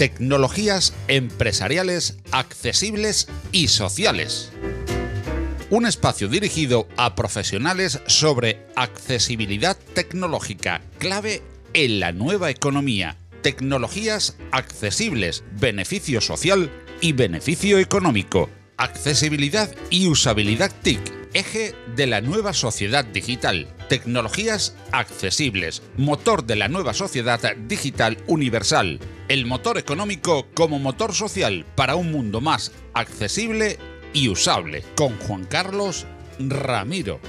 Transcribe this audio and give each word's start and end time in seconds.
Tecnologías 0.00 0.94
empresariales 1.08 2.16
accesibles 2.32 3.28
y 3.52 3.68
sociales. 3.68 4.50
Un 5.68 5.84
espacio 5.84 6.28
dirigido 6.28 6.88
a 6.96 7.14
profesionales 7.14 8.00
sobre 8.06 8.64
accesibilidad 8.76 9.76
tecnológica, 9.92 10.80
clave 10.96 11.42
en 11.74 12.00
la 12.00 12.12
nueva 12.12 12.48
economía, 12.48 13.18
tecnologías 13.42 14.38
accesibles, 14.52 15.44
beneficio 15.60 16.22
social 16.22 16.70
y 17.02 17.12
beneficio 17.12 17.78
económico, 17.78 18.48
accesibilidad 18.78 19.68
y 19.90 20.06
usabilidad 20.06 20.72
TIC 20.80 21.20
eje 21.34 21.74
de 21.94 22.06
la 22.06 22.20
nueva 22.20 22.52
sociedad 22.52 23.04
digital, 23.04 23.68
tecnologías 23.88 24.74
accesibles, 24.92 25.82
motor 25.96 26.44
de 26.44 26.56
la 26.56 26.68
nueva 26.68 26.94
sociedad 26.94 27.40
digital 27.68 28.18
universal, 28.26 28.98
el 29.30 29.46
motor 29.46 29.78
económico 29.78 30.48
como 30.54 30.80
motor 30.80 31.14
social 31.14 31.64
para 31.76 31.94
un 31.94 32.10
mundo 32.10 32.40
más 32.40 32.72
accesible 32.94 33.78
y 34.12 34.28
usable, 34.28 34.82
con 34.96 35.16
Juan 35.20 35.44
Carlos 35.44 36.04
Ramiro. 36.40 37.20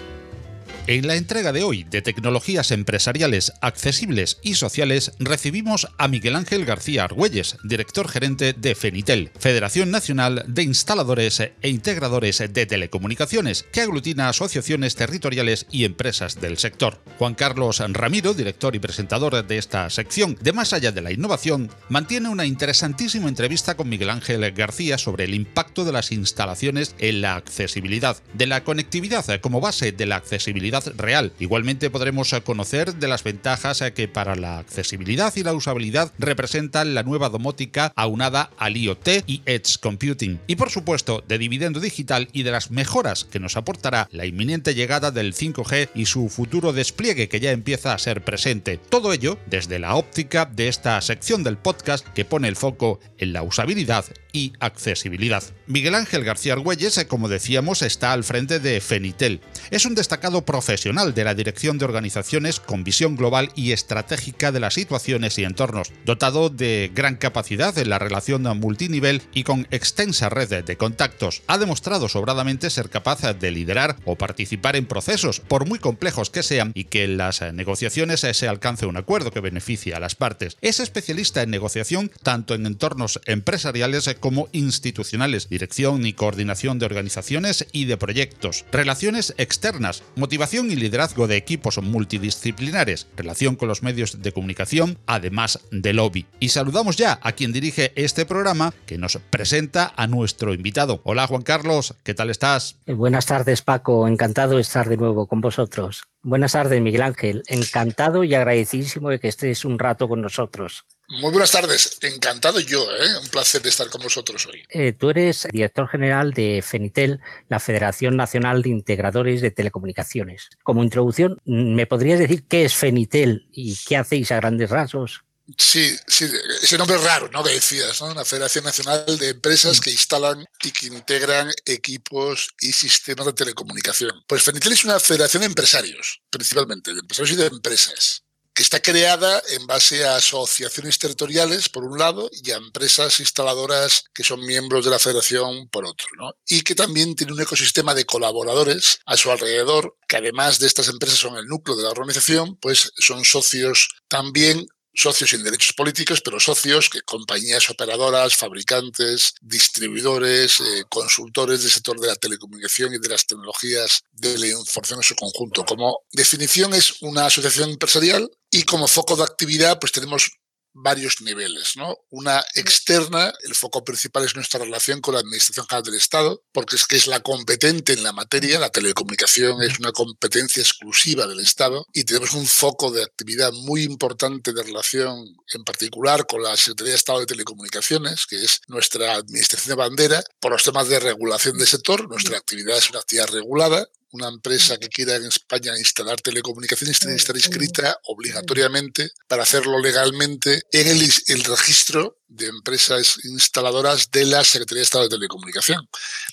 En 0.94 1.08
la 1.08 1.16
entrega 1.16 1.54
de 1.54 1.64
hoy 1.64 1.86
de 1.86 2.02
Tecnologías 2.02 2.70
Empresariales 2.70 3.54
Accesibles 3.62 4.40
y 4.42 4.56
Sociales 4.56 5.14
recibimos 5.20 5.88
a 5.98 6.10
Miguel 6.10 6.36
Ángel 6.36 6.66
García 6.66 7.06
Argüelles, 7.06 7.56
director 7.64 8.10
gerente 8.10 8.52
de 8.52 8.76
FENITEL, 8.76 9.32
Federación 9.40 9.90
Nacional 9.90 10.44
de 10.50 10.64
Instaladores 10.64 11.40
e 11.40 11.54
Integradores 11.64 12.40
de 12.40 12.66
Telecomunicaciones, 12.66 13.64
que 13.72 13.80
aglutina 13.80 14.28
asociaciones 14.28 14.96
territoriales 14.96 15.66
y 15.72 15.86
empresas 15.86 16.42
del 16.42 16.58
sector. 16.58 17.02
Juan 17.18 17.36
Carlos 17.36 17.82
Ramiro, 17.94 18.34
director 18.34 18.76
y 18.76 18.80
presentador 18.80 19.48
de 19.48 19.58
esta 19.58 19.90
sección 19.90 20.38
de 20.42 20.52
Más 20.52 20.74
allá 20.74 20.92
de 20.92 21.02
la 21.02 21.14
innovación, 21.14 21.72
mantiene 21.88 22.28
una 22.28 22.46
interesantísima 22.46 23.30
entrevista 23.30 23.78
con 23.78 23.88
Miguel 23.88 24.10
Ángel 24.10 24.52
García 24.52 24.98
sobre 24.98 25.24
el 25.24 25.36
impacto 25.36 25.86
de 25.86 25.94
las 25.94 26.12
instalaciones 26.12 26.96
en 27.00 27.22
la 27.22 27.38
accesibilidad, 27.38 28.22
de 28.34 28.48
la 28.48 28.66
conectividad 28.66 29.40
como 29.40 29.62
base 29.62 29.94
de 29.94 30.06
la 30.06 30.18
accesibilidad 30.18 30.81
real. 30.98 31.34
Igualmente 31.40 31.90
podremos 31.90 32.34
conocer 32.44 32.96
de 32.96 33.08
las 33.08 33.24
ventajas 33.24 33.84
que 33.96 34.08
para 34.08 34.36
la 34.36 34.60
accesibilidad 34.60 35.34
y 35.36 35.44
la 35.44 35.54
usabilidad 35.54 36.12
representan 36.18 36.94
la 36.94 37.04
nueva 37.04 37.30
domótica 37.30 37.92
aunada 37.96 38.52
al 38.58 38.78
IoT 38.78 39.24
y 39.28 39.42
Edge 39.46 39.78
Computing. 39.80 40.40
Y 40.48 40.56
por 40.56 40.70
supuesto 40.70 41.24
de 41.28 41.38
dividendo 41.38 41.80
digital 41.80 42.30
y 42.34 42.44
de 42.44 42.52
las 42.52 42.72
mejoras 42.72 43.26
que 43.26 43.40
nos 43.40 43.58
aportará 43.58 44.08
la 44.12 44.26
inminente 44.26 44.74
llegada 44.76 45.12
del 45.12 45.34
5G 45.34 45.90
y 45.96 46.06
su 46.06 46.30
futuro 46.30 46.74
despliegue 46.74 47.30
que 47.30 47.40
ya 47.40 47.52
empieza 47.52 47.94
a 47.94 48.00
ser 48.00 48.24
presente. 48.24 48.78
Todo 48.78 49.14
ello 49.14 49.38
desde 49.48 49.80
la 49.80 49.96
óptica 49.96 50.46
de 50.46 50.68
esta 50.68 51.00
sección 51.02 51.44
del 51.44 51.58
podcast 51.58 52.08
que 52.10 52.26
pone 52.26 52.48
el 52.48 52.56
foco 52.56 53.00
en 53.18 53.34
la 53.34 53.44
usabilidad 53.44 54.06
y 54.32 54.54
accesibilidad. 54.60 55.44
Miguel 55.68 55.96
Ángel 55.96 56.24
García 56.24 56.54
Argüelles, 56.54 57.06
como 57.08 57.30
decíamos, 57.30 57.82
está 57.82 58.14
al 58.14 58.24
frente 58.24 58.60
de 58.60 58.82
Fenitel. 58.82 59.42
Es 59.70 59.86
un 59.86 59.96
destacado 59.96 60.44
profesional 60.46 61.14
de 61.14 61.24
la 61.24 61.34
dirección 61.34 61.78
de 61.78 61.86
organizaciones 61.86 62.60
con 62.60 62.84
visión 62.84 63.16
global 63.16 63.52
y 63.56 63.72
estratégica 63.72 64.52
de 64.52 64.60
las 64.60 64.74
situaciones 64.74 65.38
y 65.38 65.44
entornos, 65.44 65.92
dotado 66.06 66.50
de 66.50 66.92
gran 66.94 67.16
capacidad 67.16 67.78
en 67.78 67.90
la 67.90 68.00
relación 68.00 68.44
multinivel 68.60 69.22
y 69.34 69.44
con 69.44 69.68
extensa 69.72 70.30
red 70.30 70.64
de 70.64 70.78
contactos. 70.78 71.44
Ha 71.48 71.58
demostrado 71.58 72.10
sobradamente 72.10 72.70
ser 72.70 72.90
capaz 72.90 73.22
de 73.22 73.52
liderar 73.52 73.98
o 74.06 74.16
participar 74.16 74.76
en 74.76 74.86
procesos, 74.86 75.40
por 75.40 75.68
muy 75.68 75.80
complejos 75.80 76.30
que 76.30 76.44
sean, 76.44 76.72
y 76.74 76.86
que 76.86 77.04
en 77.04 77.18
las 77.18 77.42
negociaciones 77.54 78.22
se 78.22 78.48
alcance 78.48 78.86
un 78.86 78.98
acuerdo 78.98 79.32
que 79.32 79.40
beneficie 79.40 79.94
a 79.94 80.00
las 80.00 80.16
partes. 80.16 80.58
Es 80.62 80.80
especialista 80.80 81.42
en 81.42 81.52
negociación 81.52 82.12
tanto 82.24 82.56
en 82.56 82.66
entornos 82.66 83.20
empresariales 83.26 84.08
como 84.22 84.48
institucionales, 84.54 85.50
dirección 85.50 86.06
y 86.06 86.14
coordinación 86.14 86.80
de 86.80 86.86
organizaciones 86.86 87.68
y 87.74 87.84
de 87.84 87.98
proyectos, 87.98 88.64
relaciones 88.72 89.34
externas, 89.38 90.04
motivación 90.16 90.72
y 90.72 90.78
liderazgo 90.78 91.28
de 91.28 91.36
equipos 91.36 91.82
multidisciplinares, 91.82 93.08
relación 93.18 93.58
con 93.58 93.68
los 93.68 93.84
medios 93.84 94.22
de 94.22 94.32
comunicación, 94.32 94.98
además 95.08 95.60
de 95.72 95.92
lobby. 95.92 96.26
Y 96.40 96.50
saludamos 96.50 96.96
ya 96.96 97.20
a 97.22 97.34
quien 97.34 97.52
dirige 97.52 97.92
este 97.96 98.26
programa 98.26 98.74
que 98.86 98.98
nos 98.98 99.18
presenta 99.30 99.94
a 99.98 100.08
nuestro 100.08 100.54
invitado. 100.54 101.02
Hola 101.04 101.28
Juan 101.28 101.42
Carlos, 101.42 101.96
¿qué 102.04 102.14
tal 102.14 102.30
estás? 102.30 102.78
Buenas 102.88 103.26
tardes 103.26 103.62
Paco, 103.62 104.08
encantado 104.08 104.56
de 104.56 104.62
estar 104.62 104.88
de 104.88 104.98
nuevo 104.98 105.28
con 105.28 105.42
vosotros. 105.42 106.04
Buenas 106.24 106.52
tardes 106.52 106.80
Miguel 106.80 107.02
Ángel, 107.02 107.42
encantado 107.48 108.24
y 108.24 108.36
agradecidísimo 108.36 109.10
de 109.10 109.20
que 109.20 109.28
estés 109.28 109.66
un 109.66 109.80
rato 109.80 110.08
con 110.08 110.22
nosotros. 110.22 110.86
Muy 111.10 111.32
buenas 111.32 111.52
tardes, 111.52 111.98
encantado 112.04 112.60
yo, 112.60 112.84
¿eh? 112.84 113.18
un 113.22 113.28
placer 113.30 113.64
de 113.64 113.70
estar 113.70 113.90
con 113.90 114.04
vosotros 114.04 114.46
hoy. 114.46 114.64
Eh, 114.70 114.94
tú 114.94 115.10
eres 115.10 115.48
director 115.52 115.88
general 115.88 116.32
de 116.32 116.64
FENITEL, 116.64 117.20
la 117.50 117.60
Federación 117.60 118.16
Nacional 118.18 118.62
de 118.62 118.70
Integradores 118.70 119.42
de 119.42 119.50
Telecomunicaciones. 119.50 120.50
Como 120.62 120.84
introducción, 120.84 121.40
¿me 121.44 121.88
podrías 121.88 122.20
decir 122.20 122.46
qué 122.48 122.66
es 122.66 122.76
FENITEL 122.76 123.48
y 123.52 123.76
qué 123.88 123.98
hacéis 123.98 124.32
a 124.32 124.36
grandes 124.36 124.70
rasgos? 124.70 125.24
Sí, 125.58 125.96
sí, 126.08 126.30
ese 126.62 126.78
nombre 126.78 126.98
es 126.98 127.04
raro, 127.04 127.30
¿no? 127.32 127.44
Que 127.44 127.54
decías, 127.54 128.00
¿no? 128.02 128.12
Una 128.12 128.26
Federación 128.26 128.64
Nacional 128.64 129.06
de 129.18 129.30
Empresas 129.30 129.80
que 129.80 129.92
instalan 129.92 130.46
y 130.64 130.72
que 130.72 130.88
integran 130.88 131.52
equipos 131.66 132.50
y 132.60 132.72
sistemas 132.72 133.26
de 133.26 133.34
telecomunicación. 133.34 134.12
Pues 134.28 134.44
FENITEL 134.44 134.74
es 134.74 134.86
una 134.86 135.00
federación 135.00 135.42
de 135.42 135.48
empresarios, 135.48 136.22
principalmente, 136.30 136.94
de 136.94 137.00
empresarios 137.00 137.32
y 137.32 137.42
de 137.42 137.48
empresas 137.48 138.24
que 138.54 138.64
está 138.64 138.82
creada 138.82 139.42
en 139.52 139.66
base 139.66 140.06
a 140.06 140.18
asociaciones 140.18 141.00
territoriales, 141.00 141.70
por 141.70 141.86
un 141.86 141.98
lado, 141.98 142.30
y 142.44 142.52
a 142.52 142.58
empresas 142.58 143.20
instaladoras 143.20 144.04
que 144.14 144.24
son 144.24 144.46
miembros 144.46 144.84
de 144.84 144.92
la 144.92 145.00
federación, 145.00 145.70
por 145.70 145.86
otro, 145.86 146.08
¿no? 146.18 146.34
Y 146.46 146.62
que 146.62 146.76
también 146.76 147.16
tiene 147.16 147.34
un 147.34 147.42
ecosistema 147.42 147.96
de 147.96 148.06
colaboradores 148.06 149.00
a 149.06 149.16
su 149.16 149.32
alrededor, 149.32 149.96
que 150.08 150.18
además 150.18 150.60
de 150.60 150.68
estas 150.68 150.90
empresas 150.90 151.18
son 151.18 151.38
el 151.38 151.48
núcleo 151.48 151.78
de 151.78 151.84
la 151.84 151.92
organización, 151.92 152.58
pues 152.58 152.92
son 152.98 153.24
socios 153.24 153.88
también 154.10 154.68
socios 154.94 155.30
sin 155.30 155.44
derechos 155.44 155.74
políticos, 155.74 156.22
pero 156.22 156.40
socios 156.40 156.90
que 156.90 157.02
compañías 157.02 157.70
operadoras, 157.70 158.36
fabricantes, 158.36 159.34
distribuidores, 159.42 160.60
eh, 160.60 160.84
consultores 160.90 161.62
del 161.62 161.72
sector 161.72 162.00
de 162.00 162.08
la 162.08 162.16
telecomunicación 162.16 162.94
y 162.94 163.00
de 163.00 163.10
las 163.10 163.26
tecnologías 163.26 164.04
de 164.12 164.38
la 164.38 164.48
información 164.48 165.00
en 165.00 165.04
su 165.04 165.16
conjunto. 165.16 165.66
Como 165.66 166.02
definición 166.12 166.74
es 166.74 167.02
una 167.02 167.26
asociación 167.26 167.72
empresarial 167.72 168.30
y 168.50 168.64
como 168.64 168.88
foco 168.88 169.16
de 169.16 169.24
actividad 169.24 169.80
pues 169.80 169.92
tenemos 169.92 170.32
varios 170.74 171.22
niveles, 171.22 171.76
¿no? 171.76 171.98
Una 172.10 172.44
externa, 172.56 173.34
el 173.44 173.56
foco 173.56 173.84
principal 173.84 174.26
es 174.26 174.36
nuestra 174.36 174.60
relación 174.60 175.02
con 175.02 175.14
la 175.14 175.20
Administración 175.20 175.66
General 175.68 175.84
del 175.84 175.96
Estado, 175.96 176.44
porque 176.52 176.76
es 176.76 176.86
que 176.86 176.96
es 176.96 177.08
la 177.08 177.22
competente 177.22 177.94
en 177.94 178.04
la 178.04 178.12
materia, 178.12 178.60
la 178.60 178.70
telecomunicación 178.70 179.62
es 179.62 179.80
una 179.80 179.92
competencia 179.92 180.62
exclusiva 180.62 181.28
del 181.28 181.40
Estado 181.40 181.86
y 181.94 182.04
tenemos 182.04 182.34
un 182.34 182.46
foco 182.46 182.92
de 182.92 183.04
actividad 183.04 183.52
muy 183.52 183.84
importante 183.84 184.54
de 184.54 184.64
relación 184.64 185.26
en 185.54 185.64
particular 185.64 186.26
con 186.26 186.44
la 186.44 186.56
Secretaría 186.56 186.92
de 186.92 186.98
Estado 186.98 187.20
de 187.20 187.26
Telecomunicaciones, 187.26 188.26
que 188.26 188.44
es 188.44 188.62
nuestra 188.68 189.14
administración 189.16 189.70
de 189.70 189.76
bandera, 189.76 190.24
por 190.40 190.52
los 190.52 190.64
temas 190.64 190.88
de 190.88 191.00
regulación 191.00 191.58
del 191.58 191.68
sector, 191.68 192.08
nuestra 192.10 192.38
actividad 192.38 192.78
es 192.78 192.90
una 192.90 193.00
actividad 193.00 193.28
regulada, 193.30 193.88
una 194.12 194.28
empresa 194.28 194.78
que 194.78 194.90
quiera 194.90 195.16
en 195.16 195.26
España 195.26 195.78
instalar 195.78 196.20
telecomunicaciones 196.22 197.00
tiene 197.00 197.16
que 197.16 197.22
estar 197.22 197.36
inscrita 197.36 197.98
obligatoriamente 198.06 199.10
para 199.28 199.44
hacerlo 199.44 199.80
legalmente 199.80 200.64
en 200.72 200.88
el, 200.88 201.10
el, 201.28 201.44
registro 201.44 202.18
de 202.28 202.48
empresas 202.48 203.18
instaladoras 203.24 204.10
de 204.12 204.26
la 204.26 204.44
Secretaría 204.44 204.80
de 204.80 204.84
Estado 204.84 205.04
de 205.06 205.10
Telecomunicación. 205.10 205.88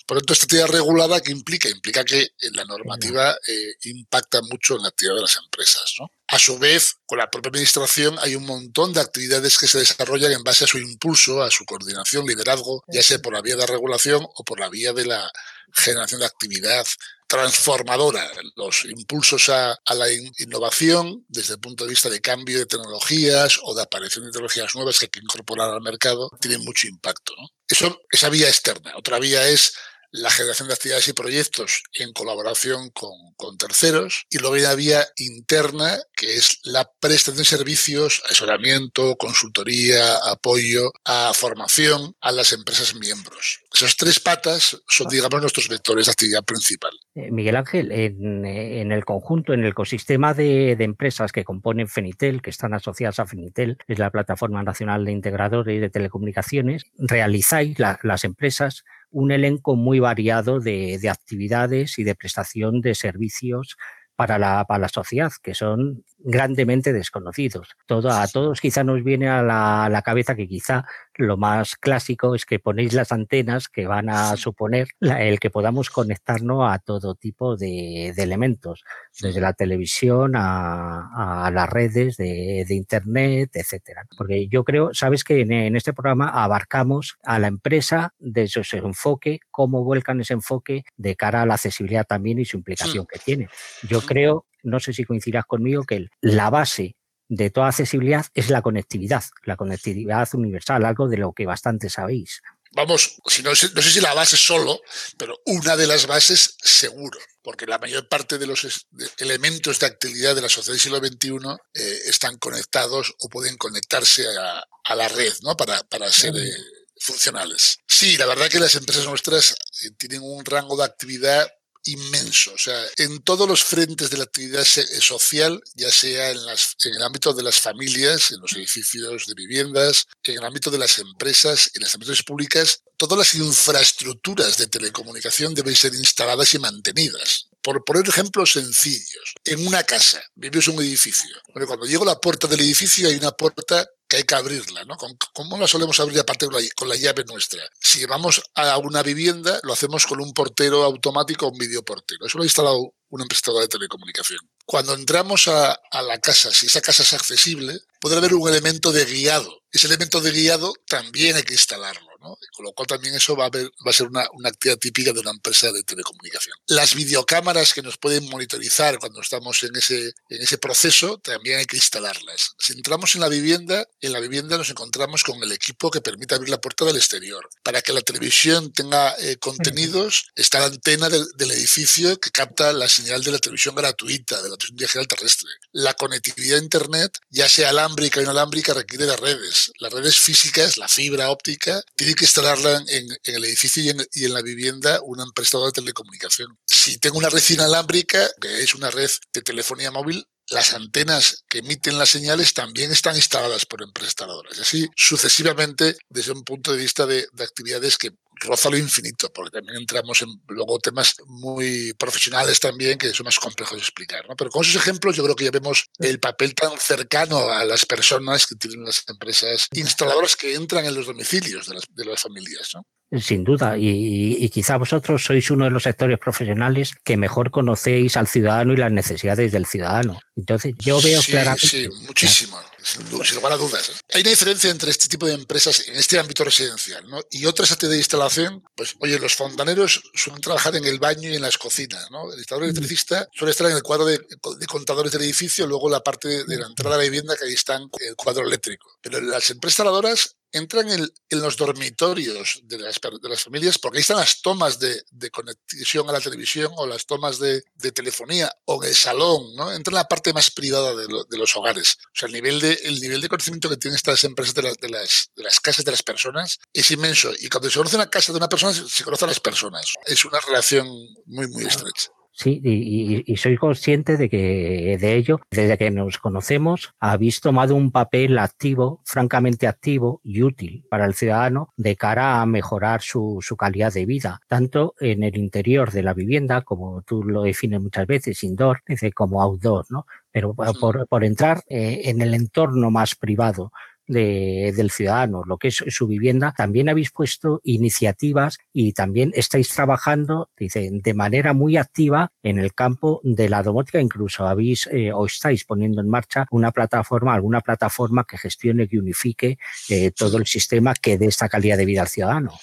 Por 0.07 0.17
lo 0.17 0.21
tanto, 0.21 0.33
esta 0.33 0.45
actividad 0.45 0.69
regulada 0.69 1.21
que 1.21 1.33
implica, 1.33 1.69
implica 1.69 2.05
que 2.05 2.29
la 2.53 2.65
normativa 2.65 3.37
eh, 3.47 3.75
impacta 3.85 4.43
mucho 4.43 4.77
en 4.77 4.83
la 4.83 4.89
actividad 4.89 5.17
de 5.17 5.23
las 5.23 5.37
empresas. 5.37 5.95
¿no? 5.99 6.11
A 6.29 6.39
su 6.39 6.59
vez, 6.59 6.97
con 7.07 7.19
la 7.19 7.31
propia 7.31 7.49
administración 7.49 8.17
hay 8.21 8.35
un 8.35 8.45
montón 8.45 8.93
de 8.93 9.01
actividades 9.01 9.59
que 9.59 9.67
se 9.67 9.79
desarrollan 9.79 10.33
en 10.33 10.45
base 10.45 10.65
a 10.65 10.69
su 10.69 10.79
impulso, 10.79 11.43
a 11.43 11.51
su 11.51 11.65
coordinación, 11.65 12.27
liderazgo, 12.27 12.85
ya 12.89 13.03
sea 13.03 13.19
por 13.19 13.33
la 13.33 13.41
vía 13.41 13.57
de 13.57 13.67
regulación 13.67 14.27
o 14.35 14.45
por 14.45 14.61
la 14.61 14.69
vía 14.69 14.93
de 14.93 15.07
la 15.07 15.33
generación 15.73 16.21
de 16.21 16.27
actividad 16.27 16.87
transformadora, 17.29 18.27
los 18.57 18.87
impulsos 18.87 19.51
a, 19.51 19.79
la 19.95 20.07
innovación 20.39 21.27
desde 21.29 21.55
el 21.55 21.61
punto 21.61 21.85
de 21.85 21.91
vista 21.91 22.09
de 22.09 22.23
cambio 22.23 22.59
de 22.59 22.67
tecnologías 22.67 23.61
o 23.63 23.75
de 23.75 23.83
aparición 23.83 24.25
de 24.25 24.31
tecnologías 24.31 24.75
nuevas 24.75 24.99
que 24.99 25.05
hay 25.05 25.11
que 25.11 25.21
incorporar 25.21 25.71
al 25.71 25.83
mercado, 25.83 26.31
tienen 26.41 26.65
mucho 26.65 26.89
impacto. 26.89 27.35
Eso, 27.69 28.01
esa 28.11 28.31
vía 28.31 28.49
externa. 28.49 28.95
Otra 28.97 29.19
vía 29.19 29.47
es 29.47 29.75
la 30.11 30.31
generación 30.31 30.69
de 30.69 30.75
actividades 30.75 31.09
y 31.09 31.13
proyectos 31.13 31.83
en 31.95 32.13
colaboración 32.13 32.91
con, 32.91 33.19
terceros. 33.59 34.27
Y 34.31 34.39
luego 34.39 34.55
hay 34.55 34.63
una 34.63 34.75
vía 34.75 35.07
interna 35.17 35.99
que 36.15 36.35
es 36.35 36.61
la 36.65 36.91
prestación 37.01 37.39
de 37.39 37.45
servicios, 37.45 38.23
asesoramiento, 38.27 39.17
consultoría, 39.17 40.17
apoyo, 40.31 40.93
a 41.05 41.33
formación 41.35 42.15
a 42.21 42.31
las 42.33 42.53
empresas 42.53 42.95
miembros. 42.95 43.61
Esas 43.73 43.97
tres 43.97 44.21
patas 44.21 44.81
son, 44.89 45.09
digamos, 45.09 45.41
nuestros 45.41 45.69
vectores 45.69 46.07
de 46.07 46.13
actividad 46.13 46.45
principal. 46.45 46.93
Eh, 47.15 47.31
Miguel 47.31 47.57
Ángel, 47.57 47.91
en, 47.93 48.93
el 48.93 49.05
conjunto, 49.05 49.53
en 49.53 49.61
el 49.61 49.71
ecosistema 49.71 50.35
de, 50.35 50.73
empresas 50.73 51.33
que 51.33 51.45
componen 51.45 51.89
Fenitel, 51.89 52.43
que 52.43 52.51
están 52.51 52.75
asociadas 52.75 53.19
a 53.19 53.27
Fenitel, 53.27 53.79
es 53.87 53.99
la 53.99 54.11
plataforma 54.11 54.63
nacional 54.63 55.05
de 55.05 55.13
integradores 55.13 55.81
de 55.81 55.91
telecomunicaciones, 55.91 56.85
realizáis 56.97 57.79
las 57.79 58.25
empresas 58.25 58.85
un 59.11 59.33
elenco 59.33 59.77
muy 59.77 60.01
variado 60.01 60.61
de, 60.61 60.99
de, 60.99 61.09
actividades 61.09 61.99
y 61.99 62.05
de 62.05 62.15
prestación 62.15 62.81
de 62.81 62.95
servicios 62.95 63.77
para 64.17 64.39
la, 64.39 64.65
para 64.67 64.81
la 64.81 64.89
sociedad, 64.89 65.33
que 65.43 65.55
son 65.55 66.05
grandemente 66.19 66.93
desconocidos. 66.93 67.77
Todo, 67.87 68.11
a 68.11 68.27
todos 68.27 68.61
quizá 68.61 68.85
nos 68.85 69.03
viene 69.05 69.29
a 69.29 69.43
la, 69.43 69.89
la, 69.91 70.03
cabeza 70.03 70.35
que 70.35 70.49
quizá 70.49 70.85
lo 71.15 71.37
más 71.37 71.77
clásico 71.77 72.35
es 72.35 72.45
que 72.45 72.59
ponéis 72.59 72.93
las 72.93 73.13
antenas 73.13 73.69
que 73.69 73.87
van 73.87 74.09
a 74.09 74.37
suponer 74.37 74.89
el 75.01 75.39
que 75.39 75.51
podamos 75.51 75.91
conectarnos 75.91 76.71
a 76.71 76.79
todo 76.79 77.15
tipo 77.15 77.57
de, 77.57 78.13
de 78.15 78.23
elementos, 78.23 78.85
desde 79.21 79.41
la 79.41 79.53
televisión 79.53 80.35
a, 80.37 81.47
a 81.47 81.51
las 81.51 81.69
redes 81.69 82.17
de, 82.17 82.65
de, 82.67 82.75
Internet, 82.75 83.51
etcétera. 83.55 84.05
Porque 84.17 84.49
yo 84.49 84.65
creo, 84.65 84.95
sabes 84.95 85.25
que 85.25 85.41
en, 85.41 85.53
en, 85.53 85.77
este 85.77 85.93
programa 85.93 86.29
abarcamos 86.29 87.19
a 87.25 87.39
la 87.39 87.49
empresa 87.49 88.15
desde 88.19 88.65
su 88.65 88.77
enfoque, 88.77 89.41
cómo 89.51 89.85
vuelcan 89.85 90.21
ese 90.21 90.35
enfoque 90.35 90.85
de 90.97 91.17
cara 91.17 91.43
a 91.43 91.47
la 91.47 91.55
accesibilidad 91.55 92.07
también 92.07 92.39
y 92.39 92.45
su 92.45 92.57
implicación 92.57 93.07
que 93.07 93.19
tiene. 93.19 93.49
Yo 93.89 94.01
creo 94.01 94.47
no 94.63 94.81
sé 94.81 94.93
si 94.93 95.05
coincidirás 95.05 95.47
conmigo, 95.47 95.85
que 95.85 96.09
la 96.21 96.51
base 96.51 96.97
de 97.29 97.51
toda 97.51 97.69
accesibilidad 97.69 98.27
es 98.35 98.51
la 98.51 98.63
conectividad, 98.63 99.23
la 99.45 99.57
conectividad 99.57 100.29
universal, 100.33 100.85
algo 100.85 101.09
de 101.09 101.19
lo 101.19 101.33
que 101.33 101.47
bastante 101.47 101.91
sabéis. 101.91 102.41
Vamos, 102.73 103.17
si 103.27 103.43
no, 103.43 103.51
no 103.51 103.57
sé 103.57 103.91
si 103.91 104.01
la 104.01 104.15
base 104.15 104.37
solo, 104.37 104.81
pero 105.17 105.41
una 105.47 105.77
de 105.77 105.87
las 105.87 106.07
bases 106.07 106.57
seguro, 106.63 107.19
porque 107.43 107.67
la 107.67 107.79
mayor 107.79 108.09
parte 108.09 108.37
de 108.37 108.47
los 108.47 108.87
elementos 109.19 109.79
de 109.79 109.87
actividad 109.87 110.35
de 110.35 110.43
la 110.43 110.49
sociedad 110.49 110.75
del 110.75 110.81
siglo 110.81 110.99
XXI 110.99 111.57
eh, 111.75 111.99
están 112.07 112.37
conectados 112.37 113.15
o 113.21 113.29
pueden 113.29 113.57
conectarse 113.57 114.27
a, 114.29 114.95
la 114.95 115.09
red, 115.09 115.33
¿no? 115.43 115.57
Para, 115.57 115.83
para 115.85 116.11
ser 116.11 116.37
eh, 116.37 116.51
funcionales. 116.99 117.79
Sí, 117.87 118.17
la 118.17 118.27
verdad 118.27 118.49
que 118.49 118.61
las 118.61 118.75
empresas 118.75 119.07
nuestras 119.07 119.53
eh, 119.83 119.91
tienen 119.99 120.21
un 120.23 120.45
rango 120.45 120.77
de 120.77 120.85
actividad 120.85 121.49
inmenso. 121.85 122.53
O 122.53 122.59
sea, 122.59 122.85
en 122.97 123.21
todos 123.23 123.49
los 123.49 123.65
frentes 123.65 124.11
de 124.11 124.19
la 124.19 124.25
actividad 124.25 124.63
eh, 124.63 125.01
social, 125.01 125.61
ya 125.75 125.91
sea 125.91 126.31
en, 126.31 126.45
las, 126.45 126.77
en 126.85 126.95
el 126.95 127.03
ámbito 127.03 127.33
de 127.33 127.43
las 127.43 127.61
familias, 127.61 128.31
en 128.31 128.41
los 128.41 128.53
edificios 128.55 129.27
de 129.27 129.35
viviendas, 129.35 130.07
en 130.23 130.39
el 130.39 130.45
ámbito 130.45 130.71
de 130.71 130.79
las 130.79 130.99
empresas, 130.99 131.71
en 131.75 131.83
las 131.83 131.95
empresas 131.95 132.23
públicas, 132.23 132.83
todas 132.97 133.19
las 133.19 133.35
infraestructuras 133.35 134.59
de 134.59 134.67
telecomunicación 134.67 135.55
deben 135.55 135.77
ser 135.77 135.95
instaladas 135.95 136.53
y 136.55 136.59
mantenidas. 136.59 137.49
Por 137.69 137.85
poner 137.85 138.09
ejemplos 138.09 138.53
sencillos, 138.53 139.35
en 139.45 139.67
una 139.67 139.83
casa, 139.83 140.23
vives 140.35 140.69
un 140.69 140.81
edificio. 140.81 141.37
Cuando 141.53 141.85
llego 141.85 142.05
a 142.05 142.15
la 142.15 142.19
puerta 142.19 142.47
del 142.47 142.61
edificio 142.61 143.07
hay 143.07 143.17
una 143.17 143.33
puerta 143.33 143.87
que 144.09 144.17
hay 144.17 144.23
que 144.23 144.35
abrirla, 144.35 144.87
¿no? 144.87 144.97
¿Cómo 145.35 145.59
la 145.59 145.69
solemos 145.69 146.01
abrir 146.01 146.19
aparte 146.19 146.47
con 146.75 146.89
la, 146.89 146.97
llave 146.97 147.25
nuestra? 147.25 147.63
Si 147.79 148.07
vamos 148.07 148.41
a 148.55 148.79
una 148.79 149.03
vivienda, 149.03 149.61
lo 149.65 149.75
hacemos 149.75 150.07
con 150.07 150.19
un 150.19 150.33
portero 150.33 150.83
automático 150.83 151.47
o 151.47 151.51
un 151.51 151.59
videoportero. 151.59 152.25
Eso 152.25 152.39
lo 152.39 152.45
ha 152.45 152.47
instalado 152.47 152.95
una 153.11 153.25
empresa 153.25 153.53
de 153.53 153.69
telecomunicación. 153.69 154.41
Cuando 154.65 154.95
entramos 154.95 155.47
a, 155.49 155.79
a, 155.91 156.01
la 156.01 156.19
casa, 156.21 156.51
si 156.51 156.69
esa 156.69 156.81
casa 156.81 157.03
es 157.03 157.13
accesible, 157.13 157.79
podrá 158.01 158.17
haber 158.17 158.33
un 158.33 158.49
elemento 158.49 158.93
de 158.93 159.05
guiado. 159.05 159.61
Ese 159.71 159.89
elemento 159.89 160.23
de 160.23 160.31
guiado 160.31 160.73
también 160.87 161.37
hay 161.37 161.43
que 161.43 161.53
instalarlo. 161.53 162.08
Con 162.19 162.65
lo 162.65 162.73
cual 162.73 162.87
también 162.87 163.15
eso 163.15 163.37
va 163.37 163.47
a, 163.47 163.51
va 163.51 163.91
a 163.91 163.93
ser 163.93 164.09
una, 164.09 164.27
una, 164.33 164.49
actividad 164.49 164.79
típica 164.79 165.13
de 165.13 165.21
una 165.21 165.31
empresa 165.31 165.71
de 165.71 165.83
telecomunicación. 165.83 166.57
Las 166.67 166.95
videocámaras 166.95 167.73
que 167.73 167.83
nos 167.83 167.97
pueden 167.97 168.29
monitorizar 168.29 168.99
cuando 168.99 169.21
estamos 169.21 169.63
en 169.63 169.77
ese, 169.77 170.13
en 170.29 170.43
ese 170.43 170.59
proceso, 170.59 171.19
también 171.19 171.59
hay 171.59 171.67
que 171.67 171.77
instalarlas. 171.77 172.55
Si 172.59 172.73
entramos 172.73 173.15
en 173.15 173.21
la 173.21 173.29
vivienda, 173.29 173.87
en 174.01 174.13
la 174.13 174.21
vivienda 174.21 174.59
nos 174.59 174.71
encontramos 174.71 175.23
con 175.23 175.43
el 175.43 175.53
equipo 175.53 175.91
que 175.91 176.01
permite 176.01 176.35
abrir 176.35 176.51
la 176.51 176.61
puerta 176.61 176.85
del 176.85 176.97
exterior. 176.97 177.49
Para 177.63 177.83
que 177.83 177.93
la 177.93 178.01
televisión 178.01 178.73
tenga 178.73 179.15
eh, 179.19 179.37
contenidos, 179.37 180.31
está 180.35 180.61
la 180.61 180.67
antena 180.67 181.09
del, 181.09 181.25
del 181.37 181.53
edificio 181.53 182.19
que 182.19 182.31
capta 182.31 182.73
la 182.73 182.89
señal 182.89 183.23
de 183.23 183.33
la 183.33 183.39
televisión 183.39 183.75
gratuita, 183.75 184.43
de 184.43 184.49
la 184.49 184.57
televisión 184.57 184.77
digital 184.77 185.07
terrestre. 185.07 185.49
La 185.73 185.95
conectividad 185.95 186.59
a 186.59 186.63
Internet, 186.63 187.19
ya 187.31 187.49
sea 187.49 187.71
alámbrica 187.71 188.21
o 188.21 188.23
inalámbrica, 188.23 188.75
requiere 188.75 189.07
de 189.07 189.17
redes. 189.17 189.73
Las 189.79 189.93
redes 189.93 190.19
físicas, 190.19 190.77
la 190.79 190.89
fibra 190.89 191.31
óptica, 191.31 191.83
que 192.15 192.25
instalarla 192.25 192.83
en, 192.89 193.07
el 193.25 193.45
edificio 193.45 193.83
y 193.83 194.25
en, 194.25 194.35
la 194.35 194.43
vivienda 194.43 195.01
una 195.03 195.25
empresa 195.25 195.59
de 195.59 195.73
telecomunicación. 195.73 196.59
Si 196.67 196.99
tengo 196.99 197.19
una 197.19 197.31
red 197.31 197.43
inalámbrica, 197.49 198.29
que 198.41 198.63
es 198.63 198.75
una 198.75 198.91
red 198.91 199.11
de 199.33 199.43
telefonía 199.43 199.91
móvil, 199.91 200.27
las 200.51 200.73
antenas 200.73 201.45
que 201.49 201.59
emiten 201.59 201.99
las 201.99 202.09
señales 202.09 202.55
también 202.55 202.91
están 202.91 203.17
instaladas 203.17 203.67
por. 203.67 203.79
Y 203.81 204.61
así 204.61 204.89
sucesivamente 204.97 205.97
desde 206.09 206.33
un 206.33 206.43
punto 206.43 206.73
de 206.73 206.79
vista 206.79 207.07
de 207.07 207.29
actividades 207.39 207.99
que 207.99 208.13
roza 208.41 208.71
lo 208.71 208.77
infinito, 208.77 209.31
porque 209.33 209.59
también 209.59 209.79
entramos 209.79 210.23
en 210.23 210.29
luego 210.49 210.79
temas 210.79 211.15
muy 211.27 211.93
profesionales 211.95 212.61
también 212.61 212.99
que 212.99 213.13
son 213.13 213.25
más 213.25 213.39
complejos 213.39 213.75
de 213.77 213.83
explicar. 213.83 214.29
¿no? 214.29 214.37
Pero 214.37 214.51
con 214.51 214.63
esos 214.63 214.77
ejemplos 214.77 215.17
yo 215.17 215.25
creo 215.25 215.37
que 215.37 215.45
ya 215.45 215.51
vemos 215.51 215.87
el 215.99 216.19
papel 216.21 216.55
tan 216.55 216.79
cercano 216.79 217.51
a 217.51 217.65
las 217.65 217.87
personas 217.87 218.47
que 218.47 218.57
tienen 218.57 218.85
las 218.85 219.05
empresas 219.09 219.69
instaladoras 219.73 220.37
que 220.37 220.55
entran 220.55 220.85
en 220.85 220.95
los 220.95 221.07
domicilios 221.07 221.67
de 221.69 221.75
las, 221.75 221.85
de 221.95 222.05
las 222.05 222.21
familias. 222.21 222.71
¿no? 222.75 222.85
Sin 223.21 223.43
duda, 223.43 223.79
y, 223.79 224.37
y, 224.39 224.49
quizá 224.51 224.77
vosotros 224.77 225.25
sois 225.25 225.51
uno 225.51 225.65
de 225.65 225.71
los 225.71 225.85
sectores 225.85 226.19
profesionales 226.19 226.93
que 227.03 227.17
mejor 227.17 227.51
conocéis 227.51 228.19
al 228.19 228.27
ciudadano 228.27 228.75
y 228.75 228.77
las 228.77 228.93
necesidades 228.93 229.51
del 229.51 229.65
ciudadano. 229.65 230.21
Entonces, 230.37 230.75
yo 230.79 231.01
veo 231.01 231.23
sí, 231.23 231.33
claramente. 231.33 231.67
Sí, 231.67 231.89
muchísimo, 232.03 232.61
sin 232.89 233.35
lugar 233.37 233.53
a 233.53 233.57
dudas. 233.57 233.89
¿eh? 233.89 233.93
Hay 234.15 234.21
una 234.23 234.31
diferencia 234.31 234.71
entre 234.71 234.91
este 234.91 235.09
tipo 235.09 235.27
de 235.27 235.35
empresas 235.35 235.87
en 235.89 235.97
este 235.97 236.19
ámbito 236.19 236.45
residencial 236.45 237.09
¿no? 237.09 237.21
y 237.31 237.47
otras 237.47 237.79
de 237.79 237.97
instalación. 237.97 238.63
Pues, 238.75 238.95
oye, 239.01 239.19
los 239.19 239.35
fontaneros 239.35 240.03
suelen 240.15 240.41
trabajar 240.41 240.77
en 240.77 240.85
el 240.85 240.99
baño 240.99 241.29
y 241.29 241.37
en 241.37 241.43
las 241.43 241.59
cocinas. 241.59 242.11
¿no? 242.11 242.33
El 242.33 242.39
instalador 242.39 242.69
electricista 242.69 243.29
suele 243.33 243.53
estar 243.53 243.67
en 243.71 243.77
el 243.77 243.83
cuadro 243.83 244.07
de, 244.07 244.19
de 244.19 244.67
contadores 244.67 245.13
del 245.13 245.23
edificio, 245.23 245.67
luego 245.67 245.89
la 245.89 246.01
parte 246.01 246.29
de, 246.29 246.45
de 246.45 246.57
la 246.59 246.67
entrada 246.67 246.97
a 246.97 246.99
la 246.99 247.05
vivienda, 247.05 247.37
que 247.37 247.47
ahí 247.47 247.55
están 247.55 247.89
el 248.01 248.17
cuadro 248.17 248.47
eléctrico. 248.47 248.99
Pero 249.01 249.21
las 249.21 249.51
empresas 249.51 249.79
instaladoras 249.79 250.37
entran 250.53 250.91
en, 250.91 251.13
en, 251.31 251.43
los 251.43 251.57
dormitorios 251.57 252.61
de 252.65 252.79
las, 252.79 253.01
de 253.01 253.29
las, 253.29 253.43
familias 253.43 253.79
porque 253.79 253.99
ahí 253.99 254.01
están 254.01 254.19
las 254.19 254.41
tomas 254.41 254.79
de, 254.79 255.03
de 255.11 255.31
conexión 255.31 256.09
a 256.09 256.13
la 256.13 256.21
televisión 256.21 256.73
o 256.77 256.87
las 256.87 257.07
tomas 257.07 257.39
de, 257.39 257.63
de, 257.75 257.93
telefonía 257.93 258.51
o 258.65 258.83
en 258.83 258.91
el 258.91 258.95
salón, 258.95 259.55
¿no? 259.57 259.73
Entra 259.73 259.93
en 259.93 259.97
la 259.97 260.09
parte 260.09 260.33
más 260.33 260.51
privada 260.51 260.95
de, 260.95 261.07
lo, 261.09 261.25
de, 261.25 261.39
los 261.39 261.55
hogares. 261.57 261.99
O 262.07 262.11
sea, 262.15 262.27
el 262.27 262.33
nivel 262.33 262.61
de, 262.61 262.73
el 262.85 263.01
nivel 263.01 263.21
de 263.21 263.29
conocimiento 263.29 263.69
que 263.69 263.77
tienen 263.77 263.97
estas 263.97 264.23
empresas 264.25 264.55
de, 264.55 264.63
la, 264.63 264.73
de, 264.73 264.89
las, 264.89 265.31
de 265.37 265.43
las 265.43 265.61
casas 265.61 265.85
de 265.85 265.91
las 265.91 266.03
personas 266.03 266.59
es 266.73 266.91
inmenso. 266.91 267.33
Y 267.39 267.49
cuando 267.49 267.71
se 267.71 267.79
conoce 267.79 267.97
una 267.97 268.11
casa 268.11 268.33
de 268.33 268.39
una 268.39 268.49
persona, 268.49 268.73
se 268.73 269.05
conocen 269.05 269.29
las 269.29 269.41
personas. 269.41 269.95
Es 270.07 270.25
una 270.25 270.41
relación 270.41 270.87
muy, 271.27 271.49
muy 271.49 271.65
estrecha. 271.65 272.11
Sí, 272.41 272.61
y, 272.63 273.25
y, 273.27 273.37
soy 273.37 273.57
consciente 273.57 274.17
de 274.17 274.29
que 274.29 274.97
de 275.01 275.17
ello, 275.17 275.41
desde 275.51 275.77
que 275.77 275.91
nos 275.91 276.19
conocemos, 276.19 276.95
habéis 277.01 277.41
tomado 277.41 277.75
un 277.75 277.91
papel 277.91 278.39
activo, 278.39 279.03
francamente 279.05 279.67
activo 279.67 280.21
y 280.23 280.45
útil 280.45 280.85
para 280.89 281.05
el 281.07 281.15
ciudadano 281.15 281.73
de 281.77 281.97
cara 281.97 282.41
a 282.41 282.47
mejorar 282.47 283.03
su, 283.03 283.39
su 283.41 283.57
calidad 283.57 283.93
de 283.93 284.07
vida, 284.07 284.41
tanto 284.47 284.95
en 285.01 285.25
el 285.25 285.37
interior 285.37 285.91
de 285.91 286.05
la 286.05 286.15
vivienda, 286.15 286.63
como 286.63 287.03
tú 287.03 287.25
lo 287.25 287.43
defines 287.43 287.81
muchas 287.81 288.07
veces, 288.07 288.45
indoor, 288.45 288.83
como 289.17 289.43
outdoor, 289.43 289.87
¿no? 289.91 290.07
Pero 290.31 290.55
por, 290.55 291.09
por 291.09 291.25
entrar 291.25 291.65
eh, 291.69 292.03
en 292.05 292.23
el 292.23 292.35
entorno 292.35 292.93
más 292.93 293.17
privado, 293.17 293.73
de, 294.09 294.73
del 294.77 294.91
ciudadano, 294.91 295.43
lo 295.47 295.59
que 295.59 295.69
es 295.69 295.85
su 295.89 296.07
vivienda, 296.07 296.53
también 296.57 296.89
habéis 296.89 297.11
puesto 297.11 297.61
iniciativas 297.63 298.59
y 298.73 298.93
también 298.93 299.33
estáis 299.35 299.69
trabajando, 299.69 300.51
dice, 300.59 300.89
de 300.91 301.15
manera 301.15 301.53
muy 301.53 301.77
activa 301.77 302.33
en 302.43 302.59
el 302.59 302.75
campo 302.75 303.21
de 303.23 303.49
la 303.49 303.63
domótica, 303.63 304.01
incluso 304.01 304.47
habéis 304.47 304.89
eh, 304.91 305.13
o 305.13 305.27
estáis 305.27 305.65
poniendo 305.65 306.01
en 306.01 306.09
marcha 306.09 306.47
una 306.51 306.73
plataforma, 306.73 307.35
alguna 307.35 307.61
plataforma 307.61 308.25
que 308.25 308.39
gestione, 308.39 308.89
que 308.89 308.99
unifique 308.99 309.59
eh, 309.89 310.11
todo 310.11 310.39
el 310.39 310.47
sistema 310.47 310.95
que 310.95 311.19
dé 311.19 311.27
esta 311.27 311.49
calidad 311.49 311.77
de 311.77 311.85
vida 311.85 312.03
al 312.03 312.09
ciudadano. 312.09 312.59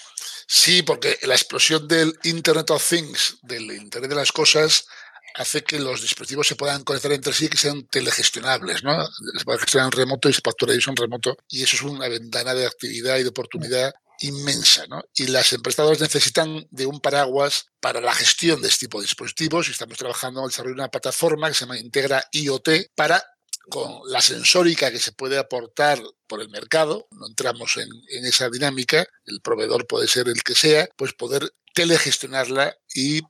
Sí, 0.48 0.84
porque 0.84 1.18
la 1.24 1.34
explosión 1.34 1.88
del 1.88 2.18
Internet 2.24 2.70
of 2.70 2.88
Things, 2.88 3.40
del 3.42 3.72
Internet 3.72 4.10
de 4.10 4.16
las 4.16 4.32
cosas, 4.32 4.88
hace 5.36 5.64
que 5.64 5.80
los 5.80 6.02
dispositivos 6.02 6.48
se 6.48 6.56
puedan 6.56 6.84
conectar 6.84 7.12
entre 7.12 7.34
sí 7.34 7.46
y 7.46 7.50
que 7.50 7.58
sean 7.58 7.86
telegestionables, 7.88 8.84
¿no? 8.84 9.06
Se 9.38 9.44
puede 9.44 9.60
gestionar 9.60 9.88
en 9.88 10.00
remoto 10.00 10.30
y 10.30 10.34
se 10.34 10.42
actualizar 10.46 10.92
en 10.92 10.96
remoto 10.96 11.38
y 11.50 11.64
eso 11.64 11.76
es 11.76 11.82
una 11.82 12.08
ventana 12.08 12.54
de 12.54 12.66
actividad 12.66 13.18
y 13.18 13.24
de 13.24 13.30
oportunidad 13.30 13.94
inmensa, 14.20 14.88
¿no? 14.88 15.04
Y 15.14 15.28
las 15.28 15.52
empresas 15.52 16.00
necesitan 16.00 16.66
de 16.72 16.86
un 16.86 17.02
paraguas 17.02 17.68
para 17.82 18.00
la 18.00 18.14
gestión 18.14 18.62
de 18.62 18.70
este 18.70 18.86
tipo 18.86 19.00
de 19.00 19.06
dispositivos 19.06 19.68
y 19.68 19.72
estamos 19.72 19.98
trabajando 19.98 20.40
en 20.40 20.46
el 20.46 20.50
desarrollo 20.52 20.76
de 20.76 20.82
una 20.82 20.92
plataforma 20.92 21.50
que 21.50 21.54
se 21.54 21.66
llama 21.66 21.80
Integra 21.80 22.24
IoT 22.32 22.70
para 22.96 23.24
con 23.70 24.00
la 24.06 24.22
sensórica 24.22 24.92
que 24.92 25.00
se 25.00 25.12
puede 25.12 25.40
aportar 25.40 26.00
por 26.28 26.40
el 26.40 26.50
mercado, 26.50 27.08
no 27.12 27.26
entramos 27.28 27.78
en, 27.78 27.90
en, 28.10 28.26
esa 28.26 28.48
dinámica, 28.50 29.08
el 29.26 29.42
proveedor 29.42 29.88
puede 29.88 30.08
ser 30.08 30.28
el 30.28 30.44
que 30.44 30.54
sea, 30.54 30.88
pues 30.96 31.14
poder 31.14 31.52
telegestionarla 31.74 32.76
y 32.94 33.22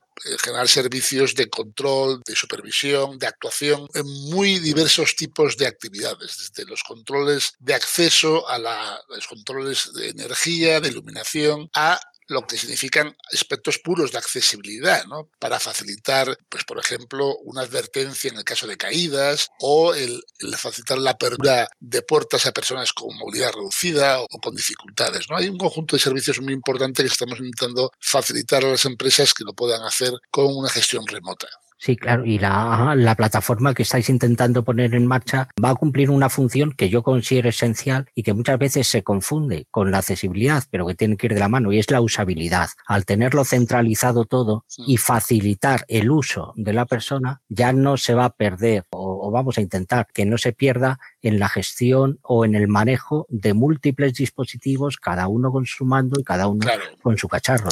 generar 0.42 0.68
servicios 0.68 1.34
de 1.34 1.48
control, 1.48 2.22
de 2.26 2.34
supervisión, 2.34 3.18
de 3.18 3.26
actuación 3.26 3.86
en 3.94 4.06
muy 4.30 4.58
diversos 4.58 5.14
tipos 5.16 5.56
de 5.56 5.66
actividades, 5.66 6.36
desde 6.38 6.68
los 6.68 6.82
controles 6.82 7.52
de 7.58 7.74
acceso 7.74 8.48
a 8.48 8.58
la, 8.58 9.00
los 9.08 9.26
controles 9.26 9.92
de 9.94 10.10
energía, 10.10 10.80
de 10.80 10.88
iluminación, 10.88 11.68
a 11.74 12.00
lo 12.28 12.46
que 12.46 12.58
significan 12.58 13.16
aspectos 13.32 13.78
puros 13.78 14.12
de 14.12 14.18
accesibilidad, 14.18 15.04
¿no? 15.06 15.30
Para 15.38 15.60
facilitar, 15.60 16.36
pues, 16.48 16.64
por 16.64 16.78
ejemplo, 16.78 17.36
una 17.44 17.62
advertencia 17.62 18.30
en 18.30 18.38
el 18.38 18.44
caso 18.44 18.66
de 18.66 18.76
caídas 18.76 19.48
o 19.60 19.94
el, 19.94 20.22
el, 20.40 20.56
facilitar 20.56 20.98
la 20.98 21.12
apertura 21.12 21.68
de 21.78 22.02
puertas 22.02 22.46
a 22.46 22.52
personas 22.52 22.92
con 22.92 23.16
movilidad 23.16 23.52
reducida 23.52 24.20
o 24.20 24.26
con 24.42 24.54
dificultades, 24.54 25.28
¿no? 25.30 25.36
Hay 25.36 25.48
un 25.48 25.58
conjunto 25.58 25.96
de 25.96 26.02
servicios 26.02 26.40
muy 26.40 26.52
importante 26.52 27.02
que 27.02 27.08
estamos 27.08 27.38
intentando 27.38 27.92
facilitar 28.00 28.64
a 28.64 28.70
las 28.70 28.84
empresas 28.84 29.32
que 29.34 29.44
lo 29.44 29.54
puedan 29.54 29.82
hacer 29.82 30.12
con 30.30 30.56
una 30.56 30.68
gestión 30.68 31.06
remota. 31.06 31.48
Sí, 31.78 31.96
claro, 31.96 32.24
y 32.24 32.38
la, 32.38 32.94
la, 32.96 33.14
plataforma 33.14 33.74
que 33.74 33.82
estáis 33.82 34.08
intentando 34.08 34.64
poner 34.64 34.94
en 34.94 35.06
marcha 35.06 35.48
va 35.62 35.70
a 35.70 35.74
cumplir 35.74 36.10
una 36.10 36.30
función 36.30 36.72
que 36.72 36.88
yo 36.88 37.02
considero 37.02 37.50
esencial 37.50 38.06
y 38.14 38.22
que 38.22 38.32
muchas 38.32 38.58
veces 38.58 38.88
se 38.88 39.02
confunde 39.02 39.66
con 39.70 39.90
la 39.90 39.98
accesibilidad, 39.98 40.64
pero 40.70 40.86
que 40.86 40.94
tiene 40.94 41.16
que 41.16 41.26
ir 41.26 41.34
de 41.34 41.40
la 41.40 41.48
mano, 41.48 41.72
y 41.72 41.78
es 41.78 41.90
la 41.90 42.00
usabilidad. 42.00 42.70
Al 42.86 43.04
tenerlo 43.04 43.44
centralizado 43.44 44.24
todo 44.24 44.64
y 44.78 44.96
facilitar 44.96 45.84
el 45.88 46.10
uso 46.10 46.54
de 46.56 46.72
la 46.72 46.86
persona, 46.86 47.42
ya 47.48 47.72
no 47.72 47.98
se 47.98 48.14
va 48.14 48.26
a 48.26 48.30
perder, 48.30 48.84
o, 48.90 49.28
o 49.28 49.30
vamos 49.30 49.58
a 49.58 49.60
intentar 49.60 50.06
que 50.12 50.24
no 50.24 50.38
se 50.38 50.52
pierda 50.52 50.98
en 51.26 51.40
la 51.40 51.48
gestión 51.48 52.18
o 52.22 52.44
en 52.44 52.54
el 52.54 52.68
manejo 52.68 53.26
de 53.28 53.52
múltiples 53.52 54.14
dispositivos, 54.14 54.96
cada 54.96 55.26
uno 55.26 55.50
con 55.50 55.66
su 55.66 55.84
mando 55.84 56.20
y 56.20 56.24
cada 56.24 56.46
uno 56.46 56.60
claro. 56.60 56.84
con 57.02 57.18
su 57.18 57.28
cacharro. 57.28 57.70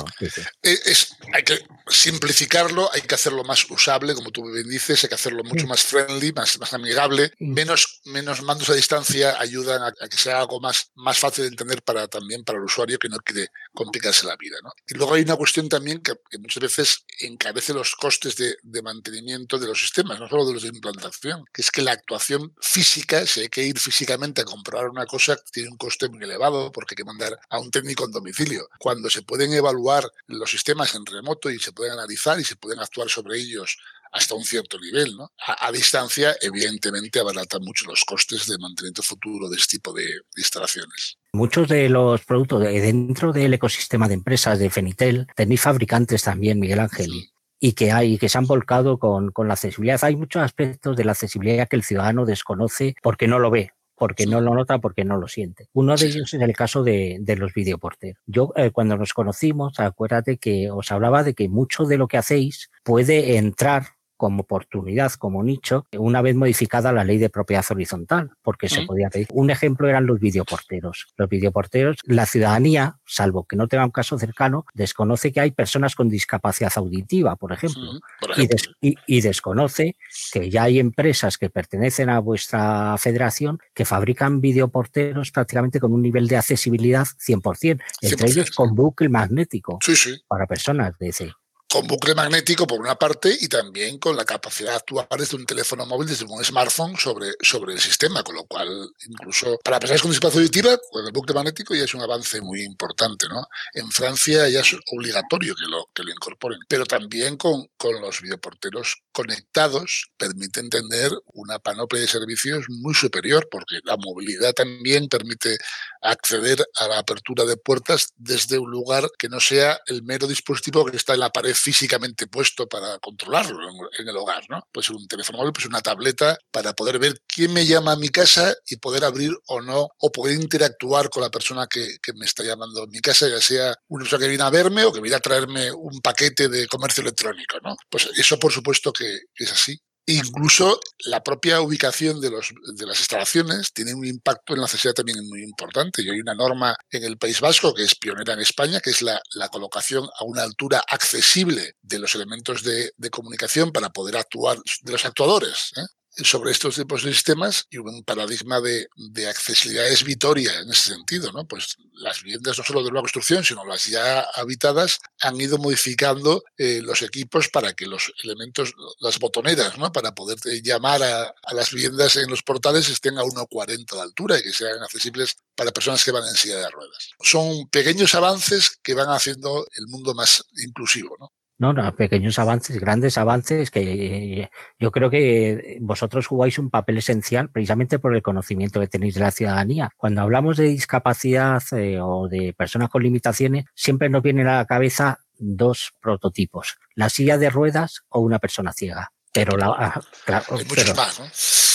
Es, 0.62 1.16
hay 1.32 1.42
que 1.42 1.58
simplificarlo, 1.87 2.90
hay 2.92 3.02
que 3.02 3.14
hacerlo 3.14 3.44
más 3.44 3.68
usable, 3.70 3.93
como 4.14 4.30
tú 4.30 4.50
bien 4.50 4.68
dices, 4.68 5.02
hay 5.04 5.08
que 5.08 5.14
hacerlo 5.14 5.44
mucho 5.44 5.66
más 5.66 5.82
friendly, 5.82 6.32
más, 6.32 6.58
más 6.58 6.72
amigable. 6.72 7.32
Menos, 7.38 8.00
menos 8.04 8.42
mandos 8.42 8.70
a 8.70 8.74
distancia 8.74 9.38
ayudan 9.40 9.82
a, 9.82 9.86
a, 9.88 10.08
que 10.08 10.16
sea 10.16 10.40
algo 10.40 10.60
más, 10.60 10.90
más 10.94 11.18
fácil 11.18 11.44
de 11.44 11.48
entender 11.48 11.82
para, 11.82 12.08
también 12.08 12.44
para 12.44 12.58
el 12.58 12.64
usuario 12.64 12.98
que 12.98 13.08
no 13.08 13.18
quiere 13.18 13.48
complicarse 13.72 14.26
la 14.26 14.36
vida. 14.36 14.56
¿no? 14.62 14.72
Y 14.86 14.94
luego 14.94 15.14
hay 15.14 15.22
una 15.22 15.36
cuestión 15.36 15.68
también 15.68 16.00
que, 16.00 16.12
que 16.30 16.38
muchas 16.38 16.62
veces 16.62 17.04
encarece 17.20 17.72
los 17.72 17.94
costes 17.96 18.36
de, 18.36 18.56
de, 18.62 18.82
mantenimiento 18.82 19.58
de 19.58 19.66
los 19.66 19.80
sistemas, 19.80 20.18
no 20.18 20.28
solo 20.28 20.46
de 20.46 20.54
los 20.54 20.62
de 20.62 20.68
implantación, 20.68 21.44
que 21.52 21.62
es 21.62 21.70
que 21.70 21.82
la 21.82 21.92
actuación 21.92 22.54
física 22.60 23.26
se 23.26 23.42
hay 23.42 23.48
que 23.48 23.62
ir 23.62 23.78
físicamente 23.78 24.42
a 24.42 24.44
comprobar 24.44 24.88
una 24.88 25.06
cosa 25.06 25.36
tiene 25.52 25.70
un 25.70 25.76
coste 25.76 26.08
muy 26.08 26.22
elevado 26.24 26.72
porque 26.72 26.92
hay 26.92 26.96
que 26.96 27.04
mandar 27.04 27.38
a 27.48 27.58
un 27.58 27.70
técnico 27.70 28.04
en 28.04 28.12
domicilio. 28.12 28.68
Cuando 28.78 29.10
se 29.10 29.22
pueden 29.22 29.52
evaluar 29.52 30.10
los 30.26 30.50
sistemas 30.50 30.94
en 30.94 31.06
remoto 31.06 31.50
y 31.50 31.58
se 31.58 31.72
pueden 31.72 31.92
analizar 31.92 32.38
y 32.40 32.44
se 32.44 32.56
pueden 32.56 32.80
actuar 32.80 33.08
sobre 33.08 33.38
ellos 33.38 33.76
hasta 34.14 34.35
un 34.35 34.44
cierto 34.44 34.78
nivel, 34.78 35.16
¿no? 35.16 35.30
A, 35.47 35.66
a, 35.66 35.73
distancia, 35.73 36.37
evidentemente, 36.40 37.18
abaratan 37.18 37.62
mucho 37.62 37.85
los 37.87 38.04
costes 38.04 38.47
de 38.47 38.56
mantenimiento 38.59 39.02
futuro 39.02 39.49
de 39.49 39.56
este 39.56 39.76
tipo 39.76 39.92
de, 39.92 40.06
instalaciones. 40.37 41.18
Muchos 41.33 41.68
de 41.68 41.88
los 41.88 42.25
productos 42.25 42.62
de 42.62 42.80
dentro 42.80 43.33
del 43.33 43.54
ecosistema 43.54 44.06
de 44.06 44.14
empresas 44.14 44.59
de 44.59 44.71
Fenitel 44.71 45.26
tenéis 45.35 45.61
fabricantes 45.61 46.23
también, 46.23 46.61
Miguel 46.61 46.80
Ángel. 46.80 47.11
Sí 47.11 47.30
y 47.61 47.73
que 47.73 47.92
hay 47.92 48.18
que 48.18 48.28
se 48.28 48.37
han 48.37 48.47
volcado 48.47 48.99
con, 48.99 49.30
con, 49.30 49.49
la 49.49 49.54
accesibilidad. 49.54 50.02
Hay 50.04 50.16
muchos 50.16 50.42
aspectos 50.42 50.99
de 50.99 51.04
la 51.04 51.12
accesibilidad 51.12 51.66
que 51.66 51.76
el 51.76 51.83
ciudadano 51.83 52.26
desconoce 52.26 52.94
porque 53.00 53.26
no 53.26 53.38
lo 53.38 53.50
ve, 53.50 53.71
porque 53.97 54.26
no 54.26 54.42
lo 54.42 54.54
nota, 54.54 54.78
porque 54.78 55.04
no 55.04 55.16
lo 55.16 55.28
siente. 55.28 55.68
Uno 55.73 55.97
de 55.97 56.06
ellos 56.06 56.35
es 56.35 56.40
el 56.42 56.52
caso 56.54 56.83
de, 56.83 57.18
de 57.21 57.37
los 57.37 57.54
videoporteros. 57.54 58.21
Yo, 58.26 58.52
eh, 58.56 58.71
cuando 58.71 58.99
nos 58.99 59.14
conocimos, 59.14 59.80
acuérdate 59.80 60.37
que 60.37 60.71
os 60.71 60.90
hablaba 60.92 61.23
de 61.23 61.33
que 61.33 61.49
mucho 61.49 61.85
de 61.85 61.97
lo 61.97 62.06
que 62.06 62.18
hacéis 62.18 62.71
puede 62.83 63.38
entrar 63.38 63.93
como 64.24 64.40
oportunidad, 64.40 65.12
como 65.12 65.42
nicho, 65.42 65.86
una 65.98 66.22
vez 66.22 66.34
modificada 66.34 66.92
la 66.92 67.04
ley 67.04 67.18
de 67.18 67.28
propiedad 67.28 67.62
horizontal, 67.68 68.30
porque 68.42 68.70
se 68.70 68.86
podía 68.86 69.10
pedir. 69.10 69.26
Un 69.34 69.50
ejemplo 69.50 69.86
eran 69.86 70.06
los 70.06 70.18
videoporteros. 70.18 71.08
Los 71.18 71.28
videoporteros, 71.28 71.98
la 72.04 72.24
ciudadanía, 72.24 72.96
salvo 73.04 73.44
que 73.44 73.54
no 73.54 73.68
tenga 73.68 73.84
un 73.84 73.90
caso 73.90 74.18
cercano, 74.18 74.64
desconoce 74.72 75.30
que 75.30 75.40
hay 75.40 75.50
personas 75.50 75.94
con 75.94 76.08
discapacidad 76.08 76.72
auditiva, 76.76 77.36
por 77.36 77.52
ejemplo, 77.52 77.82
sí, 77.82 78.00
por 78.18 78.30
ejemplo. 78.30 78.56
Y, 78.80 78.88
des 78.88 78.96
y, 79.06 79.18
y, 79.18 79.20
desconoce 79.20 79.94
que 80.32 80.48
ya 80.48 80.62
hay 80.62 80.78
empresas 80.78 81.36
que 81.36 81.50
pertenecen 81.50 82.08
a 82.08 82.18
vuestra 82.20 82.96
federación 82.96 83.58
que 83.74 83.84
fabrican 83.84 84.40
videoporteros 84.40 85.32
prácticamente 85.32 85.80
con 85.80 85.92
un 85.92 86.00
nivel 86.00 86.28
de 86.28 86.38
accesibilidad 86.38 87.04
100%, 87.04 87.82
entre 88.00 88.26
100%. 88.26 88.30
ellos 88.30 88.50
con 88.52 88.74
bucle 88.74 89.10
magnético 89.10 89.80
sí, 89.82 89.94
sí. 89.94 90.16
para 90.26 90.46
personas 90.46 90.96
de 90.98 91.08
ese 91.10 91.34
con 91.74 91.88
bucle 91.88 92.14
magnético 92.14 92.68
por 92.68 92.78
una 92.78 92.94
parte 92.94 93.36
y 93.40 93.48
también 93.48 93.98
con 93.98 94.16
la 94.16 94.24
capacidad 94.24 94.70
de 94.70 94.76
actuar 94.76 95.08
desde 95.18 95.36
un 95.36 95.44
teléfono 95.44 95.84
móvil, 95.84 96.06
desde 96.06 96.24
un 96.24 96.44
smartphone 96.44 96.96
sobre, 96.96 97.32
sobre 97.40 97.72
el 97.72 97.80
sistema, 97.80 98.22
con 98.22 98.36
lo 98.36 98.44
cual 98.44 98.68
incluso 99.08 99.58
para 99.64 99.80
personas 99.80 100.00
con 100.00 100.12
discapacidad 100.12 100.42
auditiva, 100.42 100.78
con 100.92 101.04
el 101.04 101.10
bucle 101.10 101.34
magnético 101.34 101.74
ya 101.74 101.82
es 101.82 101.92
un 101.92 102.02
avance 102.02 102.40
muy 102.40 102.62
importante. 102.62 103.26
¿no? 103.28 103.44
En 103.72 103.90
Francia 103.90 104.48
ya 104.48 104.60
es 104.60 104.76
obligatorio 104.92 105.56
que 105.56 105.66
lo, 105.66 105.86
que 105.92 106.04
lo 106.04 106.12
incorporen, 106.12 106.60
pero 106.68 106.86
también 106.86 107.36
con, 107.36 107.66
con 107.76 108.00
los 108.00 108.20
videoporteros 108.20 109.02
conectados 109.10 110.12
permiten 110.16 110.70
tener 110.70 111.10
una 111.32 111.58
panoplia 111.58 112.02
de 112.02 112.06
servicios 112.06 112.66
muy 112.68 112.94
superior, 112.94 113.48
porque 113.50 113.80
la 113.82 113.96
movilidad 113.96 114.52
también 114.52 115.08
permite 115.08 115.58
acceder 116.02 116.64
a 116.76 116.86
la 116.86 116.98
apertura 116.98 117.44
de 117.44 117.56
puertas 117.56 118.12
desde 118.16 118.58
un 118.58 118.70
lugar 118.70 119.10
que 119.18 119.28
no 119.28 119.40
sea 119.40 119.80
el 119.86 120.04
mero 120.04 120.28
dispositivo 120.28 120.84
que 120.84 120.96
está 120.96 121.14
en 121.14 121.20
la 121.20 121.30
pared 121.30 121.54
físicamente 121.64 122.26
puesto 122.26 122.68
para 122.68 122.99
controlarlo 122.99 123.59
en, 123.66 123.76
en 123.99 124.09
el 124.09 124.16
hogar, 124.18 124.44
¿no? 124.50 124.68
Puede 124.71 124.87
ser 124.87 124.97
un 124.97 125.09
teléfono 125.09 125.38
móvil, 125.38 125.54
pues 125.54 125.64
una 125.64 125.80
tableta 125.80 126.37
para 126.50 126.75
poder 126.75 126.99
ver 126.99 127.23
quién 127.26 127.54
me 127.54 127.64
llama 127.64 127.92
a 127.92 127.97
mi 127.97 128.11
casa 128.11 128.54
y 128.66 128.76
poder 128.76 129.02
abrir 129.02 129.33
o 129.47 129.62
no, 129.62 129.88
o 129.97 130.12
poder 130.12 130.38
interactuar 130.38 131.09
con 131.09 131.23
la 131.23 131.30
persona 131.30 131.66
que, 131.66 131.97
me 132.16 132.26
está 132.26 132.44
llamando 132.44 132.83
a 132.83 132.87
mi 132.87 133.00
casa, 133.00 133.28
ya 133.28 133.40
sea 133.40 133.75
una 133.88 134.04
persona 134.04 134.25
que 134.25 134.28
viene 134.28 134.44
a 134.44 134.50
verme 134.50 134.85
o 134.85 134.92
que 134.92 135.00
viene 135.00 135.16
a 135.16 135.21
traerme 135.21 135.73
un 135.73 136.00
paquete 136.02 136.49
de 136.49 136.68
comercio 136.68 137.00
electrónico, 137.00 137.56
¿no? 137.62 137.75
Pues 137.88 138.11
eso 138.14 138.38
por 138.38 138.52
supuesto 138.52 138.92
que 138.92 139.21
es 139.35 139.50
así. 139.50 139.80
Incluso 140.06 140.78
la 141.06 141.23
propia 141.23 141.62
ubicación 141.62 142.20
de, 142.20 142.30
los, 142.30 142.52
de, 142.76 142.87
las 142.87 142.99
instalaciones 142.99 143.73
tiene 143.73 143.94
un 143.94 144.04
impacto 144.04 144.52
en 144.52 144.61
la 144.61 144.66
accesibilidad 144.66 144.96
también 144.96 145.26
muy 145.28 145.42
importante. 145.42 146.02
Y 146.02 146.11
hay 146.11 146.20
una 146.20 146.34
norma 146.34 146.76
en 146.90 147.04
el 147.04 147.16
País 147.16 147.40
Vasco 147.40 147.73
que 147.73 147.84
es 147.84 147.94
pionera 147.94 148.34
en 148.34 148.40
España, 148.40 148.80
que 148.80 148.90
es 148.90 149.00
la, 149.00 149.20
colocación 149.50 150.04
a 150.18 150.25
una 150.25 150.42
altura 150.42 150.82
accesible 150.88 151.75
de 151.80 151.99
los 151.99 152.14
elementos 152.14 152.62
de, 152.62 152.92
de 152.96 153.11
comunicación 153.11 153.73
para 153.73 153.90
poder 153.90 154.16
actuar, 154.16 154.58
de 154.82 154.92
los 154.92 155.04
actuadores. 155.04 155.73
¿eh? 155.76 155.87
Sobre 156.23 156.52
estos 156.52 156.76
tipos 156.76 157.02
de 157.02 157.12
sistemas 157.12 157.66
y 157.71 157.78
un 157.78 158.04
paradigma 158.04 158.61
de, 158.61 158.88
accesibilidad 159.28 159.88
es 159.88 160.04
Vitoria 160.04 160.61
en 160.61 160.71
ese 160.71 160.94
sentido, 160.94 161.33
¿no? 161.33 161.47
Pues 161.47 161.76
las 161.94 162.23
viviendas 162.23 162.59
no 162.59 162.64
solo 162.64 162.83
de 162.83 162.90
nueva 162.90 163.02
construcción, 163.02 163.42
sino 163.42 163.64
las 163.64 163.87
ya 163.87 164.21
habitadas 164.35 165.00
han 165.21 165.40
ido 165.40 165.59
modificando 165.59 166.44
eh, 166.56 166.80
los 166.83 167.02
equipos 167.02 167.49
para 167.49 167.73
que 167.73 167.87
los 167.87 168.12
elementos, 168.23 168.75
las 169.00 169.18
botoneras, 169.18 169.78
¿no? 169.78 169.90
Para 169.92 170.14
poder 170.14 170.38
llamar 170.62 171.02
a, 171.02 171.35
a 171.42 171.54
las 171.54 171.71
viviendas 171.73 172.16
en 172.16 172.30
los 172.30 172.42
portales 172.42 172.88
estén 172.88 173.18
a 173.18 173.23
1,40 173.23 173.94
de 173.94 174.00
altura 174.00 174.38
y 174.38 174.42
que 174.42 174.52
sean 174.52 174.83
accesibles 174.83 175.37
para 175.56 175.73
personas 175.73 176.04
que 176.04 176.12
van 176.12 176.26
en 176.28 176.35
silla 176.35 176.59
de 176.59 176.71
ruedas. 176.71 177.11
Son 177.21 177.68
pequeños 177.68 178.14
avances 178.14 178.78
que 178.83 178.94
van 178.94 179.09
haciendo 179.09 179.66
el 179.76 179.87
mundo 179.88 180.14
más 180.14 180.44
inclusivo, 180.56 181.16
¿no? 181.18 181.33
No, 181.56 181.73
no, 181.73 181.94
pequeños 181.94 182.38
avances, 182.40 182.80
grandes 182.80 183.16
avances 183.16 183.70
que 183.70 184.50
yo 184.78 184.90
creo 184.90 185.08
que 185.08 185.78
vosotros 185.80 186.26
jugáis 186.26 186.58
un 186.58 186.68
papel 186.68 186.99
esencial 186.99 187.49
precisamente 187.50 188.00
por 188.00 188.14
el 188.14 188.23
conocimiento 188.23 188.80
que 188.80 188.88
tenéis 188.88 189.14
de 189.14 189.20
la 189.20 189.30
ciudadanía. 189.30 189.90
Cuando 189.96 190.23
hablamos 190.23 190.56
de 190.56 190.64
discapacidad 190.64 191.62
eh, 191.73 192.00
o 192.00 192.28
de 192.28 192.54
personas 192.54 192.88
con 192.88 193.04
limitaciones, 193.04 193.66
siempre 193.75 194.08
nos 194.08 194.23
viene 194.23 194.42
a 194.42 194.56
la 194.56 194.64
cabeza 194.66 195.20
dos 195.38 195.92
prototipos, 196.00 196.76
la 196.94 197.08
silla 197.08 197.38
de 197.38 197.50
ruedas 197.50 198.02
o 198.08 198.20
una 198.20 198.40
persona 198.40 198.73
ciega. 198.73 199.12
Pero 199.32 199.56
la, 199.56 200.00
claro, 200.25 200.44
Hay 200.50 200.64
muchos 200.64 200.84
pero, 200.84 200.94
más, 200.94 201.20
¿no? 201.20 201.26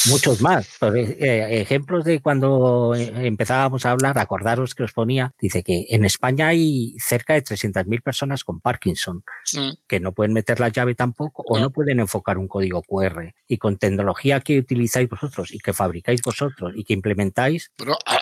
Muchos 0.08 0.42
más. 0.42 0.68
Eh, 0.82 1.62
ejemplos 1.62 2.06
de 2.06 2.22
cuando 2.22 2.94
eh, 2.96 3.12
empezábamos 3.28 3.86
a 3.86 3.92
hablar, 3.92 4.18
acordaros 4.18 4.76
que 4.76 4.84
os 4.84 4.94
ponía, 4.94 5.34
dice 5.40 5.64
que 5.64 5.88
en 5.90 6.06
España 6.06 6.48
hay 6.48 6.96
cerca 7.00 7.34
de 7.34 7.44
300.000 7.44 8.02
personas 8.02 8.44
con 8.44 8.62
Parkinson, 8.62 9.24
que 9.88 10.00
no 10.00 10.14
pueden 10.14 10.34
meter 10.34 10.60
la 10.60 10.70
llave 10.70 10.96
tampoco 10.96 11.44
o 11.48 11.60
no 11.60 11.72
pueden 11.72 12.00
enfocar 12.00 12.38
un 12.38 12.48
código 12.48 12.82
QR. 12.84 13.34
Y 13.48 13.58
con 13.58 13.78
tecnología 13.78 14.40
que 14.42 14.60
utilizáis 14.60 15.10
vosotros 15.10 15.52
y 15.52 15.60
que 15.60 15.74
fabricáis 15.74 16.22
vosotros 16.22 16.74
y 16.76 16.84
que 16.84 16.94
implementáis, 16.94 17.72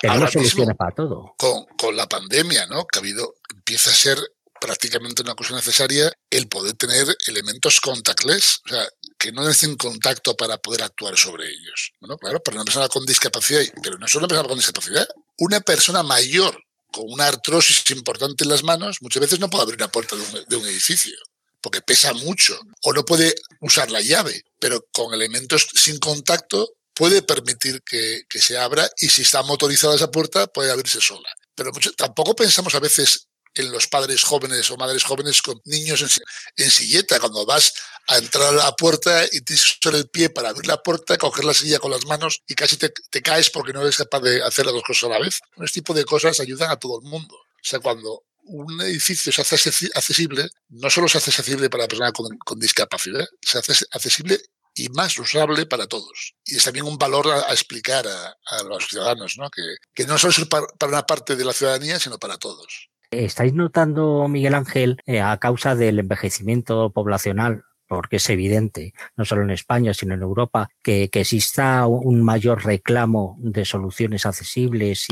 tenemos 0.01 0.31
soluciones 0.31 0.75
para 0.75 0.91
todo. 0.91 1.35
Con, 1.37 1.65
con 1.77 1.95
la 1.95 2.07
pandemia, 2.07 2.65
¿no? 2.67 2.85
Que 2.85 2.99
ha 2.99 3.01
habido, 3.01 3.35
empieza 3.53 3.91
a 3.91 3.93
ser 3.93 4.17
prácticamente 4.59 5.21
una 5.21 5.35
cosa 5.35 5.55
necesaria 5.55 6.11
el 6.29 6.47
poder 6.47 6.73
tener 6.73 7.05
elementos 7.27 7.79
contactless, 7.79 8.61
o 8.65 8.69
sea, 8.69 8.87
que 9.17 9.31
no 9.31 9.43
necesiten 9.43 9.75
contacto 9.75 10.35
para 10.35 10.57
poder 10.57 10.83
actuar 10.83 11.17
sobre 11.17 11.49
ellos. 11.49 11.93
Bueno, 11.99 12.17
claro, 12.17 12.41
para 12.41 12.55
una 12.55 12.65
persona 12.65 12.87
con 12.87 13.05
discapacidad, 13.05 13.61
pero 13.81 13.97
no 13.97 14.07
solo 14.07 14.25
una 14.25 14.29
persona 14.29 14.47
con 14.47 14.57
discapacidad, 14.57 15.07
una 15.37 15.59
persona 15.61 16.03
mayor 16.03 16.63
con 16.91 17.05
una 17.07 17.27
artrosis 17.27 17.89
importante 17.91 18.43
en 18.43 18.49
las 18.49 18.63
manos, 18.63 18.97
muchas 19.01 19.21
veces 19.21 19.39
no 19.39 19.49
puede 19.49 19.63
abrir 19.63 19.77
una 19.77 19.91
puerta 19.91 20.15
de 20.47 20.55
un, 20.55 20.65
edificio 20.67 21.17
porque 21.61 21.81
pesa 21.81 22.13
mucho 22.13 22.59
o 22.83 22.93
no 22.93 23.03
puede 23.03 23.35
usar 23.61 23.91
la 23.91 23.99
llave, 23.99 24.43
pero 24.59 24.85
con 24.93 25.13
elementos 25.13 25.67
sin 25.73 25.99
contacto 25.99 26.77
puede 26.93 27.21
permitir 27.21 27.81
que, 27.83 28.23
se 28.39 28.57
abra 28.57 28.89
y 28.97 29.09
si 29.09 29.23
está 29.23 29.41
motorizada 29.43 29.95
esa 29.95 30.11
puerta 30.11 30.47
puede 30.47 30.71
abrirse 30.71 31.01
sola. 31.01 31.29
Pero 31.55 31.71
tampoco 31.95 32.35
pensamos 32.35 32.73
a 32.75 32.79
veces 32.79 33.27
en 33.53 33.71
los 33.71 33.87
padres 33.87 34.23
jóvenes 34.23 34.69
o 34.71 34.77
madres 34.77 35.03
jóvenes 35.03 35.41
con 35.41 35.59
niños 35.65 36.19
en, 36.55 36.71
silleta, 36.71 37.19
cuando 37.19 37.45
vas 37.45 37.73
a 38.07 38.17
entrar 38.17 38.47
a 38.47 38.51
la 38.53 38.75
puerta 38.75 39.25
y 39.31 39.41
tienes 39.41 39.77
que 39.81 39.89
el 39.89 40.09
pie 40.09 40.29
para 40.29 40.49
abrir 40.49 40.67
la 40.67 40.81
puerta, 40.81 41.17
coger 41.17 41.45
la 41.45 41.53
silla 41.53 41.79
con 41.79 41.91
las 41.91 42.05
manos 42.05 42.41
y 42.47 42.55
casi 42.55 42.77
te, 42.77 42.91
caes 43.21 43.49
porque 43.49 43.73
no 43.73 43.81
eres 43.81 43.97
capaz 43.97 44.21
de 44.21 44.41
hacer 44.41 44.65
las 44.65 44.73
dos 44.73 44.83
cosas 44.83 45.09
a 45.09 45.13
la 45.13 45.19
vez. 45.19 45.41
Este 45.57 45.81
tipo 45.81 45.93
de 45.93 46.05
cosas 46.05 46.39
ayudan 46.39 46.71
a 46.71 46.77
todo 46.77 46.99
el 47.01 47.07
mundo. 47.07 47.35
O 47.35 47.63
sea, 47.63 47.79
cuando 47.79 48.23
un 48.43 48.81
edificio 48.81 49.31
se 49.31 49.41
hace 49.41 49.55
accesible, 49.93 50.49
no 50.69 50.89
solo 50.89 51.09
se 51.09 51.17
hace 51.17 51.31
accesible 51.31 51.69
para 51.69 51.83
la 51.83 51.87
persona 51.87 52.11
con, 52.13 52.59
discapacidad, 52.59 53.27
se 53.41 53.59
hace 53.59 53.85
accesible 53.91 54.39
y 54.73 54.87
más 54.89 55.17
usable 55.17 55.65
para 55.65 55.87
todos. 55.87 56.35
Y 56.45 56.55
es 56.55 56.63
también 56.63 56.85
un 56.85 56.97
valor 56.97 57.27
a, 57.27 57.51
explicar 57.51 58.05
a, 58.07 58.63
los 58.63 58.87
ciudadanos, 58.87 59.37
¿no? 59.37 59.49
Que, 59.49 59.63
que 59.93 60.05
no 60.05 60.17
solo 60.17 60.31
es 60.31 60.45
para, 60.45 60.67
una 60.87 61.05
parte 61.05 61.35
de 61.35 61.43
la 61.43 61.51
ciudadanía, 61.51 61.99
sino 61.99 62.17
para 62.17 62.37
todos. 62.37 62.89
¿Estáis 63.11 63.53
notando, 63.53 64.27
Miguel 64.27 64.53
Ángel, 64.53 64.97
eh, 65.05 65.21
a 65.21 65.37
causa 65.37 65.75
del 65.75 65.99
envejecimiento 65.99 66.91
poblacional, 66.91 67.63
porque 67.87 68.17
es 68.17 68.29
evidente, 68.29 68.93
no 69.15 69.25
solo 69.25 69.43
en 69.43 69.51
España, 69.51 69.93
sino 69.93 70.13
en 70.13 70.21
Europa, 70.21 70.69
que, 70.81 71.09
exista 71.11 71.87
un 71.87 72.21
mayor 72.21 72.63
reclamo 72.63 73.37
de 73.39 73.65
soluciones 73.65 74.25
accesibles 74.25 75.05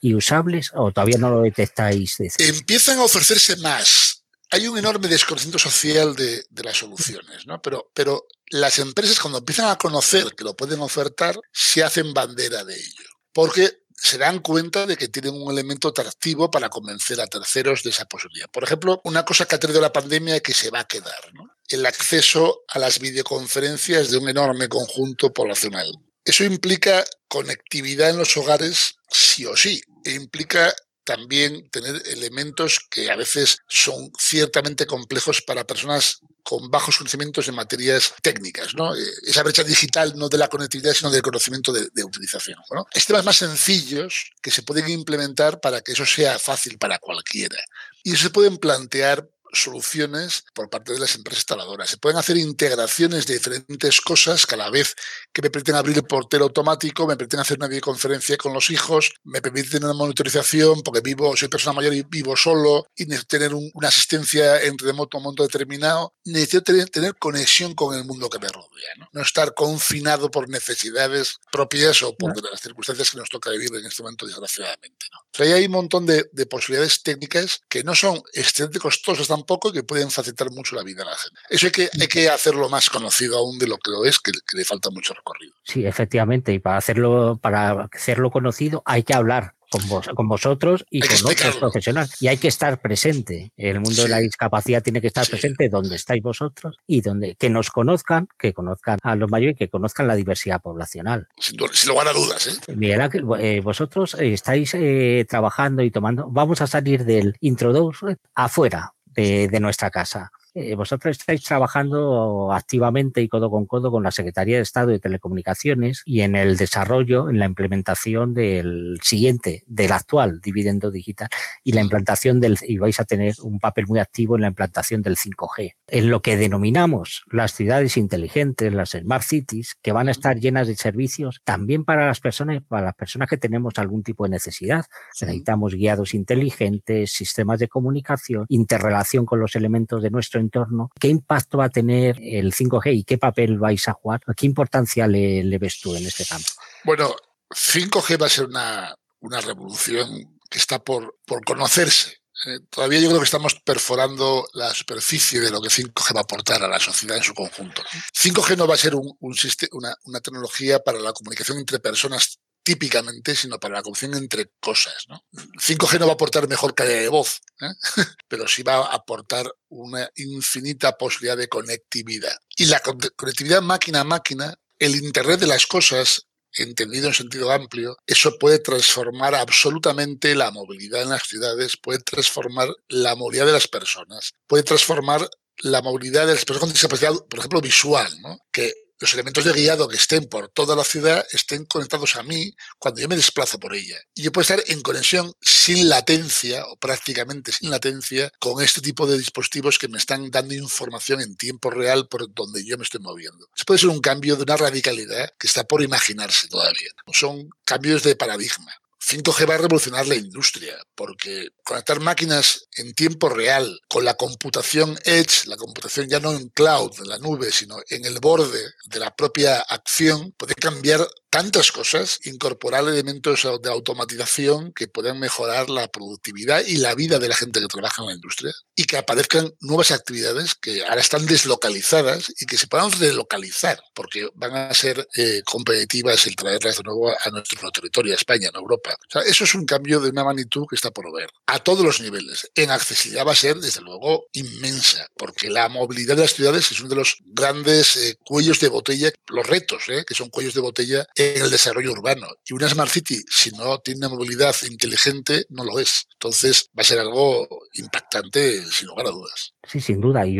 y, 0.00 0.14
usables, 0.14 0.72
o 0.74 0.90
todavía 0.90 1.18
no 1.18 1.30
lo 1.30 1.42
detectáis? 1.42 2.18
Empiezan 2.38 2.98
a 2.98 3.04
ofrecerse 3.04 3.56
más. 3.56 4.24
Hay 4.50 4.66
un 4.66 4.78
enorme 4.78 5.08
desconocimiento 5.08 5.58
social 5.58 6.14
de, 6.14 6.44
las 6.62 6.76
soluciones, 6.76 7.46
¿no? 7.46 7.60
Pero, 7.62 7.90
pero 7.94 8.26
las 8.50 8.78
empresas 8.78 9.18
cuando 9.20 9.38
empiezan 9.38 9.68
a 9.68 9.76
conocer 9.76 10.34
que 10.36 10.44
lo 10.44 10.56
pueden 10.56 10.80
ofertar, 10.80 11.38
se 11.52 11.82
hacen 11.82 12.14
bandera 12.14 12.64
de 12.64 12.74
ello. 12.74 13.04
Porque 13.32 13.83
se 13.96 14.18
dan 14.18 14.40
cuenta 14.40 14.86
de 14.86 14.96
que 14.96 15.08
tienen 15.08 15.34
un 15.34 15.50
elemento 15.50 15.88
atractivo 15.88 16.50
para 16.50 16.68
convencer 16.68 17.20
a 17.20 17.26
terceros 17.26 17.82
de 17.82 17.90
esa 17.90 18.04
posibilidad. 18.04 18.50
Por 18.50 18.64
ejemplo, 18.64 19.00
una 19.04 19.24
cosa 19.24 19.46
que 19.46 19.54
ha 19.54 19.60
traído 19.60 19.80
la 19.80 19.92
pandemia 19.92 20.36
y 20.36 20.40
que 20.40 20.54
se 20.54 20.70
va 20.70 20.80
a 20.80 20.86
quedar, 20.86 21.32
el 21.68 21.86
acceso 21.86 22.64
a 22.68 22.78
las 22.78 22.98
videoconferencias 22.98 24.10
de 24.10 24.18
un 24.18 24.28
enorme 24.28 24.68
conjunto 24.68 25.32
poblacional. 25.32 25.90
Eso 26.24 26.44
implica 26.44 27.04
conectividad 27.28 28.10
en 28.10 28.18
los 28.18 28.36
hogares 28.36 28.96
sí 29.10 29.46
o 29.46 29.56
sí, 29.56 29.82
e 30.04 30.12
implica 30.12 30.74
también 31.04 31.68
tener 31.70 32.02
elementos 32.06 32.80
que 32.90 33.10
a 33.10 33.16
veces 33.16 33.58
son 33.68 34.10
ciertamente 34.18 34.86
complejos 34.86 35.42
para 35.42 35.64
personas 35.64 36.20
con 36.42 36.70
bajos 36.70 36.98
conocimientos 36.98 37.48
en 37.48 37.54
materias 37.54 38.14
técnicas, 38.22 38.74
¿no? 38.74 38.94
Eh, 38.94 39.00
esa 39.26 39.42
brecha 39.42 39.64
digital 39.64 40.12
no 40.16 40.28
de 40.28 40.38
la 40.38 40.48
conectividad, 40.48 40.92
sino 40.92 41.10
del 41.10 41.22
conocimiento 41.22 41.72
de, 41.72 42.04
utilización. 42.04 42.58
¿no? 42.70 42.86
Hay 42.94 43.00
temas 43.00 43.24
más 43.24 43.36
sencillos 43.36 44.30
que 44.42 44.50
se 44.50 44.62
pueden 44.62 44.88
implementar 44.90 45.60
para 45.60 45.80
que 45.80 45.92
eso 45.92 46.04
sea 46.04 46.38
fácil 46.38 46.76
para 46.78 46.98
cualquiera. 46.98 47.56
Y 48.02 48.16
se 48.16 48.28
pueden 48.28 48.58
plantear 48.58 49.26
soluciones 49.62 50.44
por 50.54 50.68
parte 50.68 50.92
de 50.92 51.00
las 51.00 51.14
empresas 51.14 51.40
instaladoras. 51.40 51.90
Se 51.90 51.98
pueden 51.98 52.18
hacer 52.18 52.36
integraciones 52.36 53.26
de 53.26 53.34
diferentes 53.34 54.00
cosas 54.00 54.46
que 54.46 54.54
a 54.54 54.58
la 54.58 54.70
vez 54.70 54.94
que 55.32 55.42
me 55.42 55.50
permiten 55.50 55.74
abrir 55.74 55.96
el 55.96 56.04
portero 56.04 56.44
automático, 56.44 57.06
me 57.06 57.16
permiten 57.16 57.40
hacer 57.40 57.58
una 57.58 57.68
videoconferencia 57.68 58.36
con 58.36 58.52
los 58.52 58.70
hijos, 58.70 59.12
me 59.24 59.40
permiten 59.40 59.84
una 59.84 59.94
monitorización 59.94 60.82
porque 60.82 61.00
vivo, 61.00 61.36
soy 61.36 61.48
persona 61.48 61.74
mayor 61.74 61.94
y 61.94 62.02
vivo 62.02 62.36
solo 62.36 62.86
y 62.94 63.06
necesito 63.06 63.38
tener 63.38 63.54
una 63.54 63.88
asistencia 63.88 64.62
en 64.62 64.78
remoto 64.78 65.16
a 65.16 65.18
un 65.18 65.24
momento 65.24 65.42
determinado. 65.42 66.14
Necesito 66.24 66.62
tener, 66.62 67.14
conexión 67.16 67.74
con 67.74 67.96
el 67.96 68.04
mundo 68.04 68.28
que 68.28 68.38
me 68.38 68.48
rodea. 68.48 69.08
¿no? 69.12 69.22
estar 69.22 69.54
confinado 69.54 70.30
por 70.30 70.48
necesidades 70.48 71.38
propias 71.50 72.02
o 72.02 72.14
por 72.16 72.34
las 72.50 72.60
circunstancias 72.60 73.10
que 73.10 73.18
nos 73.18 73.28
toca 73.28 73.50
vivir 73.50 73.74
en 73.74 73.86
este 73.86 74.02
momento, 74.02 74.26
desgraciadamente. 74.26 75.06
¿no? 75.12 75.23
Hay 75.38 75.66
un 75.66 75.72
montón 75.72 76.06
de, 76.06 76.24
posibilidades 76.46 77.02
técnicas 77.02 77.62
que 77.68 77.82
no 77.82 77.94
son 77.94 78.22
extremadamente 78.32 78.80
costosas, 78.80 79.28
poco 79.46 79.72
que 79.72 79.82
pueden 79.82 80.10
facilitar 80.10 80.50
mucho 80.50 80.76
la 80.76 80.82
vida 80.82 81.02
a 81.02 81.06
la 81.06 81.16
gente. 81.16 81.40
Eso 81.50 81.66
hay 81.66 81.72
que, 81.72 81.90
hay 82.00 82.06
que 82.06 82.28
hacerlo 82.28 82.68
más 82.68 82.88
conocido 82.90 83.38
aún 83.38 83.58
de 83.58 83.66
lo 83.66 83.76
que 83.78 83.90
lo 83.90 84.04
es, 84.04 84.18
que, 84.18 84.32
le 84.52 84.64
falta 84.64 84.90
mucho 84.90 85.14
recorrido. 85.14 85.54
Sí, 85.64 85.84
efectivamente, 85.84 86.52
y 86.52 86.58
para 86.58 86.76
hacerlo, 86.76 87.38
para 87.40 87.88
hacerlo 87.92 88.30
conocido 88.30 88.82
hay 88.86 89.02
que 89.02 89.14
hablar 89.14 89.54
con, 89.70 89.88
vos, 89.88 90.08
con 90.14 90.28
vosotros 90.28 90.84
y 90.90 91.00
con 91.00 91.32
otros 91.32 91.56
profesionales. 91.56 92.20
Y 92.20 92.28
hay 92.28 92.36
que 92.36 92.48
estar 92.48 92.80
presente. 92.80 93.52
El 93.56 93.80
mundo 93.80 94.02
de 94.02 94.08
la 94.08 94.18
discapacidad 94.18 94.82
tiene 94.82 95.00
que 95.00 95.08
estar 95.08 95.26
presente 95.28 95.68
donde 95.68 95.96
estáis 95.96 96.22
vosotros 96.22 96.76
y 96.86 97.00
donde 97.00 97.34
que 97.36 97.50
nos 97.50 97.70
conozcan, 97.70 98.28
que 98.38 98.52
conozcan 98.52 98.98
a 99.02 99.16
los 99.16 99.30
mayores 99.30 99.56
y 99.56 99.58
que 99.58 99.68
conozcan 99.68 100.06
la 100.06 100.14
diversidad 100.14 100.60
poblacional. 100.60 101.28
Sin, 101.38 101.56
lugar 101.88 102.08
a 102.08 102.12
dudas. 102.12 102.46
¿eh? 102.46 102.74
Miguel 102.74 103.00
eh, 103.38 103.60
vosotros 103.62 104.16
estáis 104.18 104.74
eh, 104.74 105.26
trabajando 105.28 105.82
y 105.82 105.90
tomando. 105.90 106.28
Vamos 106.30 106.60
a 106.60 106.66
salir 106.66 107.04
del 107.04 107.36
introduce 107.40 108.16
afuera 108.34 108.94
de, 109.06 109.60
nuestra 109.60 109.90
casa. 109.90 110.30
Eh, 110.56 110.76
vosotros 110.76 111.18
estáis 111.18 111.42
trabajando 111.42 112.52
activamente 112.52 113.20
y 113.20 113.28
codo 113.28 113.50
con 113.50 113.66
codo 113.66 113.90
con 113.90 114.04
la 114.04 114.12
Secretaría 114.12 114.56
de 114.56 114.62
Estado 114.62 114.88
de 114.88 115.00
Telecomunicaciones 115.00 116.02
y 116.04 116.20
en 116.20 116.36
el 116.36 116.56
desarrollo, 116.56 117.28
en 117.28 117.40
la 117.40 117.46
implementación 117.46 118.34
del 118.34 119.00
siguiente, 119.02 119.64
del 119.66 119.90
actual 119.90 120.40
dividendo 120.40 120.92
digital 120.92 121.28
y 121.64 121.72
la 121.72 121.80
implantación 121.80 122.38
del, 122.40 122.56
y 122.68 122.78
vais 122.78 123.00
a 123.00 123.04
tener 123.04 123.34
un 123.42 123.58
papel 123.58 123.88
muy 123.88 123.98
activo 123.98 124.36
en 124.36 124.42
la 124.42 124.48
implantación 124.48 125.02
del 125.02 125.16
5G. 125.16 125.74
En 125.88 126.08
lo 126.08 126.22
que 126.22 126.36
denominamos 126.36 127.24
las 127.32 127.52
ciudades 127.52 127.96
inteligentes, 127.96 128.72
las 128.72 128.90
smart 128.90 129.24
cities, 129.24 129.74
que 129.82 129.90
van 129.90 130.06
a 130.06 130.12
estar 130.12 130.38
llenas 130.38 130.68
de 130.68 130.76
servicios 130.76 131.40
también 131.42 131.84
para 131.84 132.06
las 132.06 132.20
personas, 132.20 132.62
para 132.62 132.86
las 132.86 132.94
personas 132.94 133.28
que 133.28 133.38
tenemos 133.38 133.74
algún 133.78 134.04
tipo 134.04 134.22
de 134.22 134.30
necesidad. 134.30 134.84
Necesitamos 135.20 135.74
guiados 135.74 136.14
inteligentes, 136.14 137.10
sistemas 137.10 137.58
de 137.58 137.66
comunicación, 137.66 138.46
interrelación 138.48 139.26
con 139.26 139.40
los 139.40 139.56
elementos 139.56 140.00
de 140.00 140.10
nuestro 140.10 140.43
entorno, 140.44 140.90
¿qué 140.98 141.08
impacto 141.08 141.58
va 141.58 141.66
a 141.66 141.70
tener 141.70 142.18
el 142.22 142.52
5G 142.52 142.94
y 142.94 143.04
qué 143.04 143.18
papel 143.18 143.58
vais 143.58 143.86
a 143.88 143.92
jugar? 143.92 144.20
¿Qué 144.36 144.46
importancia 144.46 145.06
le, 145.06 145.58
ves 145.58 145.80
tú 145.80 145.94
en 145.94 146.06
este 146.06 146.24
campo? 146.24 146.48
Bueno, 146.84 147.14
5G 147.50 148.20
va 148.20 148.26
a 148.26 148.30
ser 148.30 148.46
una, 148.46 148.94
una 149.20 149.40
revolución 149.40 150.38
que 150.48 150.58
está 150.58 150.78
por, 150.78 151.18
por 151.26 151.44
conocerse. 151.44 152.24
Eh, 152.46 152.60
todavía 152.68 153.00
yo 153.00 153.08
creo 153.08 153.20
que 153.20 153.26
estamos 153.26 153.54
perforando 153.64 154.46
la 154.54 154.74
superficie 154.74 155.40
de 155.40 155.50
lo 155.50 155.62
que 155.62 155.68
5G 155.68 156.14
va 156.14 156.20
a 156.20 156.24
aportar 156.24 156.62
a 156.62 156.68
la 156.68 156.80
sociedad 156.80 157.16
en 157.16 157.22
su 157.22 157.32
conjunto. 157.32 157.82
5G 158.12 158.56
no 158.56 158.66
va 158.66 158.74
a 158.74 158.78
ser 158.78 158.94
un, 158.94 159.16
un 159.20 159.34
una, 159.72 159.96
una, 160.04 160.20
tecnología 160.20 160.80
para 160.80 160.98
la 160.98 161.12
comunicación 161.12 161.58
entre 161.58 161.78
personas 161.78 162.40
típicamente, 162.64 163.36
sino 163.36 163.60
para 163.60 163.74
la 163.74 163.82
conexión 163.82 164.14
entre 164.14 164.50
cosas. 164.58 165.04
¿no? 165.08 165.22
5G 165.32 166.00
no 166.00 166.06
va 166.06 166.12
a 166.12 166.14
aportar 166.14 166.48
mejor 166.48 166.74
calidad 166.74 167.00
de 167.00 167.08
voz, 167.08 167.40
¿eh? 167.60 167.72
pero 168.28 168.48
sí 168.48 168.62
va 168.62 168.76
a 168.76 168.94
aportar 168.94 169.52
una 169.68 170.08
infinita 170.16 170.96
posibilidad 170.96 171.36
de 171.36 171.48
conectividad. 171.48 172.36
Y 172.56 172.66
la 172.66 172.80
conectividad 172.80 173.62
máquina 173.62 174.00
a 174.00 174.04
máquina, 174.04 174.54
el 174.78 174.96
Internet 174.96 175.40
de 175.40 175.46
las 175.46 175.66
cosas, 175.66 176.26
entendido 176.56 177.08
en 177.08 177.14
sentido 177.14 177.52
amplio, 177.52 177.96
eso 178.06 178.38
puede 178.38 178.58
transformar 178.60 179.34
absolutamente 179.34 180.34
la 180.34 180.50
movilidad 180.50 181.02
en 181.02 181.10
las 181.10 181.24
ciudades, 181.24 181.76
puede 181.76 181.98
transformar 181.98 182.68
la 182.88 183.14
movilidad 183.14 183.46
de 183.46 183.52
las 183.52 183.68
personas, 183.68 184.32
puede 184.46 184.62
transformar 184.62 185.28
la 185.58 185.82
movilidad 185.82 186.26
de 186.26 186.34
las 186.34 186.44
personas 186.44 186.60
con 186.60 186.72
discapacidad, 186.72 187.12
por 187.28 187.38
ejemplo, 187.38 187.60
visual, 187.60 188.10
¿no? 188.22 188.38
que 188.50 188.72
los 188.98 189.12
elementos 189.12 189.44
de 189.44 189.52
guiado 189.52 189.88
que 189.88 189.96
estén 189.96 190.26
por 190.26 190.48
toda 190.48 190.76
la 190.76 190.84
ciudad 190.84 191.24
estén 191.32 191.64
conectados 191.64 192.16
a 192.16 192.22
mí 192.22 192.54
cuando 192.78 193.00
yo 193.00 193.08
me 193.08 193.16
desplazo 193.16 193.58
por 193.58 193.74
ella. 193.74 193.96
Y 194.14 194.22
yo 194.22 194.32
puedo 194.32 194.42
estar 194.42 194.62
en 194.66 194.80
conexión 194.82 195.32
sin 195.40 195.88
latencia 195.88 196.64
o 196.66 196.76
prácticamente 196.76 197.52
sin 197.52 197.70
latencia 197.70 198.32
con 198.38 198.62
este 198.62 198.80
tipo 198.80 199.06
de 199.06 199.18
dispositivos 199.18 199.78
que 199.78 199.88
me 199.88 199.98
están 199.98 200.30
dando 200.30 200.54
información 200.54 201.20
en 201.20 201.36
tiempo 201.36 201.70
real 201.70 202.08
por 202.08 202.32
donde 202.32 202.64
yo 202.64 202.78
me 202.78 202.84
estoy 202.84 203.00
moviendo. 203.00 203.48
Eso 203.54 203.64
puede 203.64 203.80
ser 203.80 203.90
un 203.90 204.00
cambio 204.00 204.36
de 204.36 204.42
una 204.42 204.56
radicalidad 204.56 205.30
que 205.38 205.46
está 205.46 205.64
por 205.64 205.82
imaginarse 205.82 206.48
todavía. 206.48 206.90
Son 207.12 207.50
cambios 207.64 208.02
de 208.02 208.16
paradigma. 208.16 208.72
5G 209.04 209.48
va 209.48 209.54
a 209.54 209.58
revolucionar 209.58 210.06
la 210.06 210.14
industria, 210.14 210.76
porque 210.94 211.48
conectar 211.62 212.00
máquinas 212.00 212.68
en 212.76 212.94
tiempo 212.94 213.28
real 213.28 213.80
con 213.88 214.04
la 214.04 214.14
computación 214.14 214.98
edge, 215.04 215.46
la 215.46 215.56
computación 215.56 216.08
ya 216.08 216.20
no 216.20 216.32
en 216.32 216.48
cloud, 216.48 216.92
en 216.98 217.08
la 217.08 217.18
nube, 217.18 217.52
sino 217.52 217.76
en 217.90 218.04
el 218.04 218.18
borde 218.20 218.62
de 218.86 218.98
la 218.98 219.14
propia 219.14 219.60
acción, 219.60 220.32
puede 220.38 220.54
cambiar 220.54 221.06
tantas 221.34 221.72
cosas, 221.72 222.20
incorporar 222.26 222.84
elementos 222.84 223.42
de 223.60 223.68
automatización 223.68 224.72
que 224.72 224.86
puedan 224.86 225.18
mejorar 225.18 225.68
la 225.68 225.88
productividad 225.88 226.64
y 226.64 226.76
la 226.76 226.94
vida 226.94 227.18
de 227.18 227.28
la 227.28 227.34
gente 227.34 227.58
que 227.58 227.66
trabaja 227.66 228.02
en 228.02 228.08
la 228.08 228.14
industria 228.14 228.52
y 228.76 228.84
que 228.84 228.98
aparezcan 228.98 229.52
nuevas 229.60 229.90
actividades 229.90 230.54
que 230.54 230.84
ahora 230.84 231.00
están 231.00 231.26
deslocalizadas 231.26 232.32
y 232.38 232.46
que 232.46 232.56
se 232.56 232.68
puedan 232.68 232.92
relocalizar 232.92 233.82
porque 233.94 234.28
van 234.36 234.54
a 234.54 234.74
ser 234.74 235.08
eh, 235.16 235.42
competitivas 235.44 236.24
el 236.28 236.36
traerlas 236.36 236.76
de 236.76 236.84
nuevo 236.84 237.10
a 237.10 237.30
nuestro 237.30 237.68
territorio, 237.72 238.12
a 238.12 238.16
España, 238.16 238.50
a 238.54 238.58
Europa. 238.58 238.96
eso 239.26 239.42
es 239.42 239.56
un 239.56 239.66
cambio 239.66 239.98
de 239.98 240.10
una 240.10 240.22
magnitud 240.22 240.66
que 240.70 240.76
está 240.76 240.92
por 240.92 241.12
ver 241.12 241.30
a 241.46 241.58
todos 241.58 241.84
los 241.84 242.00
niveles. 242.00 242.48
En 242.54 242.70
accesibilidad 242.70 243.26
va 243.26 243.32
a 243.32 243.34
ser, 243.34 243.56
desde 243.56 243.80
luego, 243.80 244.28
inmensa 244.34 245.08
porque 245.16 245.50
la 245.50 245.68
movilidad 245.68 246.14
de 246.14 246.22
las 246.22 246.34
ciudades 246.34 246.70
es 246.70 246.78
uno 246.78 246.90
de 246.90 246.94
los 246.94 247.16
grandes 247.24 247.96
eh, 247.96 248.18
cuellos 248.24 248.60
de 248.60 248.68
botella, 248.68 249.10
los 249.26 249.44
retos, 249.44 249.88
eh, 249.88 250.04
que 250.06 250.14
son 250.14 250.30
cuellos 250.30 250.54
de 250.54 250.60
botella 250.60 251.04
el 251.36 251.50
desarrollo 251.50 251.92
urbano. 251.92 252.26
Y 252.44 252.52
una 252.54 252.68
Smart 252.68 252.90
City, 252.90 253.22
si 253.28 253.50
no 253.50 253.78
tiene 253.78 254.08
movilidad 254.08 254.54
inteligente, 254.68 255.46
no 255.50 255.64
lo 255.64 255.78
es. 255.78 256.06
Entonces 256.12 256.70
va 256.76 256.82
a 256.82 256.84
ser 256.84 256.98
algo 256.98 257.48
impactante, 257.74 258.64
sin 258.66 258.88
lugar 258.88 259.06
a 259.06 259.10
dudas. 259.10 259.54
Sí, 259.62 259.80
sin 259.80 260.00
duda. 260.00 260.26
Y, 260.26 260.38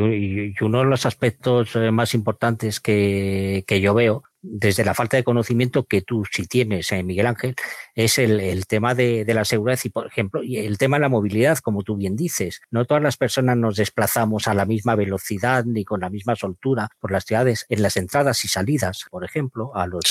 uno 0.60 0.78
de 0.78 0.84
los 0.84 1.06
aspectos 1.06 1.76
eh, 1.76 1.90
más 1.90 2.14
importantes 2.14 2.80
que, 2.80 3.64
que 3.66 3.80
yo 3.80 3.94
veo 3.94 4.22
desde 4.46 4.84
la 4.84 4.94
falta 4.94 5.16
de 5.16 5.24
conocimiento 5.24 5.86
que 5.86 6.02
tú 6.02 6.24
sí 6.30 6.46
tienes, 6.46 6.92
eh, 6.92 7.02
Miguel 7.02 7.26
Ángel, 7.26 7.54
es 7.94 8.18
el, 8.18 8.66
tema 8.66 8.94
de, 8.94 9.24
la 9.26 9.44
seguridad 9.44 9.78
y, 9.82 9.88
por 9.88 10.06
ejemplo, 10.06 10.42
y 10.42 10.58
el 10.58 10.76
tema 10.76 10.98
de 10.98 11.02
la 11.02 11.08
movilidad, 11.08 11.58
como 11.58 11.82
tú 11.82 11.96
bien 11.96 12.14
dices. 12.14 12.60
No 12.70 12.84
todas 12.84 13.02
las 13.02 13.16
personas 13.16 13.56
nos 13.56 13.76
desplazamos 13.76 14.46
a 14.46 14.54
la 14.54 14.66
misma 14.66 14.94
velocidad 14.94 15.64
ni 15.64 15.84
con 15.84 16.00
la 16.00 16.10
misma 16.10 16.36
soltura 16.36 16.88
por 17.00 17.10
las 17.10 17.24
ciudades 17.24 17.64
en 17.70 17.82
las 17.82 17.96
entradas 17.96 18.44
y 18.44 18.48
salidas, 18.48 19.04
por 19.10 19.24
ejemplo, 19.24 19.74
a 19.74 19.86
los 19.86 20.04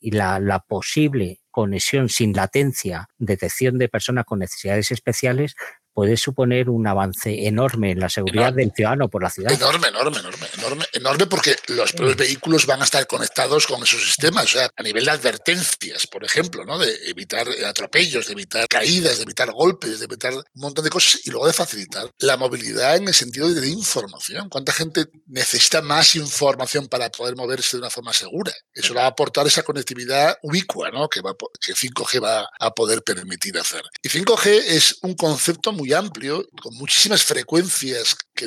y 0.00 0.10
la, 0.12 0.38
la 0.38 0.60
posible 0.60 1.40
conexión 1.50 2.08
sin 2.08 2.32
latencia, 2.32 3.08
detección 3.18 3.78
de 3.78 3.88
personas 3.88 4.24
con 4.24 4.38
necesidades 4.38 4.90
especiales, 4.90 5.54
puede 5.92 6.16
suponer 6.16 6.70
un 6.70 6.86
avance 6.86 7.46
enorme 7.46 7.92
en 7.92 8.00
la 8.00 8.08
seguridad 8.08 8.52
del 8.52 8.72
ciudadano 8.74 9.08
por 9.08 9.22
la 9.22 9.30
ciudad. 9.30 9.52
Enorme, 9.52 9.88
enorme, 9.88 10.18
enorme, 10.18 10.46
enorme, 10.58 10.84
enorme 10.92 11.26
porque 11.26 11.56
los, 11.68 11.94
vehículos 12.16 12.66
van 12.66 12.80
a 12.80 12.84
estar 12.84 13.06
conectados 13.06 13.66
con 13.66 13.82
esos 13.82 14.02
sistemas, 14.02 14.44
o 14.44 14.58
sea, 14.58 14.70
a 14.74 14.82
nivel 14.82 15.04
de 15.04 15.10
advertencias, 15.10 16.06
por 16.06 16.24
ejemplo, 16.24 16.64
¿no? 16.64 16.78
De 16.78 16.94
evitar 17.06 17.46
atropellos, 17.66 18.26
de 18.26 18.32
evitar 18.32 18.66
caídas, 18.68 19.16
de 19.16 19.24
evitar 19.24 19.50
golpes, 19.52 19.98
de 19.98 20.04
evitar 20.06 20.32
un 20.34 20.44
montón 20.54 20.84
de 20.84 20.90
cosas 20.90 21.20
y 21.24 21.30
luego 21.30 21.46
de 21.46 21.52
facilitar 21.52 22.10
la 22.18 22.36
movilidad 22.36 22.96
en 22.96 23.08
el 23.08 23.14
sentido 23.14 23.52
de 23.52 23.68
información. 23.68 24.48
¿Cuánta 24.48 24.72
gente 24.72 25.06
necesita 25.26 25.82
más 25.82 26.14
información 26.14 26.88
para 26.88 27.10
poder 27.10 27.36
moverse 27.36 27.76
de 27.76 27.82
una 27.82 27.90
forma 27.90 28.12
segura? 28.12 28.52
Eso 28.72 28.94
va 28.94 29.04
a 29.04 29.08
aportar 29.08 29.46
esa 29.46 29.62
conectividad 29.62 30.36
ubicua, 30.42 30.90
¿no? 30.90 31.08
Que, 31.08 31.20
va, 31.20 31.34
que 31.60 31.74
5G 31.74 32.22
va 32.22 32.48
a 32.58 32.70
poder 32.70 33.02
permitir 33.02 33.58
hacer. 33.58 33.82
Y 34.02 34.08
5G 34.08 34.46
es 34.66 34.98
un 35.02 35.14
concepto 35.14 35.72
muy 35.72 35.81
muy 35.82 35.92
amplio, 35.92 36.48
con 36.62 36.76
muchísimas 36.76 37.24
frecuencias 37.24 38.16
que 38.34 38.46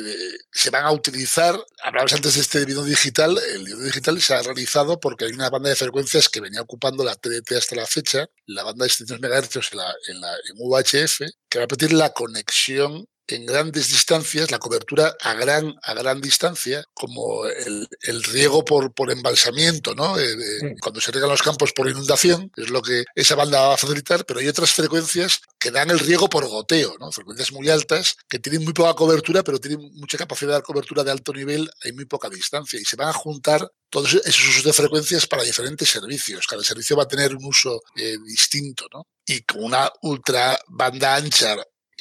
se 0.50 0.70
van 0.70 0.84
a 0.84 0.90
utilizar. 0.90 1.54
Hablabas 1.82 2.14
antes 2.14 2.34
de 2.34 2.40
este 2.40 2.64
video 2.64 2.82
digital. 2.82 3.38
El 3.54 3.64
video 3.64 3.80
digital 3.80 4.20
se 4.22 4.34
ha 4.34 4.40
realizado 4.40 4.98
porque 4.98 5.26
hay 5.26 5.32
una 5.32 5.50
banda 5.50 5.68
de 5.68 5.76
frecuencias 5.76 6.30
que 6.30 6.40
venía 6.40 6.62
ocupando 6.62 7.04
la 7.04 7.14
TDT 7.14 7.52
hasta 7.52 7.76
la 7.76 7.86
fecha, 7.86 8.26
la 8.46 8.62
banda 8.62 8.84
de 8.84 8.90
700 8.90 9.20
MHz 9.20 9.72
en, 9.72 9.78
la, 9.78 9.94
en, 10.08 10.20
la, 10.22 10.32
en 10.32 10.56
UHF, 10.56 11.20
que 11.50 11.58
va 11.58 11.64
a 11.64 11.68
permitir 11.68 11.92
la 11.92 12.14
conexión 12.14 13.06
en 13.28 13.46
grandes 13.46 13.88
distancias, 13.88 14.50
la 14.50 14.58
cobertura 14.58 15.16
a 15.20 15.34
gran, 15.34 15.74
a 15.82 15.94
gran 15.94 16.20
distancia, 16.20 16.84
como 16.94 17.46
el, 17.46 17.88
riego 18.24 18.64
por, 18.64 18.92
por 18.92 19.10
embalsamiento, 19.10 19.94
¿no? 19.94 20.18
Eh, 20.18 20.76
cuando 20.80 21.00
se 21.00 21.12
riegan 21.12 21.30
los 21.30 21.42
campos 21.42 21.72
por 21.72 21.88
inundación, 21.88 22.50
es 22.56 22.70
lo 22.70 22.82
que 22.82 23.04
esa 23.14 23.34
banda 23.34 23.68
va 23.68 23.74
a 23.74 23.78
facilitar, 23.78 24.24
pero 24.24 24.40
hay 24.40 24.48
otras 24.48 24.72
frecuencias 24.72 25.40
que 25.58 25.70
dan 25.70 25.90
el 25.90 25.98
riego 25.98 26.28
por 26.28 26.46
goteo, 26.46 26.96
¿no? 27.00 27.10
Frecuencias 27.10 27.52
muy 27.52 27.68
altas 27.68 28.16
que 28.28 28.38
tienen 28.38 28.64
muy 28.64 28.72
poca 28.72 28.94
cobertura, 28.94 29.42
pero 29.42 29.58
tienen 29.58 29.90
mucha 29.94 30.18
capacidad 30.18 30.50
de 30.50 30.54
dar 30.54 30.62
cobertura 30.62 31.02
de 31.02 31.10
alto 31.10 31.32
nivel 31.32 31.68
en 31.82 31.94
muy 31.94 32.04
poca 32.04 32.28
distancia 32.28 32.78
y 32.80 32.84
se 32.84 32.96
van 32.96 33.08
a 33.08 33.12
juntar 33.12 33.68
todos 33.90 34.14
esos 34.14 34.48
usos 34.48 34.64
de 34.64 34.72
frecuencias 34.72 35.26
para 35.26 35.42
diferentes 35.42 35.88
servicios. 35.88 36.46
Cada 36.46 36.62
servicio 36.62 36.96
va 36.96 37.04
a 37.04 37.08
tener 37.08 37.34
un 37.34 37.44
uso 37.44 37.82
eh, 37.96 38.16
distinto, 38.24 38.86
¿no? 38.92 39.06
Y 39.24 39.42
con 39.42 39.64
una 39.64 39.90
ultra 40.02 40.58
banda 40.68 41.16
ancha 41.16 41.56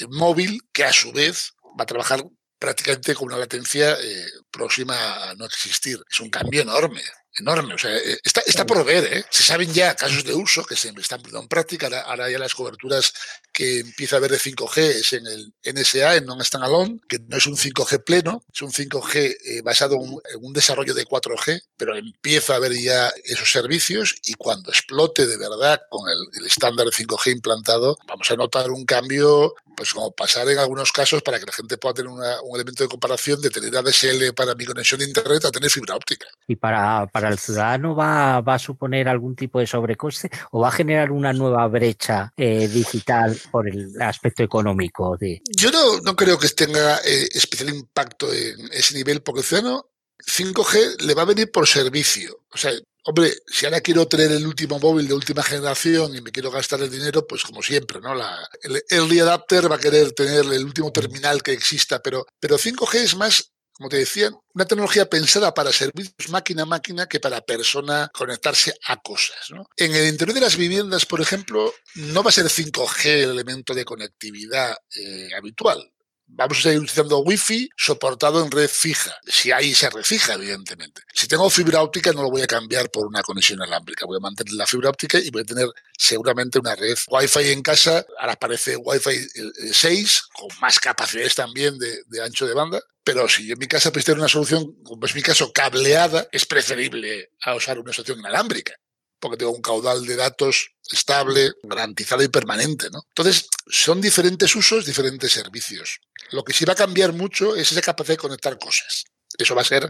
móvil 0.10 0.62
que 0.72 0.84
a 0.84 0.94
su 0.94 1.12
vez 1.12 1.54
va 1.80 1.84
a 1.84 1.86
trabajar 1.86 2.24
prácticamente 2.60 3.16
con 3.16 3.28
una 3.28 3.38
latencia 3.38 3.94
eh, 4.02 4.26
próxima 4.52 5.30
a 5.30 5.36
no 5.36 5.46
existir. 5.46 6.00
Es 6.10 6.20
un 6.20 6.30
cambio 6.30 6.62
enorme 6.62 7.02
enorme. 7.38 7.74
O 7.74 7.78
sea, 7.78 7.96
eh, 7.96 8.18
está, 8.24 8.42
está 8.46 8.66
por 8.66 8.84
ver, 8.86 9.04
¿eh? 9.12 9.26
Se 9.30 9.44
saben 9.44 9.74
ya 9.74 9.96
casos 9.96 10.24
de 10.24 10.34
uso 10.34 10.64
que 10.64 10.76
se 10.76 10.90
están 10.90 11.20
poniendo 11.20 11.42
en 11.42 11.48
práctica. 11.48 11.88
Ahora, 12.06 12.30
ya 12.30 12.40
las 12.40 12.56
coberturas 12.56 13.14
que 13.52 13.80
empieza 13.80 14.16
a 14.16 14.20
haber 14.20 14.32
de 14.32 14.40
5G 14.40 14.78
es 14.78 15.14
en 15.14 15.26
el 15.28 15.54
NSA, 15.64 16.18
en 16.18 16.26
Non-Standalone, 16.26 17.00
que 17.08 17.20
no 17.20 17.38
es 17.38 17.48
un 17.48 17.56
5G 17.56 18.04
pleno, 18.04 18.44
es 18.54 18.62
un 18.62 18.72
5G 18.72 19.16
eh, 19.16 19.62
basado 19.64 19.96
en 19.96 20.20
un, 20.42 20.54
desarrollo 20.54 20.94
de 20.94 21.06
4G, 21.06 21.62
pero 21.78 21.96
empieza 21.96 22.54
a 22.54 22.56
haber 22.58 22.74
ya 22.74 23.12
esos 23.26 23.52
servicios 23.52 24.16
y 24.24 24.34
cuando 24.36 24.72
explote 24.72 25.28
de 25.28 25.38
verdad 25.38 25.82
con 25.90 26.10
el, 26.10 26.18
el 26.40 26.46
estándar 26.48 26.86
de 26.86 26.92
5G 26.92 27.32
implantado, 27.32 27.98
vamos 28.08 28.30
a 28.32 28.36
notar 28.36 28.72
un 28.72 28.86
cambio 28.86 29.54
pues 29.76 29.94
como 29.94 30.12
pasar 30.12 30.48
en 30.50 30.58
algunos 30.58 30.92
casos 30.92 31.22
para 31.22 31.40
que 31.40 31.46
la 31.46 31.52
gente 31.52 31.78
pueda 31.78 31.96
tener 31.96 32.10
un 32.10 32.56
elemento 32.56 32.84
de 32.84 32.90
comparación 32.90 33.42
de 33.42 33.50
tener 33.50 33.76
ADSL 33.76 34.34
para 34.36 34.56
mi 34.56 34.66
conexión 34.66 35.00
de 35.00 35.06
internet 35.06 35.46
a 35.46 35.52
tener 35.52 35.70
fibra 35.70 35.96
óptica. 35.96 36.28
¿Y 36.48 36.56
para, 36.56 37.08
para 37.08 37.25
el 37.30 37.40
ciudadano 37.40 37.96
va, 37.96 38.42
va 38.42 38.56
a 38.56 38.60
suponer 38.60 39.08
algún 39.08 39.36
tipo 39.36 39.60
de 39.60 39.68
sobrecoste 39.68 40.30
o 40.52 40.62
va 40.62 40.70
a 40.70 40.72
generar 40.72 41.12
una 41.12 41.34
nueva 41.34 41.68
brecha 41.68 42.34
eh, 42.38 42.68
digital 42.68 43.38
por 43.52 43.68
el 43.68 44.02
aspecto 44.02 44.44
económico? 44.44 45.18
De... 45.18 45.42
Yo 45.56 45.72
no, 45.72 46.00
no 46.02 46.16
creo 46.16 46.38
que 46.38 46.50
tenga 46.50 46.98
eh, 46.98 47.28
especial 47.34 47.70
impacto 47.70 48.32
en 48.34 48.72
ese 48.72 48.96
nivel 48.96 49.22
porque 49.22 49.42
el 49.42 49.46
ciudadano 49.46 49.86
5G 50.26 51.02
le 51.02 51.14
va 51.14 51.24
a 51.24 51.26
venir 51.26 51.52
por 51.52 51.68
servicio. 51.68 52.40
O 52.52 52.58
sea, 52.58 52.72
Hombre, 53.08 53.32
si 53.46 53.66
ahora 53.68 53.82
quiero 53.82 54.08
tener 54.08 54.32
el 54.32 54.48
último 54.48 54.80
móvil 54.80 55.08
de 55.08 55.14
última 55.14 55.44
generación 55.44 56.16
y 56.16 56.22
me 56.22 56.32
quiero 56.32 56.50
gastar 56.50 56.82
el 56.82 56.90
dinero, 56.90 57.28
pues 57.28 57.44
como 57.44 57.62
siempre, 57.62 58.02
¿no? 58.02 58.16
La, 58.16 58.50
el 58.64 58.82
early 58.90 59.20
adapter 59.20 59.72
va 59.72 59.76
a 59.76 59.80
querer 59.80 60.12
tener 60.14 60.44
el 60.52 60.66
último 60.66 60.92
terminal 60.92 61.44
que 61.44 61.52
exista, 61.52 62.02
pero, 62.02 62.26
pero 62.40 62.58
5G 62.58 62.96
es 62.96 63.16
más, 63.16 63.52
como 63.76 63.90
te 63.90 63.98
decía, 63.98 64.32
una 64.54 64.66
tecnología 64.66 65.10
pensada 65.10 65.54
para 65.54 65.74
servicios 65.74 66.30
máquina 66.30 66.64
a 66.64 66.66
máquina 66.66 67.08
que 67.08 67.20
para 67.20 67.42
persona 67.42 68.10
conectarse 68.14 68.74
a 68.88 69.02
cosas. 69.02 69.50
En 69.76 69.94
el 69.94 70.08
interior 70.08 70.34
de 70.34 70.42
las 70.42 70.56
viviendas, 70.56 71.06
por 71.06 71.20
ejemplo, 71.20 71.74
no 71.96 72.24
va 72.24 72.30
a 72.30 72.34
ser 72.34 72.46
5G 72.46 73.06
el 73.06 73.32
elemento 73.32 73.74
de 73.74 73.84
conectividad 73.84 74.78
eh, 74.96 75.30
habitual 75.38 75.92
vamos 76.28 76.60
a 76.60 76.62
seguir 76.62 76.80
utilizando 76.80 77.20
Wi-Fi 77.20 77.70
soportado 77.76 78.44
en 78.44 78.52
red 78.52 78.68
fija, 78.68 79.16
si 79.26 79.52
hay 79.52 79.72
esa 79.72 79.90
red 79.90 80.04
fija, 80.04 80.34
evidentemente. 80.34 81.02
Si 81.14 81.28
tengo 81.28 81.50
fibra 81.50 81.82
óptica, 81.82 82.12
no 82.12 82.24
lo 82.24 82.30
voy 82.30 82.42
a 82.42 82.48
cambiar 82.48 82.90
por 82.90 83.08
una 83.08 83.22
conexión 83.22 83.62
alámbrica. 83.62 84.06
Voy 84.06 84.18
a 84.18 84.20
mantener 84.20 84.54
la 84.54 84.68
fibra 84.68 84.90
óptica 84.90 85.20
y 85.20 85.30
voy 85.30 85.44
a 85.44 85.46
tener 85.46 85.68
seguramente 85.98 86.60
una 86.60 86.76
red 86.76 86.98
Wi-Fi 87.08 87.52
en 87.52 87.62
casa. 87.62 88.06
Ahora 88.20 88.34
aparece 88.34 88.76
Wi-Fi 88.76 89.28
6, 89.72 90.22
con 90.34 90.50
más 90.62 90.80
capacidades 90.80 91.36
también 91.36 91.78
de, 91.78 92.22
ancho 92.22 92.48
de 92.48 92.54
banda. 92.54 92.82
Pero 93.04 93.30
si 93.30 93.46
yo 93.46 93.54
en 93.54 93.60
mi 93.60 93.68
casa 93.68 93.92
prefiero 93.92 94.20
una 94.20 94.30
solución, 94.30 94.82
como 94.84 95.06
es 95.06 95.14
mi 95.14 95.22
caso, 95.22 95.54
cableada, 95.54 96.28
es 96.32 96.46
preferible 96.46 97.30
a 97.42 97.56
usar 97.56 97.80
una 97.80 97.94
solución 97.94 98.20
inalámbrica 98.20 98.74
porque 99.20 99.38
tengo 99.38 99.52
un 99.52 99.62
caudal 99.62 100.06
de 100.06 100.16
datos 100.16 100.76
estable, 100.92 101.52
garantizado 101.64 102.24
y 102.24 102.28
permanente. 102.28 102.90
¿no? 102.92 103.04
Entonces, 103.10 103.48
son 103.68 104.02
diferentes 104.02 104.56
usos, 104.56 104.86
diferentes 104.86 105.32
servicios. 105.32 106.00
Lo 106.32 106.44
que 106.44 106.54
sí 106.54 106.66
va 106.66 106.74
a 106.74 106.78
cambiar 106.78 107.14
mucho 107.14 107.56
es 107.56 107.72
esa 107.72 107.82
capacidad 107.82 108.14
de 108.14 108.22
conectar 108.22 108.58
cosas. 108.58 109.06
Eso 109.38 109.56
va 109.56 109.62
a 109.62 109.66
ser 109.66 109.90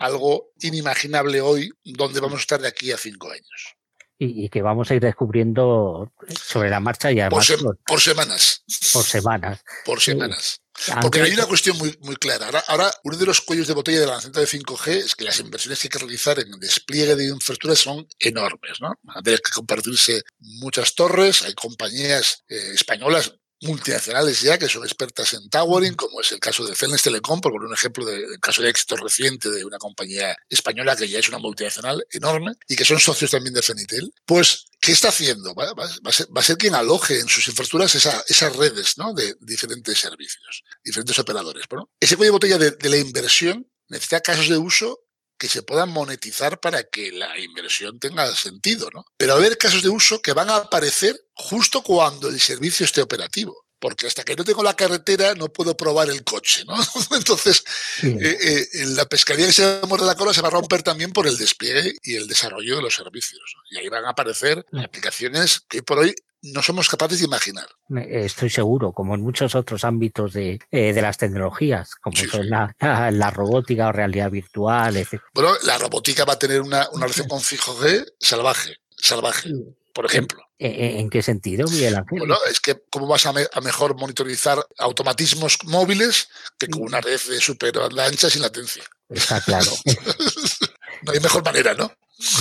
algo 0.00 0.52
inimaginable 0.60 1.40
hoy, 1.40 1.70
donde 1.84 2.20
vamos 2.20 2.38
a 2.38 2.42
estar 2.42 2.60
de 2.60 2.68
aquí 2.68 2.92
a 2.92 2.98
cinco 2.98 3.30
años. 3.30 3.76
Y, 4.18 4.48
que 4.48 4.62
vamos 4.62 4.90
a 4.90 4.94
ir 4.94 5.02
descubriendo 5.02 6.10
sobre 6.42 6.70
la 6.70 6.80
marcha 6.80 7.12
y 7.12 7.20
además 7.20 7.46
por, 7.86 8.00
semanas. 8.00 8.64
Por 8.92 9.04
semanas. 9.04 9.64
Por 9.84 10.00
semanas. 10.00 10.62
Porque 11.00 11.20
hay 11.20 11.32
una 11.32 11.46
cuestión 11.46 11.76
muy, 11.78 11.96
muy 12.02 12.16
clara. 12.16 12.46
Ahora, 12.46 12.64
ahora, 12.68 12.92
uno 13.04 13.16
de 13.16 13.26
los 13.26 13.40
cuellos 13.40 13.66
de 13.66 13.74
botella 13.74 14.00
de 14.00 14.06
la 14.06 14.12
lanzamiento 14.12 14.40
de 14.40 14.46
5G 14.46 14.88
es 14.96 15.14
que 15.14 15.24
las 15.24 15.40
inversiones 15.40 15.78
que 15.78 15.86
hay 15.86 15.90
que 15.90 15.98
realizar 15.98 16.38
en 16.38 16.50
despliegue 16.58 17.16
de 17.16 17.24
infraestructura 17.24 17.76
son 17.76 18.06
enormes. 18.18 18.80
¿no? 18.80 18.94
Van 19.02 19.18
a 19.18 19.22
tener 19.22 19.40
que 19.40 19.52
compartirse 19.52 20.22
muchas 20.38 20.94
torres. 20.94 21.42
Hay 21.42 21.54
compañías 21.54 22.44
eh, 22.48 22.72
españolas 22.74 23.32
multinacionales 23.62 24.40
ya 24.42 24.58
que 24.58 24.68
son 24.68 24.84
expertas 24.84 25.32
en 25.34 25.48
towering, 25.48 25.94
como 25.94 26.20
es 26.20 26.32
el 26.32 26.40
caso 26.40 26.64
de 26.66 26.74
Celnes 26.74 27.02
Telecom, 27.02 27.40
por 27.40 27.52
un 27.52 27.72
ejemplo 27.72 28.04
de, 28.04 28.38
caso 28.40 28.62
de 28.62 28.70
éxito 28.70 28.96
reciente 28.96 29.50
de 29.50 29.64
una 29.64 29.78
compañía 29.78 30.36
española 30.48 30.96
que 30.96 31.08
ya 31.08 31.18
es 31.18 31.28
una 31.28 31.38
multinacional 31.38 32.04
enorme 32.10 32.52
y 32.68 32.76
que 32.76 32.84
son 32.84 33.00
socios 33.00 33.30
también 33.30 33.54
de 33.54 33.62
Fenitel, 33.62 34.12
pues 34.24 34.66
¿qué 34.80 34.92
está 34.92 35.08
haciendo? 35.08 35.54
Va, 35.54 35.72
a, 35.72 36.42
ser, 36.42 36.56
quien 36.56 36.74
aloje 36.74 37.20
en 37.20 37.28
sus 37.28 37.48
infraestructuras 37.48 37.94
esas 37.94 38.56
redes 38.56 38.98
¿no? 38.98 39.14
de 39.14 39.34
diferentes 39.40 39.98
servicios, 39.98 40.62
diferentes 40.84 41.18
operadores. 41.18 41.64
Bueno, 41.68 41.90
ese 41.98 42.16
cuello 42.16 42.32
de 42.32 42.32
botella 42.32 42.58
de, 42.58 42.70
de 42.72 42.88
la 42.88 42.96
inversión 42.98 43.66
necesita 43.88 44.20
casos 44.20 44.48
de 44.48 44.58
uso 44.58 45.05
que 45.38 45.48
se 45.48 45.62
puedan 45.62 45.90
monetizar 45.90 46.60
para 46.60 46.84
que 46.84 47.12
la 47.12 47.38
inversión 47.38 47.98
tenga 47.98 48.34
sentido, 48.34 48.88
¿no? 48.92 49.04
Pero 49.16 49.34
a 49.34 49.36
haber 49.36 49.58
casos 49.58 49.82
de 49.82 49.88
uso 49.88 50.22
que 50.22 50.32
van 50.32 50.50
a 50.50 50.56
aparecer 50.56 51.16
justo 51.34 51.82
cuando 51.82 52.28
el 52.28 52.40
servicio 52.40 52.84
esté 52.84 53.02
operativo. 53.02 53.65
Porque 53.78 54.06
hasta 54.06 54.24
que 54.24 54.34
no 54.34 54.44
tengo 54.44 54.62
la 54.62 54.74
carretera 54.74 55.34
no 55.34 55.48
puedo 55.48 55.76
probar 55.76 56.08
el 56.08 56.24
coche, 56.24 56.64
¿no? 56.66 56.74
Entonces, 57.16 57.62
eh, 58.02 58.36
eh, 58.42 58.86
la 58.86 59.04
pescaría 59.04 59.46
que 59.46 59.52
se 59.52 59.80
muerde 59.86 60.06
la 60.06 60.14
cola 60.14 60.32
se 60.32 60.42
va 60.42 60.48
a 60.48 60.52
romper 60.52 60.82
también 60.82 61.12
por 61.12 61.26
el 61.26 61.36
despliegue 61.36 61.94
y 62.02 62.16
el 62.16 62.26
desarrollo 62.26 62.76
de 62.76 62.82
los 62.82 62.94
servicios. 62.94 63.56
Y 63.70 63.78
ahí 63.78 63.88
van 63.88 64.04
a 64.04 64.10
aparecer 64.10 64.64
aplicaciones 64.72 65.60
que 65.68 65.82
por 65.82 65.98
hoy 65.98 66.14
no 66.52 66.62
somos 66.62 66.88
capaces 66.88 67.18
de 67.18 67.24
imaginar. 67.24 67.66
Estoy 68.08 68.50
seguro, 68.50 68.92
como 68.92 69.14
en 69.14 69.22
muchos 69.22 69.54
otros 69.54 69.84
ámbitos 69.84 70.32
de, 70.32 70.60
eh, 70.70 70.92
de 70.92 71.02
las 71.02 71.18
tecnologías, 71.18 71.94
como 71.96 72.16
son 72.16 72.48
La, 72.48 72.74
la, 73.12 73.30
robótica 73.30 73.88
o 73.88 73.92
realidad 73.92 74.30
virtual, 74.30 74.96
etc. 74.96 75.20
Bueno, 75.34 75.50
la 75.64 75.78
robótica 75.78 76.24
va 76.24 76.34
a 76.34 76.38
tener 76.38 76.60
una, 76.60 76.88
una 76.90 77.06
relación 77.06 77.28
con 77.28 77.40
5G 77.40 78.14
salvaje, 78.18 78.76
salvaje, 78.96 79.50
por 79.96 80.04
ejemplo. 80.04 80.42
¿En, 80.58 81.08
qué 81.08 81.22
sentido, 81.22 81.66
Miguel 81.68 81.96
Ángel? 81.96 82.18
Bueno, 82.18 82.36
es 82.50 82.60
que 82.60 82.76
cómo 82.90 83.06
vas 83.06 83.24
a, 83.24 83.32
mejor 83.62 83.98
monitorizar 83.98 84.58
automatismos 84.78 85.56
móviles 85.64 86.28
que 86.58 86.68
con 86.68 86.82
una 86.82 87.00
red 87.00 87.18
de 87.18 87.40
super 87.40 87.72
ancha 87.98 88.28
sin 88.28 88.42
latencia. 88.42 88.84
Está 89.08 89.40
claro. 89.40 89.70
no 91.02 91.12
hay 91.12 91.20
mejor 91.20 91.42
manera, 91.42 91.72
¿no? 91.72 91.90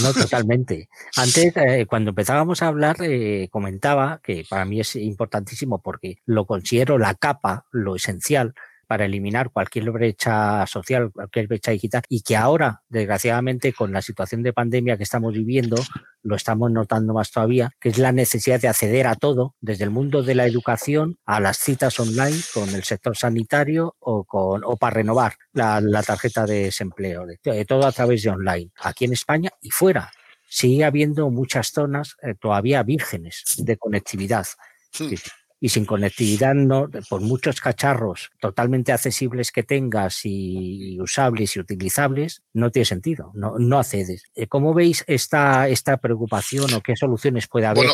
No, 0.01 0.13
totalmente. 0.13 0.89
Antes, 1.15 1.53
eh, 1.55 1.85
cuando 1.87 2.09
empezábamos 2.09 2.61
a 2.61 2.67
hablar, 2.67 2.97
eh, 2.99 3.47
comentaba 3.49 4.19
que 4.21 4.45
para 4.49 4.65
mí 4.65 4.81
es 4.81 4.97
importantísimo 4.97 5.81
porque 5.81 6.17
lo 6.25 6.45
considero 6.45 6.97
la 6.97 7.15
capa, 7.15 7.67
lo 7.71 7.95
esencial 7.95 8.53
para 8.85 9.05
eliminar 9.05 9.51
cualquier 9.51 9.91
brecha 9.91 10.65
social, 10.67 11.11
cualquier 11.11 11.47
brecha 11.47 11.71
digital, 11.71 12.03
y 12.09 12.21
que 12.21 12.35
ahora, 12.35 12.81
desgraciadamente, 12.89 13.73
con 13.73 13.91
la 13.91 14.01
situación 14.01 14.43
de 14.43 14.53
pandemia 14.53 14.97
que 14.97 15.03
estamos 15.03 15.33
viviendo, 15.33 15.77
lo 16.23 16.35
estamos 16.35 16.71
notando 16.71 17.13
más 17.13 17.31
todavía, 17.31 17.71
que 17.79 17.89
es 17.89 17.97
la 17.97 18.11
necesidad 18.11 18.59
de 18.59 18.67
acceder 18.67 19.07
a 19.07 19.15
todo, 19.15 19.55
desde 19.61 19.83
el 19.83 19.91
mundo 19.91 20.23
de 20.23 20.35
la 20.35 20.45
educación 20.45 21.17
a 21.25 21.39
las 21.39 21.57
citas 21.57 21.99
online 21.99 22.37
con 22.53 22.69
el 22.69 22.83
sector 22.83 23.15
sanitario 23.15 23.95
o, 23.99 24.23
con, 24.23 24.63
o 24.63 24.75
para 24.77 24.95
renovar 24.95 25.35
la, 25.53 25.81
tarjeta 26.03 26.45
de 26.45 26.63
desempleo, 26.65 27.25
de, 27.25 27.65
todo 27.65 27.85
a 27.85 27.91
través 27.91 28.23
de 28.23 28.29
online, 28.29 28.71
aquí 28.81 29.05
en 29.05 29.13
España 29.13 29.51
y 29.61 29.69
fuera. 29.69 30.11
Sigue 30.47 30.83
habiendo 30.83 31.29
muchas 31.29 31.71
zonas 31.71 32.15
eh, 32.21 32.35
todavía 32.39 32.83
vírgenes 32.83 33.43
de 33.57 33.77
conectividad 33.77 34.45
y 35.59 35.69
sin 35.69 35.85
conectividad, 35.85 36.53
no, 36.53 36.89
por 37.09 37.21
muchos 37.21 37.61
cacharros 37.61 38.29
totalmente 38.39 38.91
accesibles 38.91 39.51
que 39.51 39.63
tengas 39.63 40.21
y 40.23 40.99
usables 40.99 41.55
y 41.55 41.59
utilizables, 41.59 42.41
no 42.53 42.71
tiene 42.71 42.85
sentido, 42.85 43.31
no, 43.33 43.57
no 43.57 43.79
accedes. 43.79 44.23
Eh, 44.35 44.47
¿Cómo 44.47 44.73
veis 44.73 45.03
esta, 45.07 45.67
esta 45.69 45.97
preocupación 45.97 46.73
o 46.73 46.81
qué 46.81 46.95
soluciones 46.95 47.47
puede 47.47 47.67
haber 47.67 47.87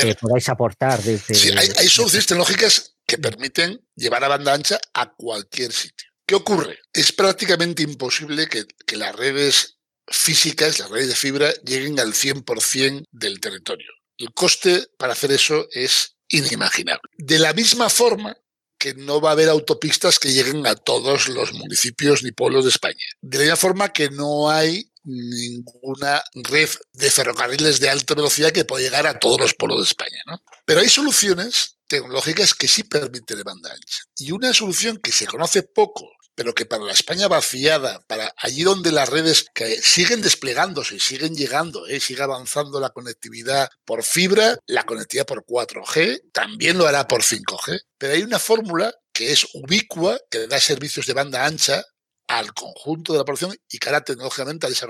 que 0.00 0.14
podáis 0.14 0.48
aportar? 0.48 1.02
Desde, 1.02 1.34
sí, 1.34 1.50
hay, 1.50 1.68
hay 1.76 1.88
soluciones 1.88 2.26
tecnológicas 2.26 2.96
que 3.06 3.18
permiten 3.18 3.80
llevar 3.96 4.22
a 4.24 4.28
banda 4.28 4.54
ancha 4.54 4.78
a 4.94 5.12
cualquier 5.12 5.72
sitio. 5.72 6.08
¿Qué 6.24 6.36
ocurre? 6.36 6.78
Es 6.92 7.12
prácticamente 7.12 7.82
imposible 7.82 8.46
que, 8.46 8.64
que 8.86 8.96
las 8.96 9.14
redes 9.16 9.78
físicas, 10.06 10.78
las 10.78 10.90
redes 10.90 11.08
de 11.08 11.16
fibra, 11.16 11.52
lleguen 11.64 11.98
al 11.98 12.12
100% 12.12 13.04
del 13.10 13.40
territorio. 13.40 13.88
El 14.16 14.32
coste 14.32 14.86
para 14.96 15.14
hacer 15.14 15.32
eso 15.32 15.66
es 15.72 16.16
inimaginable. 16.30 17.10
De 17.18 17.38
la 17.38 17.52
misma 17.52 17.90
forma 17.90 18.36
que 18.78 18.94
no 18.94 19.20
va 19.20 19.30
a 19.30 19.32
haber 19.32 19.50
autopistas 19.50 20.18
que 20.18 20.32
lleguen 20.32 20.66
a 20.66 20.74
todos 20.74 21.28
los 21.28 21.52
municipios 21.52 22.22
ni 22.22 22.32
pueblos 22.32 22.64
de 22.64 22.70
España. 22.70 23.04
De 23.20 23.36
la 23.36 23.44
misma 23.44 23.56
forma 23.56 23.92
que 23.92 24.08
no 24.08 24.48
hay 24.48 24.90
ninguna 25.04 26.22
red 26.34 26.68
de 26.92 27.10
ferrocarriles 27.10 27.80
de 27.80 27.90
alta 27.90 28.14
velocidad 28.14 28.52
que 28.52 28.64
pueda 28.64 28.82
llegar 28.82 29.06
a 29.06 29.18
todos 29.18 29.38
los 29.38 29.54
pueblos 29.54 29.80
de 29.80 29.84
España. 29.84 30.22
¿no? 30.26 30.42
Pero 30.64 30.80
hay 30.80 30.88
soluciones 30.88 31.76
tecnológicas 31.88 32.54
que 32.54 32.68
sí 32.68 32.84
permiten 32.84 33.42
banda 33.42 33.70
ancha. 33.70 34.04
Y 34.16 34.30
una 34.30 34.54
solución 34.54 34.98
que 34.98 35.12
se 35.12 35.26
conoce 35.26 35.62
poco 35.62 36.10
pero 36.40 36.54
que 36.54 36.64
para 36.64 36.84
la 36.84 36.92
España 36.92 37.28
vaciada, 37.28 38.00
para 38.06 38.32
allí 38.38 38.62
donde 38.62 38.92
las 38.92 39.10
redes 39.10 39.44
que 39.54 39.82
siguen 39.82 40.22
desplegándose 40.22 40.98
siguen 40.98 41.36
llegando, 41.36 41.86
¿eh? 41.86 42.00
sigue 42.00 42.22
avanzando 42.22 42.80
la 42.80 42.88
conectividad 42.88 43.68
por 43.84 44.02
fibra, 44.02 44.58
la 44.66 44.84
conectividad 44.84 45.26
por 45.26 45.44
4G, 45.44 46.32
también 46.32 46.78
lo 46.78 46.86
hará 46.86 47.06
por 47.06 47.22
5G. 47.22 47.82
Pero 47.98 48.14
hay 48.14 48.22
una 48.22 48.38
fórmula 48.38 48.90
que 49.12 49.32
es 49.32 49.48
ubicua, 49.52 50.18
que 50.30 50.46
da 50.46 50.58
servicios 50.58 51.04
de 51.04 51.12
banda 51.12 51.44
ancha 51.44 51.84
al 52.26 52.54
conjunto 52.54 53.12
de 53.12 53.18
la 53.18 53.26
población 53.26 53.54
y 53.68 53.76
que 53.76 53.90
ahora 53.90 54.02
tecnológicamente 54.02 54.66
se, 54.74 54.86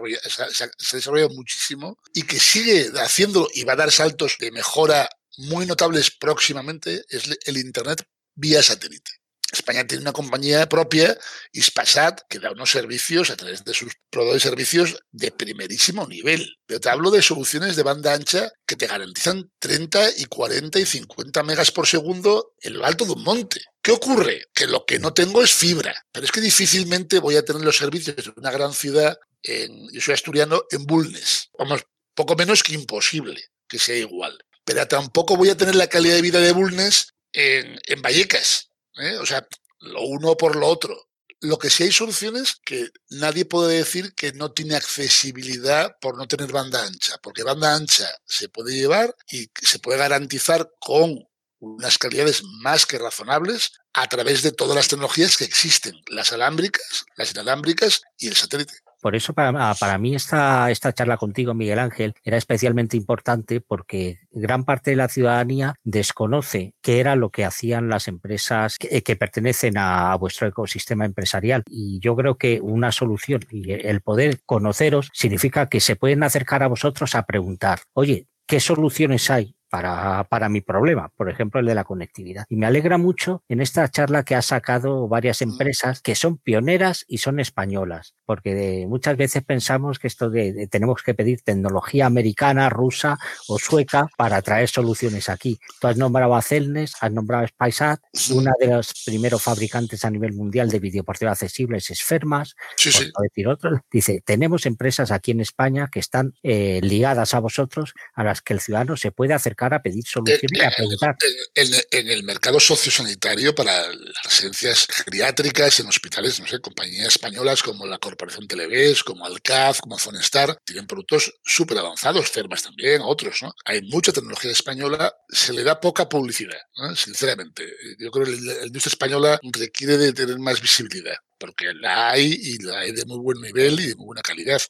se 0.78 0.96
desarrolla 0.98 1.26
muchísimo 1.30 1.98
y 2.14 2.22
que 2.22 2.38
sigue 2.38 2.92
haciendo 3.00 3.48
y 3.52 3.64
va 3.64 3.72
a 3.72 3.82
dar 3.82 3.90
saltos 3.90 4.36
de 4.38 4.52
mejora 4.52 5.08
muy 5.36 5.66
notables 5.66 6.12
próximamente, 6.12 7.02
es 7.08 7.24
el 7.44 7.56
Internet 7.56 8.04
vía 8.36 8.62
satélite. 8.62 9.19
España 9.52 9.86
tiene 9.86 10.02
una 10.02 10.12
compañía 10.12 10.68
propia, 10.68 11.16
Ispasat, 11.52 12.22
que 12.28 12.38
da 12.38 12.52
unos 12.52 12.70
servicios 12.70 13.30
a 13.30 13.36
través 13.36 13.64
de 13.64 13.74
sus 13.74 13.94
proveedores 14.08 14.42
de 14.42 14.48
servicios 14.48 15.02
de 15.10 15.32
primerísimo 15.32 16.06
nivel. 16.06 16.56
Pero 16.66 16.80
te 16.80 16.88
hablo 16.88 17.10
de 17.10 17.22
soluciones 17.22 17.74
de 17.74 17.82
banda 17.82 18.14
ancha 18.14 18.52
que 18.66 18.76
te 18.76 18.86
garantizan 18.86 19.50
30 19.58 20.18
y 20.18 20.24
40 20.26 20.78
y 20.78 20.86
50 20.86 21.42
megas 21.42 21.70
por 21.72 21.86
segundo 21.86 22.54
en 22.60 22.74
lo 22.74 22.86
alto 22.86 23.04
de 23.04 23.12
un 23.12 23.24
monte. 23.24 23.60
¿Qué 23.82 23.92
ocurre? 23.92 24.44
Que 24.54 24.66
lo 24.66 24.84
que 24.84 24.98
no 24.98 25.12
tengo 25.12 25.42
es 25.42 25.52
fibra, 25.52 25.94
pero 26.12 26.24
es 26.24 26.32
que 26.32 26.40
difícilmente 26.40 27.18
voy 27.18 27.36
a 27.36 27.44
tener 27.44 27.62
los 27.62 27.76
servicios 27.76 28.16
de 28.16 28.32
una 28.36 28.50
gran 28.50 28.72
ciudad, 28.72 29.18
en, 29.42 29.90
yo 29.92 30.00
soy 30.00 30.14
asturiano, 30.14 30.62
en 30.70 30.84
Bulnes. 30.84 31.50
Vamos, 31.58 31.82
poco 32.14 32.36
menos 32.36 32.62
que 32.62 32.74
imposible 32.74 33.42
que 33.66 33.78
sea 33.78 33.96
igual. 33.96 34.38
Pero 34.64 34.86
tampoco 34.86 35.36
voy 35.36 35.48
a 35.48 35.56
tener 35.56 35.74
la 35.74 35.88
calidad 35.88 36.14
de 36.14 36.22
vida 36.22 36.38
de 36.38 36.52
Bulnes 36.52 37.14
en, 37.32 37.80
en 37.86 38.02
Vallecas 38.02 38.69
¿eh? 39.00 39.18
O 39.18 39.26
sea, 39.26 39.46
lo 39.80 40.02
uno 40.02 40.36
por 40.36 40.56
lo 40.56 40.66
otro. 40.66 41.08
Lo 41.40 41.58
que 41.58 41.70
sí 41.70 41.84
hay 41.84 41.92
soluciones 41.92 42.56
que 42.64 42.90
nadie 43.08 43.46
puede 43.46 43.78
decir 43.78 44.14
que 44.14 44.32
no 44.32 44.52
tiene 44.52 44.76
accesibilidad 44.76 45.96
por 46.00 46.18
no 46.18 46.28
tener 46.28 46.52
banda 46.52 46.84
ancha, 46.84 47.16
porque 47.22 47.42
banda 47.42 47.74
ancha 47.74 48.06
se 48.26 48.50
puede 48.50 48.74
llevar 48.74 49.16
y 49.30 49.50
se 49.54 49.78
puede 49.78 49.98
garantizar 49.98 50.70
con 50.78 51.26
unas 51.60 51.98
calidades 51.98 52.42
más 52.62 52.84
que 52.84 52.98
razonables 52.98 53.72
a 53.94 54.06
través 54.06 54.42
de 54.42 54.52
todas 54.52 54.76
las 54.76 54.88
tecnologías 54.88 55.36
que 55.36 55.44
existen, 55.44 55.94
las 56.08 56.32
alámbricas, 56.32 57.04
las 57.16 57.32
inalámbricas 57.32 58.02
y 58.18 58.28
el 58.28 58.36
satélite. 58.36 58.74
Por 59.00 59.16
eso 59.16 59.32
para, 59.32 59.74
para 59.74 59.98
mí 59.98 60.14
esta, 60.14 60.70
esta 60.70 60.92
charla 60.92 61.16
contigo, 61.16 61.54
Miguel 61.54 61.78
Ángel, 61.78 62.14
era 62.22 62.36
especialmente 62.36 62.96
importante 62.96 63.60
porque 63.60 64.18
gran 64.30 64.64
parte 64.64 64.90
de 64.90 64.96
la 64.96 65.08
ciudadanía 65.08 65.74
desconoce 65.84 66.74
qué 66.82 67.00
era 67.00 67.16
lo 67.16 67.30
que 67.30 67.44
hacían 67.44 67.88
las 67.88 68.08
empresas 68.08 68.76
que, 68.78 69.02
que 69.02 69.16
pertenecen 69.16 69.78
a, 69.78 70.14
vuestro 70.16 70.46
ecosistema 70.48 71.04
empresarial. 71.04 71.62
Y 71.66 71.98
yo 72.00 72.16
creo 72.16 72.36
que 72.36 72.60
una 72.60 72.92
solución 72.92 73.40
y 73.50 73.72
el 73.72 74.00
poder 74.00 74.40
conoceros 74.44 75.10
significa 75.12 75.66
que 75.66 75.80
se 75.80 75.96
pueden 75.96 76.22
acercar 76.22 76.62
a 76.62 76.68
vosotros 76.68 77.14
a 77.14 77.24
preguntar, 77.24 77.80
oye, 77.92 78.26
¿qué 78.46 78.60
soluciones 78.60 79.30
hay 79.30 79.54
para, 79.70 80.24
para 80.24 80.48
mi 80.48 80.60
problema, 80.60 81.10
por 81.16 81.30
ejemplo, 81.30 81.60
el 81.60 81.66
de 81.66 81.74
la 81.74 81.84
conectividad. 81.84 82.44
Y 82.48 82.56
me 82.56 82.66
alegra 82.66 82.98
mucho 82.98 83.44
en 83.48 83.60
esta 83.60 83.88
charla 83.88 84.24
que 84.24 84.34
ha 84.34 84.42
sacado 84.42 85.08
varias 85.08 85.40
mm. 85.40 85.44
empresas 85.44 86.02
que 86.02 86.14
son 86.14 86.38
pioneras 86.38 87.04
y 87.08 87.18
son 87.18 87.40
españolas, 87.40 88.14
porque 88.26 88.54
de, 88.54 88.86
muchas 88.88 89.16
veces 89.16 89.44
pensamos 89.44 89.98
que 89.98 90.08
esto 90.08 90.28
de, 90.28 90.66
tenemos 90.68 91.02
que 91.02 91.14
pedir 91.14 91.42
tecnología 91.42 92.06
americana, 92.06 92.68
rusa 92.68 93.18
o 93.48 93.58
sueca 93.58 94.08
para 94.16 94.42
traer 94.42 94.68
soluciones 94.68 95.28
aquí. 95.28 95.58
Tú 95.80 95.86
has 95.86 95.96
nombrado 95.96 96.34
a 96.34 96.42
Celnes, 96.42 96.94
has 97.00 97.12
nombrado 97.12 97.44
a 97.44 97.48
SpiceAt, 97.48 98.00
una 98.34 98.52
de 98.58 98.66
los 98.66 98.92
primeros 99.06 99.42
fabricantes 99.42 100.04
a 100.04 100.10
nivel 100.10 100.32
mundial 100.32 100.68
de 100.68 100.80
videoportero 100.80 101.30
accesibles 101.30 101.90
es 101.90 102.02
Fermas, 102.02 102.56
sí, 102.76 102.90
sí. 102.90 103.10
decir 103.22 103.46
otro. 103.46 103.80
Dice, 103.90 104.22
tenemos 104.24 104.66
empresas 104.66 105.12
aquí 105.12 105.30
en 105.30 105.40
España 105.40 105.88
que 105.90 106.00
están 106.00 106.34
eh, 106.42 106.80
ligadas 106.82 107.34
a 107.34 107.40
vosotros, 107.40 107.94
a 108.14 108.24
las 108.24 108.42
que 108.42 108.54
el 108.54 108.60
ciudadano 108.60 108.96
se 108.96 109.12
puede 109.12 109.34
acercar 109.34 109.59
acercar 109.60 109.74
a 109.74 109.82
pedir 109.82 110.04
soluciones 110.06 110.42
y 110.50 110.64
a 110.64 110.70
preguntar. 110.70 111.16
En, 111.54 112.08
el 112.10 112.22
mercado 112.24 112.58
sociosanitario 112.58 113.54
para 113.54 113.88
las 113.88 114.14
residencias 114.24 114.86
geriátricas 115.04 115.80
en 115.80 115.86
hospitales, 115.86 116.40
no 116.40 116.46
sé, 116.46 116.60
compañías 116.60 117.08
españolas 117.08 117.62
como 117.62 117.86
la 117.86 117.98
Corporación 117.98 118.46
Televes, 118.46 119.04
como 119.04 119.24
Alcaz, 119.26 119.80
como 119.80 119.98
Fonestar, 119.98 120.58
tienen 120.64 120.86
productos 120.86 121.32
súper 121.44 121.78
avanzados, 121.78 122.30
Cermas 122.30 122.62
también, 122.62 123.02
otros, 123.04 123.42
¿no? 123.42 123.52
Hay 123.64 123.82
mucha 123.82 124.12
tecnología 124.12 124.50
española, 124.50 125.14
se 125.28 125.52
le 125.52 125.62
da 125.62 125.80
poca 125.80 126.08
publicidad, 126.08 126.60
sinceramente. 126.94 127.64
Yo 127.98 128.10
creo 128.10 128.26
que 128.26 128.32
la 128.32 128.66
industria 128.66 128.90
española 128.90 129.40
requiere 129.42 129.98
de 129.98 130.12
tener 130.12 130.38
más 130.38 130.60
visibilidad, 130.60 131.16
porque 131.38 131.72
la 131.74 132.10
hay 132.10 132.32
y 132.32 132.62
la 132.62 132.80
hay 132.80 132.92
de 132.92 133.04
muy 133.04 133.18
buen 133.18 133.40
nivel 133.40 133.78
y 133.80 133.86
de 133.88 133.94
muy 133.96 134.06
buena 134.06 134.22
calidad. 134.22 134.60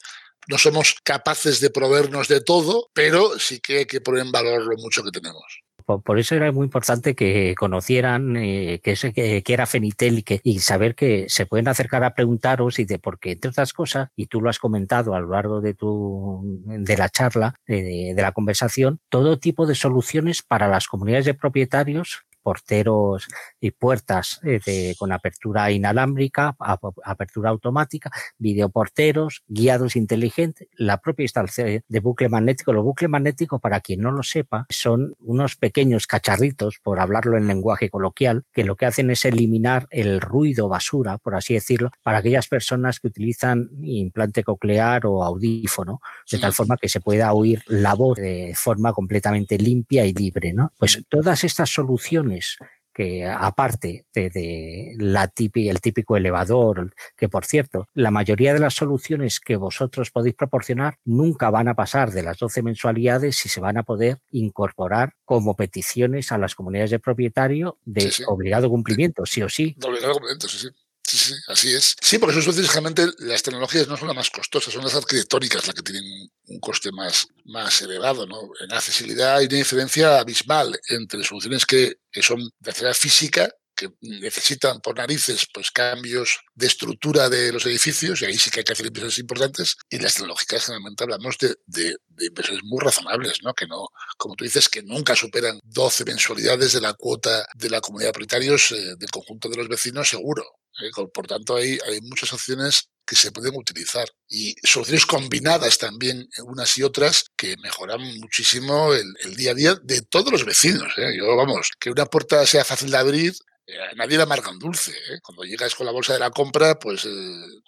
No 0.50 0.58
somos 0.58 0.96
capaces 1.04 1.60
de 1.60 1.70
proveernos 1.70 2.26
de 2.26 2.40
todo, 2.40 2.88
pero 2.92 3.38
sí 3.38 3.60
que 3.60 3.78
hay 3.78 3.86
que 3.86 4.00
poner 4.00 4.24
en 4.26 4.32
valor 4.32 4.64
lo 4.64 4.76
mucho 4.78 5.04
que 5.04 5.12
tenemos. 5.12 5.44
Por, 5.84 6.18
eso 6.18 6.34
era 6.34 6.50
muy 6.50 6.64
importante 6.64 7.14
que 7.14 7.54
conocieran 7.56 8.36
eh, 8.36 8.80
que, 8.82 9.42
era 9.46 9.66
Fenitel 9.66 10.18
y, 10.18 10.22
que, 10.24 10.40
saber 10.58 10.96
que 10.96 11.26
se 11.28 11.46
pueden 11.46 11.68
acercar 11.68 12.02
a 12.02 12.14
preguntaros 12.14 12.80
y 12.80 12.84
de 12.84 12.98
porque, 12.98 13.32
entre 13.32 13.50
otras 13.50 13.72
cosas, 13.72 14.08
y 14.16 14.26
tú 14.26 14.40
lo 14.40 14.50
has 14.50 14.58
comentado 14.58 15.14
a 15.14 15.20
lo 15.20 15.30
largo 15.30 15.60
de, 15.60 15.74
tu, 15.74 16.42
de 16.64 16.96
la 16.96 17.08
charla, 17.08 17.54
de 17.66 18.14
la 18.16 18.32
conversación, 18.32 18.98
todo 19.08 19.38
tipo 19.38 19.66
de 19.66 19.76
soluciones 19.76 20.42
para 20.42 20.66
las 20.66 20.88
comunidades 20.88 21.26
de 21.26 21.34
propietarios 21.34 22.24
porteros 22.42 23.26
y 23.60 23.70
puertas 23.70 24.40
eh, 24.42 24.94
con 24.98 25.12
apertura 25.12 25.70
inalámbrica, 25.70 26.56
apertura 27.04 27.50
automática, 27.50 28.10
videoporteros, 28.38 29.42
guiados 29.48 29.96
inteligentes, 29.96 30.68
la 30.76 30.98
propia 30.98 31.24
instalación 31.24 31.82
de 31.86 32.00
bucle 32.00 32.28
magnético. 32.28 32.72
Los 32.72 32.84
bucles 32.84 33.10
magnéticos, 33.10 33.60
para 33.60 33.80
quien 33.80 34.00
no 34.00 34.10
lo 34.10 34.22
sepa, 34.22 34.66
son 34.68 35.14
unos 35.20 35.56
pequeños 35.56 36.06
cacharritos, 36.06 36.78
por 36.82 37.00
hablarlo 37.00 37.36
en 37.36 37.46
lenguaje 37.46 37.90
coloquial, 37.90 38.44
que 38.52 38.64
lo 38.64 38.76
que 38.76 38.86
hacen 38.86 39.10
es 39.10 39.24
eliminar 39.24 39.86
el 39.90 40.20
ruido 40.20 40.68
basura, 40.68 41.18
por 41.18 41.34
así 41.34 41.54
decirlo, 41.54 41.90
para 42.02 42.18
aquellas 42.18 42.48
personas 42.48 43.00
que 43.00 43.08
utilizan 43.08 43.70
implante 43.82 44.44
coclear 44.44 45.06
o 45.06 45.22
audífono, 45.24 46.00
de 46.30 46.38
tal 46.38 46.52
forma 46.52 46.76
que 46.76 46.88
se 46.88 47.00
pueda 47.00 47.32
oír 47.32 47.62
la 47.66 47.94
voz 47.94 48.18
de 48.18 48.52
forma 48.56 48.92
completamente 48.92 49.58
limpia 49.58 50.04
y 50.06 50.12
libre. 50.12 50.52
¿no? 50.52 50.72
Pues 50.78 51.02
todas 51.08 51.44
estas 51.44 51.70
soluciones 51.70 52.29
que 52.92 53.24
aparte 53.24 54.04
de, 54.12 54.94
la 54.98 55.32
el 55.54 55.80
típico 55.80 56.16
elevador, 56.16 56.92
que 57.16 57.28
por 57.28 57.44
cierto, 57.44 57.88
la 57.94 58.10
mayoría 58.10 58.52
de 58.52 58.58
las 58.58 58.74
soluciones 58.74 59.40
que 59.40 59.56
vosotros 59.56 60.10
podéis 60.10 60.34
proporcionar 60.34 60.98
nunca 61.04 61.50
van 61.50 61.68
a 61.68 61.74
pasar 61.74 62.10
de 62.10 62.22
las 62.22 62.38
12 62.38 62.62
mensualidades 62.62 63.46
y 63.46 63.48
se 63.48 63.60
van 63.60 63.78
a 63.78 63.84
poder 63.84 64.18
incorporar 64.30 65.14
como 65.24 65.56
peticiones 65.56 66.32
a 66.32 66.38
las 66.38 66.54
comunidades 66.54 66.90
de 66.90 66.98
propietario 66.98 67.78
de 67.84 68.12
obligado 68.26 68.68
cumplimiento, 68.68 69.24
sí 69.24 69.42
o 69.42 69.48
sí. 69.48 69.74
De 69.78 69.86
obligado 69.86 70.14
cumplimiento, 70.14 70.48
sí, 70.48 70.58
sí. 70.58 70.68
Sí, 71.10 71.18
sí, 71.18 71.34
así 71.48 71.74
es. 71.74 71.96
Sí, 72.00 72.18
porque 72.18 72.38
eso 72.38 72.50
es 72.50 72.56
generalmente 72.56 73.08
las 73.18 73.42
tecnologías 73.42 73.88
no 73.88 73.96
son 73.96 74.06
las 74.06 74.16
más 74.16 74.30
costosas, 74.30 74.72
son 74.72 74.84
las 74.84 74.94
arquitectónicas 74.94 75.66
las 75.66 75.74
que 75.74 75.82
tienen 75.82 76.04
un 76.46 76.60
coste 76.60 76.92
más, 76.92 77.26
más 77.46 77.82
elevado. 77.82 78.28
¿no? 78.28 78.36
En 78.60 78.72
accesibilidad 78.72 79.38
hay 79.38 79.46
una 79.46 79.56
diferencia 79.56 80.20
abismal 80.20 80.78
entre 80.88 81.24
soluciones 81.24 81.66
que, 81.66 81.96
que 82.12 82.22
son 82.22 82.48
de 82.60 82.70
actividad 82.70 82.94
física 82.94 83.52
que 83.80 83.88
necesitan 84.02 84.80
por 84.80 84.98
narices 84.98 85.46
pues 85.54 85.70
cambios 85.70 86.40
de 86.54 86.66
estructura 86.66 87.30
de 87.30 87.50
los 87.50 87.64
edificios 87.64 88.20
y 88.20 88.26
ahí 88.26 88.36
sí 88.36 88.50
que 88.50 88.60
hay 88.60 88.64
que 88.64 88.74
hacer 88.74 88.86
inversiones 88.86 89.18
importantes 89.18 89.76
y 89.88 89.98
las 89.98 90.14
tecnológicas 90.14 90.66
generalmente 90.66 91.04
hablamos 91.04 91.38
de, 91.38 91.56
de, 91.66 91.96
inversiones 92.18 92.62
muy 92.64 92.78
razonables, 92.80 93.42
¿no? 93.42 93.54
que 93.54 93.66
no, 93.66 93.88
como 94.18 94.36
tú 94.36 94.44
dices, 94.44 94.68
que 94.68 94.82
nunca 94.82 95.16
superan 95.16 95.58
12 95.64 96.04
mensualidades 96.04 96.74
de 96.74 96.82
la 96.82 96.92
cuota 96.92 97.46
de 97.54 97.70
la 97.70 97.80
comunidad 97.80 98.10
de 98.10 98.12
propietarios 98.12 98.72
eh, 98.72 98.96
del 98.98 99.10
conjunto 99.10 99.48
de 99.48 99.56
los 99.56 99.68
vecinos 99.68 100.10
seguro. 100.10 100.44
¿eh? 100.82 100.90
Por 101.14 101.26
tanto, 101.26 101.56
hay, 101.56 101.78
hay 101.86 102.02
muchas 102.02 102.34
opciones 102.34 102.90
que 103.10 103.16
se 103.16 103.32
pueden 103.32 103.56
utilizar 103.56 104.08
y 104.28 104.54
soluciones 104.62 105.04
combinadas 105.04 105.78
también 105.78 106.28
unas 106.44 106.78
y 106.78 106.84
otras 106.84 107.24
que 107.36 107.56
mejoran 107.56 108.00
muchísimo 108.20 108.94
el, 108.94 109.34
día 109.34 109.50
a 109.50 109.54
día 109.54 109.74
de 109.82 110.02
todos 110.02 110.30
los 110.30 110.44
vecinos. 110.44 110.92
¿eh? 110.96 111.16
Yo, 111.18 111.34
vamos, 111.34 111.70
que 111.80 111.90
una 111.90 112.06
puerta 112.06 112.46
sea 112.46 112.64
fácil 112.64 112.92
de 112.92 112.98
abrir 112.98 113.34
eh, 113.72 113.94
nadie 113.96 114.16
le 114.16 114.24
amarga 114.24 114.50
un 114.50 114.58
dulce. 114.58 114.92
¿eh? 114.92 115.20
Cuando 115.22 115.44
llegas 115.44 115.74
con 115.74 115.86
la 115.86 115.92
bolsa 115.92 116.12
de 116.12 116.18
la 116.18 116.30
compra, 116.30 116.78
pues 116.78 117.04
eh, 117.04 117.08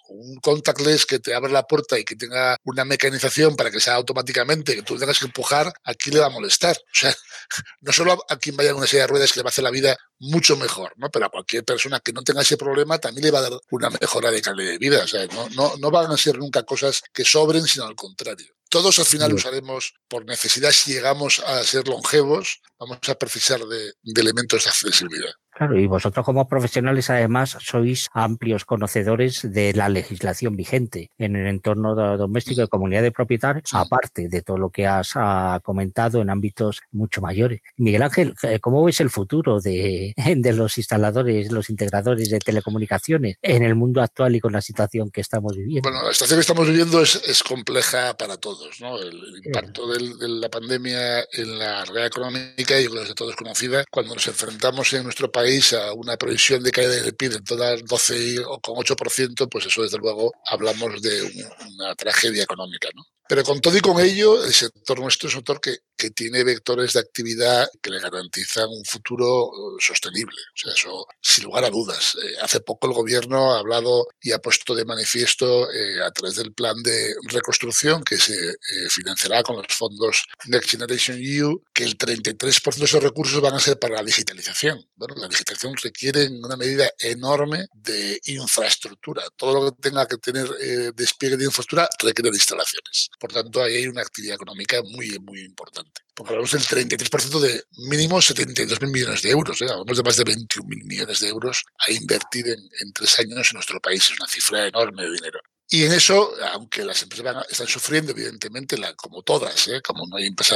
un 0.09 0.35
contactless 0.41 1.05
que 1.05 1.19
te 1.19 1.33
abra 1.33 1.51
la 1.51 1.63
puerta 1.63 1.97
y 1.97 2.03
que 2.03 2.15
tenga 2.15 2.57
una 2.63 2.85
mecanización 2.85 3.55
para 3.55 3.71
que 3.71 3.79
sea 3.79 3.95
automáticamente, 3.95 4.75
que 4.75 4.83
tú 4.83 4.97
tengas 4.97 5.19
que 5.19 5.25
empujar, 5.25 5.73
aquí 5.83 6.11
le 6.11 6.19
va 6.19 6.27
a 6.27 6.29
molestar. 6.29 6.75
O 6.75 6.95
sea, 6.95 7.15
no 7.81 7.91
solo 7.91 8.23
a 8.29 8.37
quien 8.37 8.55
vaya 8.55 8.71
en 8.71 8.75
una 8.75 8.87
serie 8.87 9.01
de 9.01 9.07
ruedas 9.07 9.31
que 9.31 9.39
le 9.39 9.43
va 9.43 9.47
a 9.47 9.51
hacer 9.51 9.63
la 9.63 9.71
vida 9.71 9.97
mucho 10.19 10.55
mejor, 10.57 10.93
¿no? 10.97 11.09
Pero 11.09 11.25
a 11.25 11.29
cualquier 11.29 11.63
persona 11.63 11.99
que 11.99 12.13
no 12.13 12.23
tenga 12.23 12.41
ese 12.41 12.57
problema 12.57 12.99
también 12.99 13.25
le 13.25 13.31
va 13.31 13.39
a 13.39 13.49
dar 13.49 13.59
una 13.71 13.89
mejora 14.01 14.31
de 14.31 14.41
calidad 14.41 14.71
de 14.71 14.77
vida. 14.77 15.03
O 15.03 15.07
sea, 15.07 15.25
no, 15.27 15.49
no, 15.49 15.75
no 15.77 15.91
van 15.91 16.11
a 16.11 16.17
ser 16.17 16.37
nunca 16.37 16.63
cosas 16.63 17.01
que 17.13 17.25
sobren, 17.25 17.65
sino 17.65 17.85
al 17.85 17.95
contrario. 17.95 18.53
Todos 18.73 18.97
al 18.97 19.05
final 19.05 19.31
usaremos 19.33 19.93
por 20.07 20.25
necesidad, 20.25 20.71
si 20.71 20.93
llegamos 20.93 21.41
a 21.45 21.63
ser 21.63 21.87
longevos, 21.87 22.59
vamos 22.79 23.07
a 23.07 23.13
precisar 23.13 23.59
de 23.59 23.93
elementos 24.19 24.63
de 24.63 24.69
accesibilidad. 24.71 25.35
Claro, 25.55 25.77
y 25.79 25.85
vosotros 25.85 26.25
como 26.25 26.47
profesionales 26.47 27.11
además 27.11 27.57
sois 27.61 28.09
amplios 28.13 28.65
conocedores 28.65 29.41
de 29.43 29.73
la 29.73 29.87
legislación 29.87 30.55
vigente 30.55 31.11
en 31.19 31.35
el 31.35 31.45
entorno 31.45 31.93
doméstico 31.93 32.61
de 32.61 32.67
comunidad 32.67 33.03
de 33.03 33.11
propietarios, 33.11 33.71
aparte 33.73 34.29
de 34.29 34.41
todo 34.41 34.57
lo 34.57 34.71
que 34.71 34.87
has 34.87 35.11
ah, 35.13 35.59
comentado 35.63 36.21
en 36.21 36.31
ámbitos 36.31 36.81
mucho 36.91 37.21
mayores. 37.21 37.61
Miguel 37.77 38.01
Ángel, 38.01 38.33
eh, 38.41 38.59
¿cómo 38.59 38.83
ves 38.83 38.99
el 38.99 39.11
futuro 39.11 39.59
de, 39.59 40.15
de 40.35 40.53
los 40.53 40.79
instaladores, 40.79 41.51
los 41.51 41.69
integradores 41.69 42.31
de 42.31 42.39
telecomunicaciones 42.39 43.37
en 43.43 43.61
el 43.61 43.75
mundo 43.75 44.01
actual 44.01 44.35
y 44.35 44.39
con 44.39 44.53
la 44.53 44.61
situación 44.61 45.11
que 45.11 45.21
estamos 45.21 45.55
viviendo? 45.55 45.87
Bueno, 45.87 46.07
la 46.07 46.13
situación 46.13 46.37
que 46.37 46.41
estamos 46.41 46.67
viviendo 46.67 46.99
es, 46.99 47.21
es 47.27 47.43
compleja 47.43 48.17
para 48.17 48.37
todos. 48.37 48.62
¿No? 48.79 48.97
El, 48.99 49.41
impacto 49.43 49.87
de 49.87 50.27
la 50.27 50.49
pandemia 50.49 51.21
en 51.31 51.57
la 51.57 51.85
realidad 51.85 52.07
económica, 52.07 52.79
y 52.79 52.87
lo 52.87 53.03
de 53.03 53.13
todos 53.13 53.35
conocida, 53.35 53.83
cuando 53.89 54.13
nos 54.13 54.27
enfrentamos 54.27 54.91
en 54.93 55.03
nuestro 55.03 55.31
país 55.31 55.73
a 55.73 55.93
una 55.93 56.17
previsión 56.17 56.63
de 56.63 56.71
caída 56.71 56.91
del 56.91 57.15
PIB 57.15 57.35
en 57.35 57.43
todas 57.43 57.83
12 57.83 58.39
o 58.45 58.59
con 58.59 58.75
8%, 58.75 59.49
pues 59.49 59.65
eso 59.65 59.83
desde 59.83 59.97
luego 59.97 60.31
hablamos 60.45 61.01
de 61.01 61.45
una 61.75 61.95
tragedia 61.95 62.43
económica. 62.43 62.89
¿no? 62.95 63.03
Pero 63.27 63.43
con 63.43 63.61
todo 63.61 63.77
y 63.77 63.81
con 63.81 63.99
ello, 63.99 64.43
el 64.43 64.53
sector 64.53 64.99
nuestro 64.99 65.29
es 65.29 65.35
un 65.35 65.39
sector 65.39 65.61
que, 65.61 65.77
que 65.95 66.11
tiene 66.11 66.43
vectores 66.43 66.93
de 66.93 66.99
actividad 66.99 67.67
que 67.81 67.89
le 67.89 67.99
garantizan 67.99 68.67
un 68.69 68.83
futuro 68.83 69.47
eh, 69.47 69.77
sostenible. 69.79 70.35
O 70.53 70.57
sea, 70.57 70.73
eso 70.73 71.07
sin 71.21 71.45
lugar 71.45 71.63
a 71.63 71.69
dudas. 71.69 72.17
Eh, 72.21 72.35
hace 72.41 72.59
poco 72.59 72.87
el 72.87 72.93
gobierno 72.93 73.53
ha 73.53 73.59
hablado 73.59 74.07
y 74.21 74.33
ha 74.33 74.39
puesto 74.39 74.75
de 74.75 74.83
manifiesto 74.83 75.71
eh, 75.71 76.03
a 76.03 76.11
través 76.11 76.35
del 76.35 76.53
plan 76.53 76.75
de 76.83 77.15
reconstrucción 77.29 78.03
que 78.03 78.17
se 78.17 78.52
financiará 78.89 79.43
con 79.43 79.57
los 79.57 79.67
fondos 79.69 80.25
Next 80.45 80.69
Generation 80.71 81.17
EU 81.19 81.61
que 81.73 81.83
el 81.83 81.97
33% 81.97 82.75
de 82.75 82.85
esos 82.85 83.03
recursos 83.03 83.41
van 83.41 83.53
a 83.53 83.59
ser 83.59 83.79
para 83.79 83.95
la 83.95 84.03
digitalización. 84.03 84.85
Bueno, 84.95 85.15
la 85.15 85.27
digitalización 85.27 85.75
requiere 85.81 86.27
una 86.27 86.55
medida 86.55 86.89
enorme 86.99 87.67
de 87.73 88.19
infraestructura. 88.25 89.23
Todo 89.35 89.53
lo 89.53 89.71
que 89.71 89.81
tenga 89.81 90.07
que 90.07 90.17
tener 90.17 90.47
despliegue 90.95 91.37
de 91.37 91.45
infraestructura 91.45 91.89
requiere 91.99 92.31
de 92.31 92.37
instalaciones. 92.37 93.09
Por 93.19 93.31
tanto, 93.31 93.61
ahí 93.61 93.75
hay 93.75 93.87
una 93.87 94.01
actividad 94.01 94.35
económica 94.35 94.81
muy, 94.83 95.17
muy 95.19 95.41
importante. 95.41 96.01
Porque 96.13 96.33
hablamos 96.33 96.51
del 96.51 96.61
33% 96.61 97.39
de 97.39 97.63
mínimo 97.89 98.17
72.000 98.17 98.91
millones 98.91 99.21
de 99.23 99.29
euros. 99.31 99.61
¿eh? 99.61 99.67
Hablamos 99.69 99.97
de 99.97 100.03
más 100.03 100.17
de 100.17 100.25
21.000 100.25 100.85
millones 100.85 101.19
de 101.19 101.27
euros 101.27 101.63
a 101.87 101.91
invertir 101.91 102.47
en, 102.49 102.93
tres 102.93 103.17
años 103.19 103.49
en 103.49 103.55
nuestro 103.55 103.79
país. 103.79 104.03
Es 104.03 104.19
una 104.19 104.27
cifra 104.27 104.67
enorme 104.67 105.03
de 105.03 105.11
dinero. 105.11 105.39
Y 105.73 105.85
en 105.85 105.91
eso, 105.91 106.29
aunque 106.51 106.85
las 106.85 107.01
empresas 107.01 107.47
están 107.49 107.65
sufriendo, 107.65 108.11
evidentemente, 108.11 108.77
la, 108.77 108.93
como 108.93 109.23
todas, 109.23 109.67
¿eh? 109.69 109.81
como 109.81 110.05
no 110.05 110.17
hay 110.17 110.27
empresa 110.27 110.55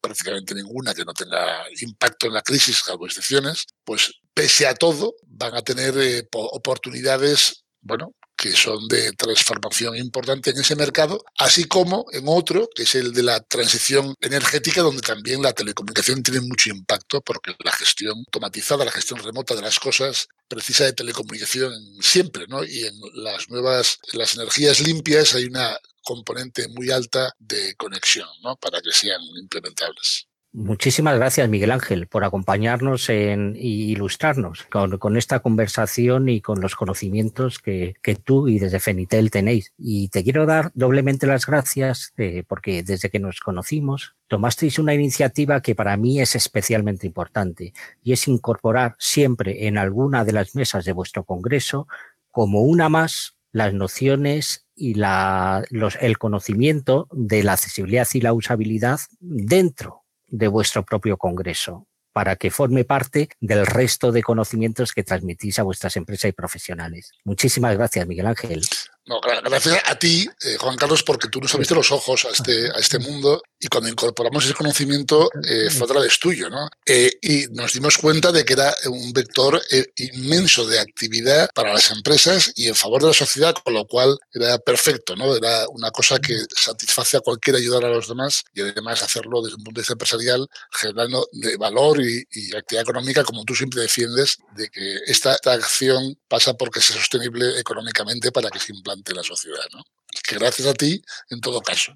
prácticamente 0.00 0.54
ninguna 0.54 0.94
que 0.94 1.04
no 1.04 1.12
tenga 1.12 1.66
impacto 1.82 2.28
en 2.28 2.32
la 2.32 2.40
crisis, 2.40 2.78
salvo 2.78 3.04
excepciones, 3.04 3.66
pues 3.84 4.10
pese 4.32 4.66
a 4.66 4.74
todo, 4.74 5.16
van 5.26 5.54
a 5.54 5.60
tener 5.60 5.94
eh, 5.98 6.26
oportunidades, 6.32 7.66
bueno, 7.82 8.14
que 8.44 8.52
son 8.52 8.86
de 8.88 9.12
transformación 9.12 9.96
importante 9.96 10.50
en 10.50 10.58
ese 10.58 10.76
mercado, 10.76 11.24
así 11.38 11.64
como 11.64 12.04
en 12.12 12.24
otro, 12.26 12.68
que 12.74 12.82
es 12.82 12.94
el 12.94 13.14
de 13.14 13.22
la 13.22 13.40
transición 13.40 14.14
energética, 14.20 14.82
donde 14.82 15.00
también 15.00 15.40
la 15.40 15.54
telecomunicación 15.54 16.22
tiene 16.22 16.42
mucho 16.42 16.68
impacto, 16.68 17.22
porque 17.22 17.56
la 17.64 17.72
gestión 17.72 18.18
automatizada, 18.18 18.84
la 18.84 18.90
gestión 18.90 19.18
remota 19.24 19.54
de 19.54 19.62
las 19.62 19.80
cosas, 19.80 20.28
precisa 20.46 20.84
de 20.84 20.92
telecomunicación 20.92 21.72
siempre, 22.02 22.44
¿no? 22.46 22.62
Y 22.62 22.84
en 22.84 22.94
las 23.14 23.48
nuevas, 23.48 23.98
las 24.12 24.34
energías 24.34 24.80
limpias 24.80 25.34
hay 25.34 25.46
una 25.46 25.78
componente 26.02 26.68
muy 26.68 26.90
alta 26.90 27.32
de 27.38 27.74
conexión, 27.76 28.28
¿no? 28.42 28.56
Para 28.56 28.82
que 28.82 28.92
sean 28.92 29.22
implementables. 29.40 30.28
Muchísimas 30.56 31.16
gracias, 31.16 31.48
Miguel 31.48 31.72
Ángel, 31.72 32.06
por 32.06 32.22
acompañarnos 32.22 33.08
en, 33.08 33.56
y 33.56 33.90
ilustrarnos 33.90 34.62
con, 34.70 35.16
esta 35.16 35.40
conversación 35.40 36.28
y 36.28 36.40
con 36.40 36.60
los 36.60 36.76
conocimientos 36.76 37.58
que, 37.58 37.96
tú 38.22 38.46
y 38.46 38.60
desde 38.60 38.78
Fenitel 38.78 39.32
tenéis. 39.32 39.72
Y 39.76 40.10
te 40.10 40.22
quiero 40.22 40.46
dar 40.46 40.70
doblemente 40.74 41.26
las 41.26 41.44
gracias 41.44 42.12
eh, 42.18 42.44
porque 42.46 42.84
desde 42.84 43.10
que 43.10 43.18
nos 43.18 43.40
conocimos 43.40 44.14
tomasteis 44.28 44.78
una 44.78 44.94
iniciativa 44.94 45.60
que 45.60 45.74
para 45.74 45.96
mí 45.96 46.20
es 46.20 46.36
especialmente 46.36 47.08
importante 47.08 47.72
y 48.04 48.12
es 48.12 48.28
incorporar 48.28 48.94
siempre 49.00 49.66
en 49.66 49.76
alguna 49.76 50.24
de 50.24 50.34
las 50.34 50.54
mesas 50.54 50.84
de 50.84 50.92
vuestro 50.92 51.24
Congreso 51.24 51.88
como 52.30 52.60
una 52.60 52.88
más 52.88 53.36
las 53.50 53.74
nociones 53.74 54.68
y 54.76 54.94
la, 54.94 55.64
los, 55.70 55.98
el 56.00 56.16
conocimiento 56.16 57.08
de 57.10 57.42
la 57.42 57.54
accesibilidad 57.54 58.06
y 58.14 58.20
la 58.20 58.32
usabilidad 58.32 59.00
dentro 59.18 60.03
de 60.34 60.48
vuestro 60.48 60.84
propio 60.84 61.16
Congreso 61.16 61.86
para 62.12 62.36
que 62.36 62.50
forme 62.50 62.84
parte 62.84 63.28
del 63.40 63.66
resto 63.66 64.12
de 64.12 64.22
conocimientos 64.22 64.92
que 64.92 65.02
transmitís 65.02 65.58
a 65.58 65.64
vuestras 65.64 65.96
empresas 65.96 66.28
y 66.28 66.32
profesionales. 66.32 67.10
Muchísimas 67.24 67.76
gracias, 67.76 68.06
Miguel 68.06 68.26
Ángel. 68.26 68.62
No, 69.06 69.20
gracias 69.20 69.82
a 69.84 69.96
ti, 69.96 70.26
eh, 70.42 70.56
Juan 70.58 70.76
Carlos, 70.76 71.02
porque 71.02 71.28
tú 71.28 71.38
nos 71.38 71.52
abriste 71.52 71.74
los 71.74 71.92
ojos 71.92 72.24
a 72.24 72.30
este, 72.30 72.70
a 72.70 72.78
este 72.78 72.98
mundo 72.98 73.42
y 73.60 73.68
cuando 73.68 73.90
incorporamos 73.90 74.46
ese 74.46 74.54
conocimiento 74.54 75.30
eh, 75.46 75.68
fue 75.68 75.84
a 75.84 75.90
través 75.90 76.18
tuyo, 76.18 76.48
¿no? 76.48 76.70
Eh, 76.86 77.12
y 77.20 77.46
nos 77.50 77.74
dimos 77.74 77.98
cuenta 77.98 78.32
de 78.32 78.46
que 78.46 78.54
era 78.54 78.74
un 78.86 79.12
vector 79.12 79.60
inmenso 79.96 80.66
de 80.66 80.80
actividad 80.80 81.50
para 81.54 81.74
las 81.74 81.90
empresas 81.90 82.50
y 82.54 82.68
en 82.68 82.74
favor 82.74 83.02
de 83.02 83.08
la 83.08 83.14
sociedad, 83.14 83.54
con 83.62 83.74
lo 83.74 83.86
cual 83.86 84.18
era 84.32 84.56
perfecto, 84.58 85.14
¿no? 85.16 85.36
Era 85.36 85.68
una 85.68 85.90
cosa 85.90 86.18
que 86.18 86.38
satisface 86.56 87.18
a 87.18 87.20
cualquiera 87.20 87.58
ayudar 87.58 87.84
a 87.84 87.90
los 87.90 88.08
demás 88.08 88.42
y 88.54 88.62
además 88.62 89.02
hacerlo 89.02 89.42
desde 89.42 89.56
un 89.56 89.64
punto 89.64 89.80
de 89.80 89.82
vista 89.82 89.92
empresarial, 89.92 90.48
generando 90.72 91.28
de 91.32 91.58
valor 91.58 92.00
y, 92.00 92.24
actividad 92.54 92.82
económica, 92.82 93.24
como 93.24 93.44
tú 93.44 93.54
siempre 93.54 93.82
defiendes, 93.82 94.38
de 94.56 94.68
que 94.68 94.98
esta, 95.06 95.34
esta 95.34 95.52
acción 95.52 96.16
pasa 96.28 96.54
porque 96.54 96.80
sea 96.80 96.96
sostenible 96.96 97.58
económicamente 97.58 98.30
para 98.30 98.48
que 98.48 98.60
se 98.60 98.72
implante 98.72 98.93
ante 98.94 99.14
la 99.14 99.22
sociedad. 99.22 99.64
¿no? 99.72 99.84
Que 100.26 100.36
gracias 100.36 100.68
a 100.68 100.74
ti 100.74 101.02
en 101.30 101.40
todo 101.40 101.60
caso. 101.60 101.92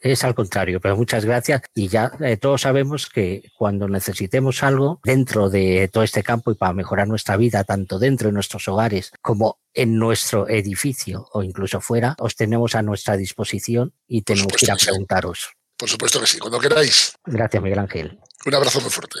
Es 0.00 0.24
al 0.24 0.34
contrario, 0.34 0.80
pero 0.80 0.96
muchas 0.96 1.26
gracias. 1.26 1.62
Y 1.74 1.88
ya 1.88 2.10
eh, 2.20 2.38
todos 2.38 2.62
sabemos 2.62 3.06
que 3.06 3.42
cuando 3.56 3.86
necesitemos 3.86 4.62
algo 4.62 4.98
dentro 5.04 5.50
de 5.50 5.90
todo 5.92 6.02
este 6.02 6.22
campo 6.22 6.50
y 6.50 6.54
para 6.54 6.72
mejorar 6.72 7.06
nuestra 7.06 7.36
vida, 7.36 7.64
tanto 7.64 7.98
dentro 7.98 8.28
de 8.28 8.32
nuestros 8.32 8.66
hogares 8.68 9.12
como 9.20 9.58
en 9.74 9.98
nuestro 9.98 10.48
edificio 10.48 11.28
o 11.32 11.42
incluso 11.42 11.82
fuera, 11.82 12.16
os 12.18 12.34
tenemos 12.34 12.74
a 12.74 12.82
nuestra 12.82 13.16
disposición 13.18 13.92
y 14.08 14.22
tenemos 14.22 14.54
que 14.54 14.64
ir 14.64 14.72
a 14.72 14.76
preguntaros. 14.76 15.50
Por 15.76 15.88
supuesto 15.88 16.20
que 16.20 16.26
sí, 16.26 16.38
cuando 16.38 16.58
queráis. 16.58 17.12
Gracias, 17.24 17.62
Miguel 17.62 17.78
Ángel. 17.78 18.18
Un 18.46 18.54
abrazo 18.54 18.80
muy 18.80 18.90
fuerte. 18.90 19.20